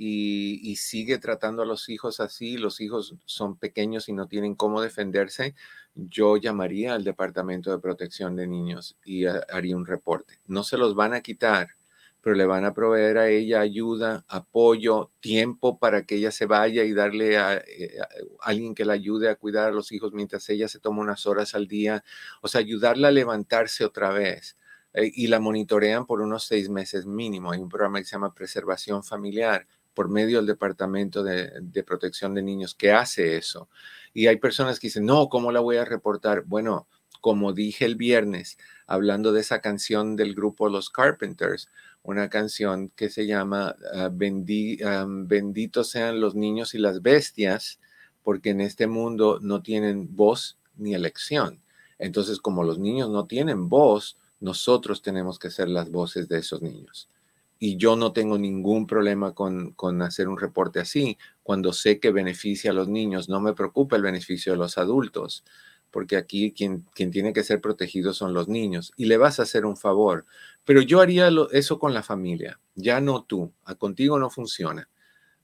Y, 0.02 0.76
sigue 0.76 1.18
tratando 1.18 1.60
a 1.60 1.66
los 1.66 1.90
hijos 1.90 2.20
así, 2.20 2.56
los 2.56 2.80
hijos 2.80 3.16
son 3.26 3.58
pequeños 3.58 4.08
y 4.08 4.14
no 4.14 4.28
tienen 4.28 4.54
cómo 4.54 4.80
defenderse, 4.80 5.54
yo 5.94 6.38
llamaría 6.38 6.94
al 6.94 7.04
Departamento 7.04 7.70
de 7.70 7.80
Protección 7.80 8.34
de 8.34 8.46
Niños 8.46 8.96
y 9.04 9.26
haría 9.26 9.76
un 9.76 9.84
reporte. 9.84 10.40
No 10.46 10.64
se 10.64 10.78
los 10.78 10.94
van 10.94 11.12
a 11.12 11.20
quitar, 11.20 11.76
pero 12.22 12.34
le 12.34 12.46
van 12.46 12.64
a 12.64 12.72
proveer 12.72 13.18
a 13.18 13.28
ella 13.28 13.60
ayuda, 13.60 14.24
apoyo, 14.26 15.10
tiempo 15.20 15.78
para 15.78 16.06
que 16.06 16.14
ella 16.14 16.30
se 16.30 16.46
vaya 16.46 16.82
y 16.84 16.94
darle 16.94 17.36
a, 17.36 17.56
eh, 17.58 17.98
alguien 18.40 18.74
que 18.74 18.86
la 18.86 18.94
ayude 18.94 19.28
a 19.28 19.34
cuidar 19.36 19.68
a 19.68 19.70
los 19.70 19.92
hijos 19.92 20.14
mientras 20.14 20.48
ella 20.48 20.68
se 20.68 20.80
toma 20.80 21.02
unas 21.02 21.26
horas 21.26 21.54
al 21.54 21.68
día, 21.68 22.04
o 22.40 22.48
sea, 22.48 22.60
ayudarla 22.62 23.08
a 23.08 23.10
levantarse 23.10 23.84
otra 23.84 24.08
vez. 24.12 24.56
Eh, 24.94 25.12
y 25.14 25.26
la 25.26 25.40
monitorean 25.40 26.06
por 26.06 26.22
unos 26.22 26.44
seis 26.44 26.70
meses 26.70 27.04
mínimo. 27.04 27.52
Hay 27.52 27.60
un 27.60 27.68
programa 27.68 27.98
que 27.98 28.06
se 28.06 28.12
llama 28.12 28.34
Preservación 28.34 29.04
Familiar 29.04 29.66
por 30.00 30.08
medio 30.08 30.38
del 30.38 30.46
Departamento 30.46 31.22
de, 31.22 31.84
Protección 31.86 32.32
de 32.32 32.40
Niños 32.40 32.74
que 32.74 32.90
hace 32.90 33.36
eso. 33.36 33.68
Y 34.14 34.28
hay 34.28 34.36
personas 34.36 34.80
que 34.80 34.86
dicen, 34.86 35.04
no, 35.04 35.28
¿cómo 35.28 35.52
la 35.52 35.60
voy 35.60 35.76
a 35.76 35.84
reportar? 35.84 36.44
Bueno, 36.46 36.86
como 37.20 37.52
dije 37.52 37.84
el 37.84 37.96
viernes, 37.96 38.56
hablando 38.86 39.30
de 39.30 39.42
esa 39.42 39.60
canción 39.60 40.16
del 40.16 40.34
grupo 40.34 40.70
Los 40.70 40.88
Carpenters, 40.88 41.68
una 42.02 42.30
canción 42.30 42.88
que 42.96 43.10
se 43.10 43.26
llama 43.26 43.76
ah, 43.92 44.08
Benditos 44.10 45.90
sean 45.90 46.18
los 46.18 46.34
niños 46.34 46.74
y 46.74 46.78
las 46.78 47.02
bestias, 47.02 47.78
porque 48.22 48.48
en 48.48 48.62
este 48.62 48.86
mundo 48.86 49.38
no 49.42 49.60
tienen 49.60 50.16
voz 50.16 50.56
ni 50.78 50.94
elección. 50.94 51.60
Entonces, 51.98 52.38
como 52.38 52.64
los 52.64 52.78
niños 52.78 53.10
no 53.10 53.26
tienen 53.26 53.68
voz, 53.68 54.16
nosotros 54.40 55.02
tenemos 55.02 55.38
que 55.38 55.50
ser 55.50 55.68
las 55.68 55.90
voces 55.90 56.26
de 56.26 56.38
esos 56.38 56.62
niños 56.62 57.10
y 57.60 57.76
yo 57.76 57.94
no 57.94 58.12
tengo 58.12 58.38
ningún 58.38 58.86
problema 58.86 59.34
con, 59.34 59.76
hacer 60.02 60.28
un 60.28 60.38
reporte 60.38 60.80
así 60.80 61.18
cuando 61.42 61.74
sé 61.74 62.00
que 62.00 62.10
beneficia 62.10 62.70
a 62.70 62.74
los 62.74 62.88
niños. 62.88 63.28
No 63.28 63.40
me 63.40 63.52
preocupa 63.52 63.96
el 63.96 64.02
beneficio 64.02 64.52
de 64.52 64.58
los 64.58 64.78
adultos, 64.78 65.44
porque 65.90 66.16
aquí 66.16 66.52
quien, 66.52 66.86
quien 66.94 67.10
tiene 67.10 67.34
que 67.34 67.44
ser 67.44 67.60
protegido 67.60 68.14
son 68.14 68.32
los 68.32 68.48
niños 68.48 68.92
y 68.96 69.04
le 69.04 69.18
vas 69.18 69.38
a 69.38 69.42
hacer 69.42 69.66
un 69.66 69.76
favor. 69.76 70.24
Pero 70.64 70.80
yo 70.80 71.00
haría 71.00 71.30
eso 71.52 71.78
con 71.78 71.92
la 71.92 72.02
familia, 72.02 72.58
ya 72.74 73.00
no 73.02 73.24
tú, 73.24 73.52
a 73.64 73.74
contigo 73.74 74.18
no 74.18 74.30
funciona 74.30 74.88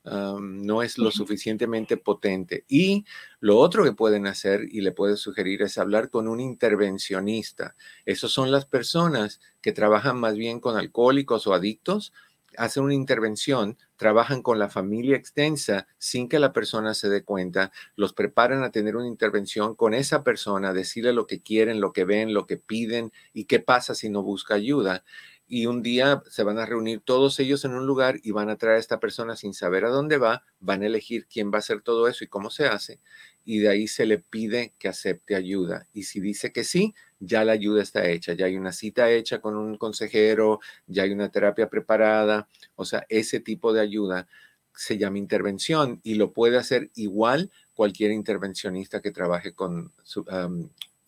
no 0.06 0.82
es 0.82 0.98
lo 0.98 1.10
suficientemente 1.10 1.96
potente. 1.96 2.64
Y 2.68 3.04
lo 3.40 3.58
otro 3.58 3.84
que 3.84 3.92
pueden 3.92 4.26
hacer 4.26 4.62
y 4.70 4.80
le 4.80 4.92
puedes 4.92 5.20
sugerir 5.20 5.62
es 5.62 5.78
hablar 5.78 6.10
con 6.10 6.28
un 6.28 6.40
intervencionista. 6.40 7.74
Esas 8.04 8.30
son 8.30 8.50
las 8.50 8.66
personas 8.66 9.40
que 9.60 9.72
trabajan 9.72 10.18
más 10.18 10.36
bien 10.36 10.60
con 10.60 10.76
alcohólicos 10.76 11.46
o 11.46 11.54
adictos, 11.54 12.12
hacen 12.56 12.84
una 12.84 12.94
intervención, 12.94 13.76
trabajan 13.96 14.42
con 14.42 14.58
la 14.58 14.68
familia 14.68 15.16
extensa 15.16 15.86
sin 15.98 16.28
que 16.28 16.38
la 16.38 16.52
persona 16.52 16.94
se 16.94 17.08
dé 17.08 17.22
cuenta, 17.22 17.72
los 17.96 18.12
preparan 18.12 18.62
a 18.62 18.70
tener 18.70 18.96
una 18.96 19.08
intervención 19.08 19.74
con 19.74 19.92
esa 19.92 20.22
persona, 20.22 20.72
decirle 20.72 21.12
lo 21.12 21.26
que 21.26 21.42
quieren, 21.42 21.80
lo 21.80 21.92
que 21.92 22.04
ven, 22.04 22.32
lo 22.32 22.46
que 22.46 22.56
piden 22.56 23.12
y 23.34 23.44
qué 23.44 23.60
pasa 23.60 23.94
si 23.94 24.08
no 24.08 24.22
busca 24.22 24.54
ayuda 24.54 25.04
y 25.48 25.66
un 25.66 25.82
día 25.82 26.22
se 26.28 26.42
van 26.42 26.58
a 26.58 26.66
reunir 26.66 27.00
todos 27.00 27.38
ellos 27.38 27.64
en 27.64 27.72
un 27.72 27.86
lugar 27.86 28.18
y 28.22 28.32
van 28.32 28.50
a 28.50 28.56
traer 28.56 28.76
a 28.76 28.80
esta 28.80 28.98
persona 28.98 29.36
sin 29.36 29.54
saber 29.54 29.84
a 29.84 29.90
dónde 29.90 30.18
va, 30.18 30.44
van 30.58 30.82
a 30.82 30.86
elegir 30.86 31.26
quién 31.26 31.50
va 31.52 31.56
a 31.56 31.58
hacer 31.60 31.82
todo 31.82 32.08
eso 32.08 32.24
y 32.24 32.28
cómo 32.28 32.50
se 32.50 32.66
hace, 32.66 33.00
y 33.44 33.58
de 33.60 33.68
ahí 33.68 33.86
se 33.86 34.06
le 34.06 34.18
pide 34.18 34.74
que 34.78 34.88
acepte 34.88 35.36
ayuda. 35.36 35.86
Y 35.92 36.04
si 36.04 36.20
dice 36.20 36.52
que 36.52 36.64
sí, 36.64 36.94
ya 37.20 37.44
la 37.44 37.52
ayuda 37.52 37.82
está 37.82 38.06
hecha, 38.08 38.34
ya 38.34 38.46
hay 38.46 38.56
una 38.56 38.72
cita 38.72 39.10
hecha 39.10 39.40
con 39.40 39.56
un 39.56 39.78
consejero, 39.78 40.60
ya 40.86 41.04
hay 41.04 41.12
una 41.12 41.30
terapia 41.30 41.68
preparada, 41.68 42.48
o 42.74 42.84
sea, 42.84 43.06
ese 43.08 43.40
tipo 43.40 43.72
de 43.72 43.80
ayuda 43.80 44.28
se 44.74 44.98
llama 44.98 45.18
intervención 45.18 46.00
y 46.02 46.16
lo 46.16 46.32
puede 46.32 46.58
hacer 46.58 46.90
igual 46.94 47.50
cualquier 47.72 48.10
intervencionista 48.10 49.00
que 49.00 49.10
trabaje 49.10 49.54
con 49.54 49.92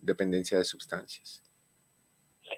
dependencia 0.01 0.59
de 0.59 0.65
sustancias. 0.65 1.43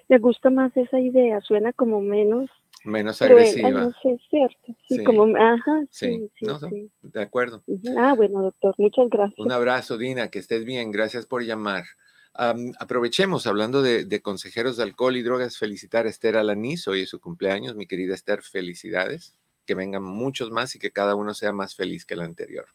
Me 0.09 0.17
gusta 0.17 0.49
más 0.49 0.75
esa 0.75 0.99
idea, 0.99 1.39
suena 1.41 1.73
como 1.73 2.01
menos 2.01 2.49
menos 2.83 3.21
agresiva. 3.21 3.69
no 3.69 3.91
sé, 4.01 4.19
cierto. 4.29 4.75
Sí, 4.87 5.03
como, 5.03 5.25
ajá, 5.35 5.83
sí, 5.89 6.29
sí, 6.39 6.91
de 7.01 7.21
acuerdo. 7.21 7.63
Ah, 7.97 8.13
bueno, 8.15 8.41
doctor, 8.41 8.75
muchas 8.77 9.09
gracias. 9.09 9.39
Un 9.39 9.51
abrazo, 9.51 9.97
Dina, 9.97 10.29
que 10.29 10.39
estés 10.39 10.65
bien, 10.65 10.91
gracias 10.91 11.25
por 11.25 11.43
llamar. 11.43 11.85
aprovechemos, 12.33 13.45
hablando 13.45 13.81
de, 13.81 14.21
consejeros 14.21 14.77
de 14.77 14.83
alcohol 14.83 15.15
y 15.15 15.21
drogas, 15.21 15.57
felicitar 15.57 16.05
a 16.05 16.09
Esther 16.09 16.37
Alaniz, 16.37 16.87
hoy 16.87 17.01
es 17.01 17.09
su 17.09 17.19
cumpleaños, 17.19 17.75
mi 17.75 17.85
querida 17.85 18.15
Esther, 18.15 18.41
felicidades, 18.41 19.35
que 19.65 19.75
vengan 19.75 20.03
muchos 20.03 20.49
más 20.51 20.75
y 20.75 20.79
que 20.79 20.91
cada 20.91 21.15
uno 21.15 21.33
sea 21.33 21.51
más 21.51 21.75
feliz 21.75 22.05
que 22.05 22.15
el 22.15 22.21
anterior. 22.21 22.65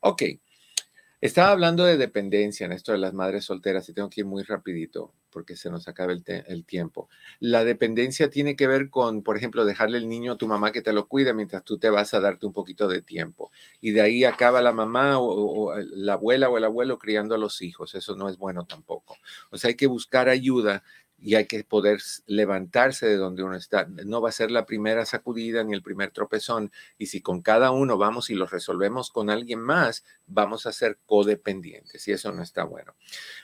Ok, 0.00 0.22
estaba 1.24 1.52
hablando 1.52 1.86
de 1.86 1.96
dependencia 1.96 2.66
en 2.66 2.72
esto 2.72 2.92
de 2.92 2.98
las 2.98 3.14
madres 3.14 3.46
solteras 3.46 3.88
y 3.88 3.94
tengo 3.94 4.10
que 4.10 4.20
ir 4.20 4.26
muy 4.26 4.42
rapidito 4.42 5.14
porque 5.30 5.56
se 5.56 5.70
nos 5.70 5.88
acaba 5.88 6.12
el, 6.12 6.64
tiempo. 6.66 7.08
La 7.40 7.64
dependencia 7.64 8.28
tiene 8.28 8.56
que 8.56 8.66
ver 8.66 8.90
con, 8.90 9.22
por 9.22 9.38
ejemplo, 9.38 9.64
dejarle 9.64 9.96
el 9.96 10.06
niño 10.06 10.32
a 10.32 10.36
tu 10.36 10.46
mamá 10.46 10.70
que 10.70 10.82
te 10.82 10.92
lo 10.92 11.08
cuide 11.08 11.32
mientras 11.32 11.64
tú 11.64 11.78
te 11.78 11.88
vas 11.88 12.12
a 12.12 12.20
darte 12.20 12.44
un 12.44 12.52
poquito 12.52 12.88
de 12.88 13.00
tiempo. 13.00 13.50
Y 13.80 13.92
de 13.92 14.02
ahí 14.02 14.24
acaba 14.24 14.60
la 14.60 14.72
mamá 14.72 15.18
o 15.18 15.74
la 15.76 16.12
abuela 16.12 16.50
o 16.50 16.58
el 16.58 16.64
abuelo 16.64 16.98
criando 16.98 17.34
a 17.34 17.38
los 17.38 17.62
hijos. 17.62 17.94
Eso 17.94 18.14
no 18.14 18.28
es 18.28 18.36
bueno 18.36 18.66
tampoco. 18.66 19.16
O 19.50 19.56
sea, 19.56 19.68
hay 19.68 19.76
que 19.76 19.86
buscar 19.86 20.28
ayuda 20.28 20.84
y 21.24 21.36
hay 21.36 21.46
que 21.46 21.64
poder 21.64 22.02
levantarse 22.26 23.06
de 23.06 23.16
donde 23.16 23.42
uno 23.42 23.56
está. 23.56 23.86
No 23.86 24.20
va 24.20 24.28
a 24.28 24.32
ser 24.32 24.50
la 24.50 24.66
primera 24.66 25.06
sacudida 25.06 25.64
ni 25.64 25.72
el 25.72 25.82
primer 25.82 26.10
tropezón. 26.10 26.70
Y 26.98 27.06
si 27.06 27.22
con 27.22 27.40
cada 27.40 27.70
uno 27.70 27.96
vamos 27.96 28.28
y 28.28 28.34
lo 28.34 28.44
resolvemos 28.44 29.10
con 29.10 29.30
alguien 29.30 29.58
más, 29.58 30.04
vamos 30.26 30.66
a 30.66 30.72
ser 30.72 30.98
codependientes 31.06 32.06
y 32.06 32.12
eso 32.12 32.30
no 32.30 32.42
está 32.42 32.64
bueno. 32.64 32.94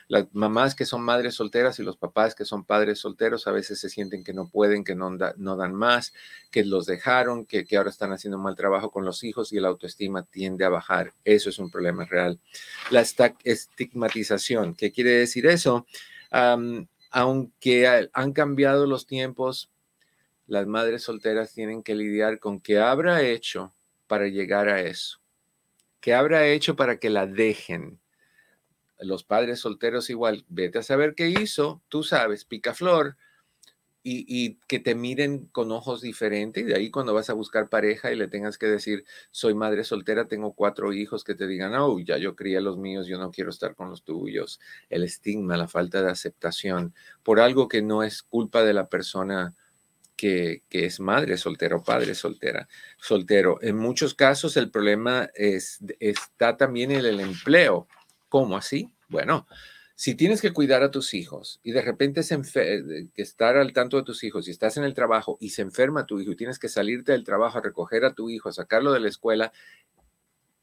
Las 0.07 0.27
mamás 0.31 0.75
que 0.75 0.85
son 0.85 1.01
madres 1.01 1.33
solteras 1.33 1.79
y 1.79 1.83
los 1.83 1.97
papás 1.97 2.35
que 2.35 2.45
son 2.45 2.65
padres 2.65 2.99
solteros 2.99 3.47
a 3.47 3.51
veces 3.51 3.79
se 3.79 3.89
sienten 3.89 4.23
que 4.23 4.33
no 4.33 4.47
pueden, 4.47 4.83
que 4.83 4.93
no, 4.93 5.09
no 5.37 5.55
dan 5.55 5.73
más, 5.73 6.13
que 6.51 6.63
los 6.63 6.85
dejaron, 6.85 7.47
que, 7.47 7.65
que, 7.65 7.77
ahora 7.77 7.89
están 7.89 8.11
haciendo 8.11 8.37
mal 8.37 8.55
trabajo 8.55 8.91
con 8.91 9.05
los 9.05 9.23
hijos 9.23 9.53
y 9.53 9.59
la 9.59 9.69
autoestima 9.69 10.21
tiende 10.21 10.65
a 10.65 10.69
bajar. 10.69 11.13
Eso 11.25 11.49
es 11.49 11.57
un 11.57 11.71
problema 11.71 12.05
real. 12.05 12.39
La 12.91 13.01
estigmatización, 13.01 14.75
¿qué 14.75 14.91
quiere 14.91 15.13
decir 15.13 15.47
eso? 15.47 15.87
Aunque 17.11 18.09
han 18.13 18.33
cambiado 18.33 18.87
los 18.87 19.05
tiempos, 19.05 19.69
las 20.47 20.65
madres 20.65 21.03
solteras 21.03 21.53
tienen 21.53 21.83
que 21.83 21.95
lidiar 21.95 22.39
con 22.39 22.59
qué 22.59 22.79
habrá 22.79 23.21
hecho 23.21 23.73
para 24.07 24.27
llegar 24.27 24.69
a 24.69 24.81
eso. 24.81 25.19
¿Qué 25.99 26.13
habrá 26.13 26.47
hecho 26.47 26.75
para 26.75 26.97
que 26.97 27.09
la 27.09 27.27
dejen? 27.27 27.99
Los 28.99 29.23
padres 29.23 29.59
solteros 29.59 30.09
igual, 30.09 30.45
vete 30.47 30.79
a 30.79 30.83
saber 30.83 31.13
qué 31.15 31.29
hizo, 31.29 31.81
tú 31.89 32.03
sabes, 32.03 32.45
picaflor, 32.45 33.17
y, 34.03 34.55
que 34.67 34.79
te 34.79 34.95
miren 34.95 35.45
con 35.47 35.71
ojos 35.71 36.01
diferentes. 36.01 36.63
Y 36.63 36.67
de 36.67 36.75
ahí 36.75 36.89
cuando 36.89 37.13
vas 37.13 37.29
a 37.29 37.33
buscar 37.33 37.69
pareja 37.69 38.11
y 38.11 38.15
le 38.15 38.27
tengas 38.27 38.57
que 38.57 38.67
decir, 38.67 39.05
soy 39.31 39.53
madre 39.53 39.83
soltera, 39.83 40.27
tengo 40.27 40.53
cuatro 40.53 40.93
hijos, 40.93 41.23
que 41.23 41.35
te 41.35 41.47
digan, 41.47 41.73
oh, 41.75 41.99
ya 41.99 42.17
yo 42.17 42.35
crié 42.35 42.61
los 42.61 42.77
míos, 42.77 43.07
yo 43.07 43.17
no 43.17 43.31
quiero 43.31 43.49
estar 43.49 43.75
con 43.75 43.89
los 43.89 44.03
tuyos. 44.03 44.59
El 44.89 45.03
estigma, 45.03 45.57
la 45.57 45.67
falta 45.67 46.01
de 46.01 46.11
aceptación 46.11 46.93
por 47.23 47.39
algo 47.39 47.67
que 47.67 47.81
no 47.81 48.03
es 48.03 48.23
culpa 48.23 48.63
de 48.63 48.73
la 48.73 48.89
persona 48.89 49.55
que, 50.21 50.63
es 50.69 50.99
madre 50.99 51.37
soltera 51.37 51.77
o 51.77 51.83
padre 51.83 52.13
soltera, 52.13 52.67
soltero. 52.97 53.57
En 53.61 53.77
muchos 53.77 54.13
casos 54.13 54.55
el 54.55 54.69
problema 54.69 55.29
es, 55.33 55.79
está 55.99 56.57
también 56.57 56.91
en 56.91 57.05
el 57.05 57.19
empleo. 57.19 57.87
¿Cómo 58.29 58.55
así? 58.55 58.93
Bueno, 59.09 59.47
si 60.01 60.15
tienes 60.15 60.41
que 60.41 60.51
cuidar 60.51 60.81
a 60.81 60.89
tus 60.89 61.13
hijos 61.13 61.59
y 61.61 61.73
de 61.73 61.81
repente 61.83 62.23
se 62.23 62.41
que 63.13 63.21
estar 63.21 63.55
al 63.55 63.71
tanto 63.71 63.97
de 63.97 64.03
tus 64.03 64.23
hijos 64.23 64.47
y 64.47 64.49
estás 64.49 64.77
en 64.77 64.83
el 64.83 64.95
trabajo 64.95 65.37
y 65.39 65.49
se 65.49 65.61
enferma 65.61 66.07
tu 66.07 66.19
hijo 66.19 66.31
y 66.31 66.35
tienes 66.35 66.57
que 66.57 66.69
salirte 66.69 67.11
del 67.11 67.23
trabajo 67.23 67.59
a 67.59 67.61
recoger 67.61 68.03
a 68.03 68.15
tu 68.15 68.27
hijo, 68.31 68.49
a 68.49 68.51
sacarlo 68.51 68.93
de 68.93 68.99
la 68.99 69.09
escuela, 69.09 69.51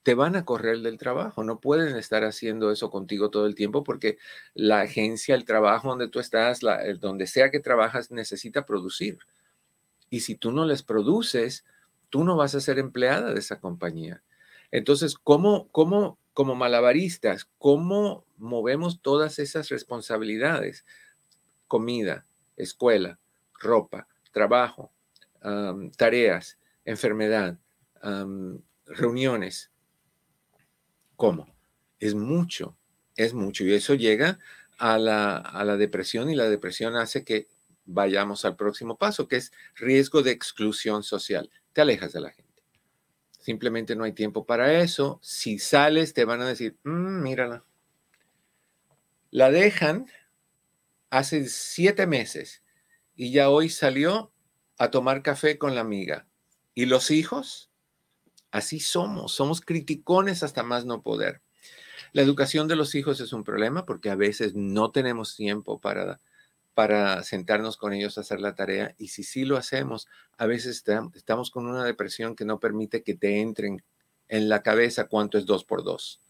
te 0.03 0.15
van 0.15 0.35
a 0.35 0.45
correr 0.45 0.81
del 0.81 0.99
trabajo. 0.99 1.45
No 1.45 1.61
pueden 1.61 1.95
estar 1.95 2.25
haciendo 2.25 2.73
eso 2.73 2.91
contigo 2.91 3.31
todo 3.31 3.47
el 3.47 3.55
tiempo 3.55 3.85
porque 3.85 4.19
la 4.55 4.81
agencia, 4.81 5.37
el 5.37 5.45
trabajo 5.45 5.91
donde 5.91 6.09
tú 6.09 6.19
estás, 6.19 6.59
donde 6.99 7.29
sea 7.29 7.53
que 7.53 7.61
trabajas, 7.61 8.11
necesita 8.11 8.67
producir. 8.67 9.21
Y 10.11 10.19
si 10.19 10.35
tú 10.35 10.51
no 10.51 10.67
les 10.67 10.83
produces, 10.83 11.65
tú 12.11 12.25
no 12.25 12.37
vas 12.37 12.57
a 12.57 12.61
ser 12.61 12.81
empleada 12.81 13.33
de 13.33 13.39
esa 13.39 13.61
compañía. 13.61 14.21
Entonces, 14.73 15.15
¿cómo, 15.17 15.69
cómo 15.71 16.19
como 16.35 16.57
malabaristas, 16.57 17.49
cómo 17.59 18.25
movemos 18.39 19.01
todas 19.03 19.39
esas 19.39 19.69
responsabilidades? 19.69 20.85
Comida, 21.67 22.27
escuela, 22.57 23.19
ropa, 23.61 24.09
trabajo, 24.33 24.93
tareas, 25.97 26.59
enfermedad, 26.85 27.59
reuniones. 28.87 29.71
¿Cómo? 31.17 31.47
Es 31.99 32.15
mucho, 32.15 32.77
es 33.17 33.35
mucho. 33.35 33.65
Y 33.65 33.73
eso 33.75 33.95
llega 33.95 34.39
a 34.79 34.99
la, 34.99 35.37
a 35.37 35.65
la 35.65 35.77
depresión 35.77 36.31
y 36.31 36.37
la 36.37 36.49
depresión 36.49 36.97
hace 36.97 37.25
que 37.25 37.49
vayamos 37.85 38.45
al 38.45 38.55
próximo 38.55 38.97
paso, 38.97 39.27
que 39.27 39.37
es 39.37 39.53
riesgo 39.75 40.23
de 40.23 40.31
exclusión 40.31 41.03
social. 41.03 41.51
Te 41.73 41.81
alejas 41.81 42.13
de 42.13 42.21
la 42.21 42.31
gente. 42.31 42.63
Simplemente 43.41 43.97
no 43.97 44.05
hay 44.05 44.13
tiempo 44.13 44.45
para 44.45 44.81
eso. 44.81 45.19
Si 45.23 45.59
sales, 45.59 46.13
te 46.13 46.25
van 46.25 46.43
a 46.43 46.47
decir, 46.49 46.77
mm, 46.85 47.23
mírala. 47.23 47.65
La 49.31 49.51
dejan 49.51 50.07
hace 51.11 51.49
siete 51.49 52.07
meses 52.07 52.63
y 53.15 53.33
ya 53.33 53.51
hoy 53.51 53.69
salió 53.69 54.33
a 54.79 54.91
tomar 54.91 55.23
café 55.23 55.59
con 55.59 55.75
la 55.75 55.81
amiga. 55.81 56.27
¿Y 56.75 56.87
los 56.87 57.11
hijos? 57.11 57.71
Así 58.51 58.81
somos, 58.81 59.33
somos 59.33 59.61
criticones 59.61 60.43
hasta 60.43 60.63
más 60.63 60.87
no 60.87 61.03
poder. 61.03 61.43
La 62.13 62.23
educación 62.23 62.69
de 62.69 62.77
los 62.77 62.95
hijos 62.95 63.21
es 63.21 63.33
un 63.33 63.45
problema 63.45 63.85
porque 63.85 64.11
a 64.11 64.15
veces 64.15 64.55
no 64.55 64.91
tenemos 64.91 65.37
tiempo 65.37 65.81
para 65.81 66.21
para 66.79 67.25
sentarnos 67.25 67.77
con 67.77 67.93
ellos 67.93 68.17
a 68.17 68.21
hacer 68.21 68.41
la 68.41 68.55
tarea. 68.55 68.95
Y 68.99 69.09
si 69.09 69.25
sí 69.25 69.45
lo 69.45 69.57
hacemos, 69.57 70.07
a 70.37 70.47
veces 70.47 70.85
estamos 71.15 71.51
con 71.51 71.67
una 71.67 71.85
depresión 71.85 72.37
que 72.37 72.45
no 72.45 72.61
permite 72.61 73.03
que 73.03 73.17
te 73.17 73.41
entren 73.41 73.83
en 74.29 74.49
la 74.49 74.63
cabeza 74.63 75.09
cuánto 75.09 75.39
es 75.39 75.45
dos 75.45 75.65
por 75.65 75.83
dos. 75.83 76.21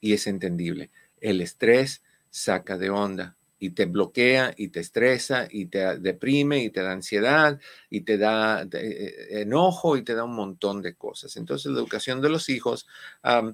Y 0.00 0.12
es 0.12 0.28
entendible. 0.28 0.92
El 1.20 1.40
estrés 1.40 2.02
saca 2.30 2.78
de 2.78 2.90
onda 2.90 3.36
y 3.58 3.70
te 3.70 3.86
bloquea 3.86 4.54
y 4.56 4.68
te 4.68 4.80
estresa 4.80 5.48
y 5.50 5.66
te 5.66 5.98
deprime 5.98 6.62
y 6.62 6.70
te 6.70 6.82
da 6.82 6.92
ansiedad 6.92 7.60
y 7.90 8.02
te 8.02 8.18
da 8.18 8.66
eh, 8.72 9.40
enojo 9.40 9.96
y 9.96 10.02
te 10.02 10.14
da 10.14 10.24
un 10.24 10.34
montón 10.34 10.80
de 10.82 10.94
cosas. 10.94 11.36
Entonces 11.36 11.72
la 11.72 11.78
educación 11.78 12.20
de 12.20 12.30
los 12.30 12.48
hijos 12.48 12.86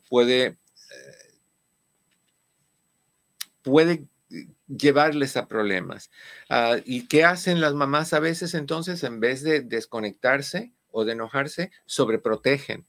puede, 0.09 0.59
puede 3.63 4.05
llevarles 4.69 5.37
a 5.37 5.49
problemas. 5.49 6.11
Ah, 6.49 6.77
¿Y 6.85 7.07
qué 7.09 7.25
hacen 7.25 7.61
las 7.61 7.75
mamás 7.75 8.13
a 8.13 8.21
veces 8.21 8.55
entonces? 8.55 9.03
En 9.05 9.21
vez 9.21 9.43
de 9.43 9.61
desconectarse 9.61 10.73
o 10.91 11.05
de 11.05 11.13
enojarse, 11.13 11.71
sobreprotegen. 11.87 12.87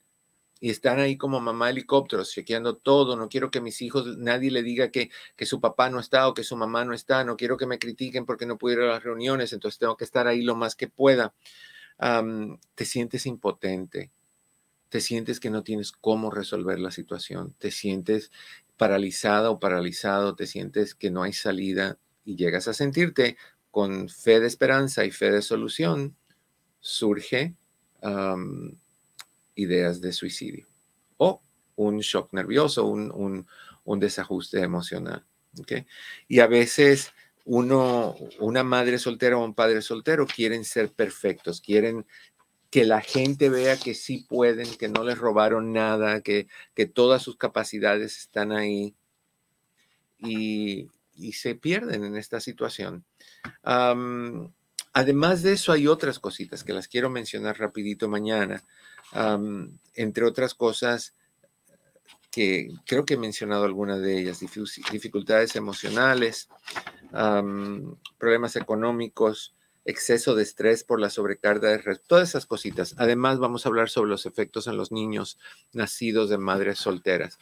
Y 0.66 0.72
están 0.72 0.98
ahí 0.98 1.16
como 1.16 1.40
mamá 1.40 1.70
helicópteros, 1.70 2.32
chequeando 2.32 2.76
todo. 2.76 3.16
No 3.16 3.30
quiero 3.30 3.52
que 3.52 3.62
mis 3.62 3.84
hijos, 3.84 4.18
nadie 4.18 4.50
le 4.50 4.64
diga 4.64 4.90
que, 4.90 5.12
que 5.36 5.46
su 5.46 5.62
papá 5.62 5.92
no 5.92 6.00
está 6.00 6.28
o 6.28 6.34
que 6.34 6.44
su 6.44 6.58
mamá 6.58 6.84
no 6.84 6.96
está. 6.96 7.24
No 7.24 7.38
quiero 7.38 7.56
que 7.56 7.68
me 7.68 7.78
critiquen 7.78 8.26
porque 8.26 8.48
no 8.48 8.58
pude 8.58 8.74
ir 8.74 8.80
a 8.80 8.88
las 8.88 9.04
reuniones, 9.04 9.54
entonces 9.54 9.78
tengo 9.78 9.96
que 9.96 10.06
estar 10.06 10.26
ahí 10.26 10.42
lo 10.42 10.56
más 10.56 10.76
que 10.76 10.88
pueda. 10.88 11.36
te 12.74 12.86
sientes 12.86 13.28
impotente, 13.28 14.10
te 14.90 15.02
sientes 15.02 15.40
que 15.40 15.52
no 15.52 15.62
tienes 15.62 15.92
cómo 15.92 16.32
resolver 16.32 16.80
la 16.80 16.90
situación, 16.90 17.54
te 17.60 17.70
sientes 17.70 18.32
paralizada 18.76 19.52
o 19.52 19.60
paralizado, 19.60 20.34
te 20.34 20.48
sientes 20.48 20.96
que 20.96 21.12
no 21.12 21.22
hay 21.22 21.34
salida 21.34 22.00
y 22.24 22.38
llegas 22.38 22.68
a 22.68 22.74
sentirte 22.74 23.38
con 23.70 24.10
fe 24.10 24.40
de 24.40 24.48
esperanza 24.48 25.06
y 25.06 25.12
fe 25.12 25.30
de 25.30 25.44
solución, 25.44 26.16
surge 26.80 27.54
ideas 29.56 30.02
de 30.02 30.12
suicidio 30.12 30.68
o 31.18 31.42
un 31.76 32.00
shock 32.00 32.34
nervioso, 32.34 32.86
un, 32.86 33.48
desajuste 34.00 34.62
emocional. 34.62 35.26
Y 36.28 36.40
a 36.40 36.48
veces 36.48 37.12
uno, 37.46 38.16
una 38.40 38.64
madre 38.64 38.98
soltera 38.98 39.38
o 39.38 39.44
un 39.44 39.54
padre 39.54 39.82
soltero 39.82 40.26
quieren 40.26 40.66
ser 40.66 40.92
perfectos, 40.92 41.62
quieren 41.62 42.06
que 42.70 42.84
la 42.84 43.02
gente 43.02 43.50
vea 43.50 43.78
que 43.78 43.94
sí 43.94 44.26
pueden, 44.28 44.76
que 44.76 44.90
no 44.90 45.04
les 45.04 45.18
robaron 45.18 45.72
nada, 45.72 46.22
que, 46.22 46.48
que 46.74 46.86
todas 46.86 47.22
sus 47.22 47.38
capacidades 47.38 48.18
están 48.18 48.52
ahí 48.52 48.96
y, 50.18 50.90
se 51.32 51.56
pierden 51.56 52.04
en 52.04 52.18
esta 52.18 52.40
situación. 52.40 53.06
además 54.92 55.42
de 55.42 55.54
eso, 55.54 55.72
hay 55.72 55.88
otras 55.88 56.20
cositas 56.20 56.64
que 56.64 56.74
las 56.74 56.88
quiero 56.88 57.10
mencionar 57.10 57.58
rapidito 57.58 58.10
mañana. 58.10 58.64
Entre 59.14 60.26
otras 60.26 60.54
cosas, 60.54 61.14
que 62.32 62.70
creo 62.86 63.06
que 63.06 63.14
he 63.14 63.18
mencionado 63.18 63.64
algunas 63.64 64.02
de 64.02 64.20
ellas, 64.20 64.42
dificultades 64.92 65.56
emocionales, 65.56 66.50
problemas 68.18 68.56
económicos, 68.58 69.56
exceso 69.86 70.36
de 70.36 70.44
estrés 70.44 70.84
por 70.84 71.00
la 71.00 71.10
sobrecarga 71.10 71.70
de 71.70 72.00
todas 72.08 72.30
esas 72.30 72.46
cositas. 72.46 72.96
Además, 72.98 73.40
vamos 73.40 73.66
a 73.66 73.70
hablar 73.70 73.90
sobre 73.90 74.10
los 74.10 74.26
efectos 74.26 74.68
en 74.68 74.78
los 74.78 74.92
niños 74.92 75.38
nacidos 75.72 76.30
de 76.30 76.38
madres 76.38 76.80
solteras. 76.80 77.38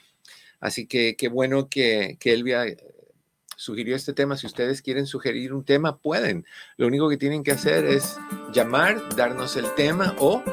Así 0.60 0.86
que 0.86 1.16
qué 1.18 1.28
bueno 1.30 1.70
que, 1.70 2.18
que 2.20 2.34
Elvia 2.34 2.68
eh, 2.68 2.78
sugirió 3.56 3.96
este 3.96 4.14
tema. 4.14 4.38
Si 4.38 4.46
ustedes 4.46 4.82
quieren 4.82 5.08
sugerir 5.08 5.54
un 5.54 5.64
tema, 5.64 5.98
pueden. 5.98 6.46
Lo 6.78 6.88
único 6.88 7.10
que 7.10 7.18
tienen 7.18 7.44
que 7.44 7.52
hacer 7.52 7.86
es 7.86 8.18
llamar, 8.54 9.16
darnos 9.16 9.56
el 9.58 9.74
tema 9.76 10.16
o 10.20 10.44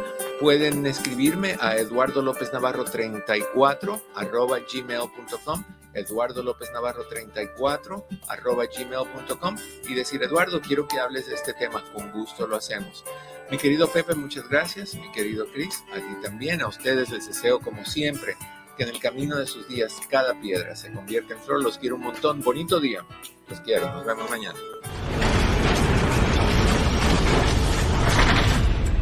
pueden 0.41 0.87
escribirme 0.87 1.57
a 1.61 1.77
Eduardo 1.77 2.23
López 2.23 2.53
Navarro 2.53 2.85
34 2.85 4.01
arroba 4.15 4.59
gmail.com 4.61 5.65
Eduardo 5.93 6.43
López 6.43 6.71
Navarro 6.73 7.07
34 7.07 8.07
arroba 8.29 8.65
gmail.com 8.67 9.57
y 9.89 9.95
decir 9.95 10.23
Eduardo 10.23 10.61
quiero 10.61 10.89
que 10.89 10.99
hables 10.99 11.27
de 11.27 11.35
este 11.35 11.53
tema 11.53 11.85
con 11.93 12.11
gusto 12.11 12.47
lo 12.47 12.57
hacemos 12.57 13.05
mi 13.51 13.59
querido 13.59 13.89
Pepe 13.89 14.15
muchas 14.15 14.49
gracias. 14.49 14.95
Mi 14.95 15.11
querido 15.11 15.45
Chris 15.53 15.83
a 15.93 15.97
ti 15.97 16.17
también 16.23 16.63
a 16.63 16.69
ustedes 16.69 17.11
les 17.11 17.27
deseo 17.27 17.59
como 17.59 17.85
siempre 17.85 18.37
que 18.77 18.85
en 18.85 18.91
el 18.91 19.01
camino 19.01 19.37
de 19.37 19.47
sus 19.47 19.67
días 19.67 19.93
cada 20.09 20.41
piedra 20.41 20.77
se 20.77 20.93
convierta 20.93 21.35
en 21.35 21.41
flor. 21.41 21.61
Los 21.61 21.77
quiero 21.77 21.97
un 21.97 22.03
montón. 22.03 22.41
Bonito 22.43 22.79
día. 22.79 23.05
Los 23.49 23.61
quiero. 23.61 23.93
Nos 23.93 24.07
vemos 24.07 24.31
mañana 24.31 24.59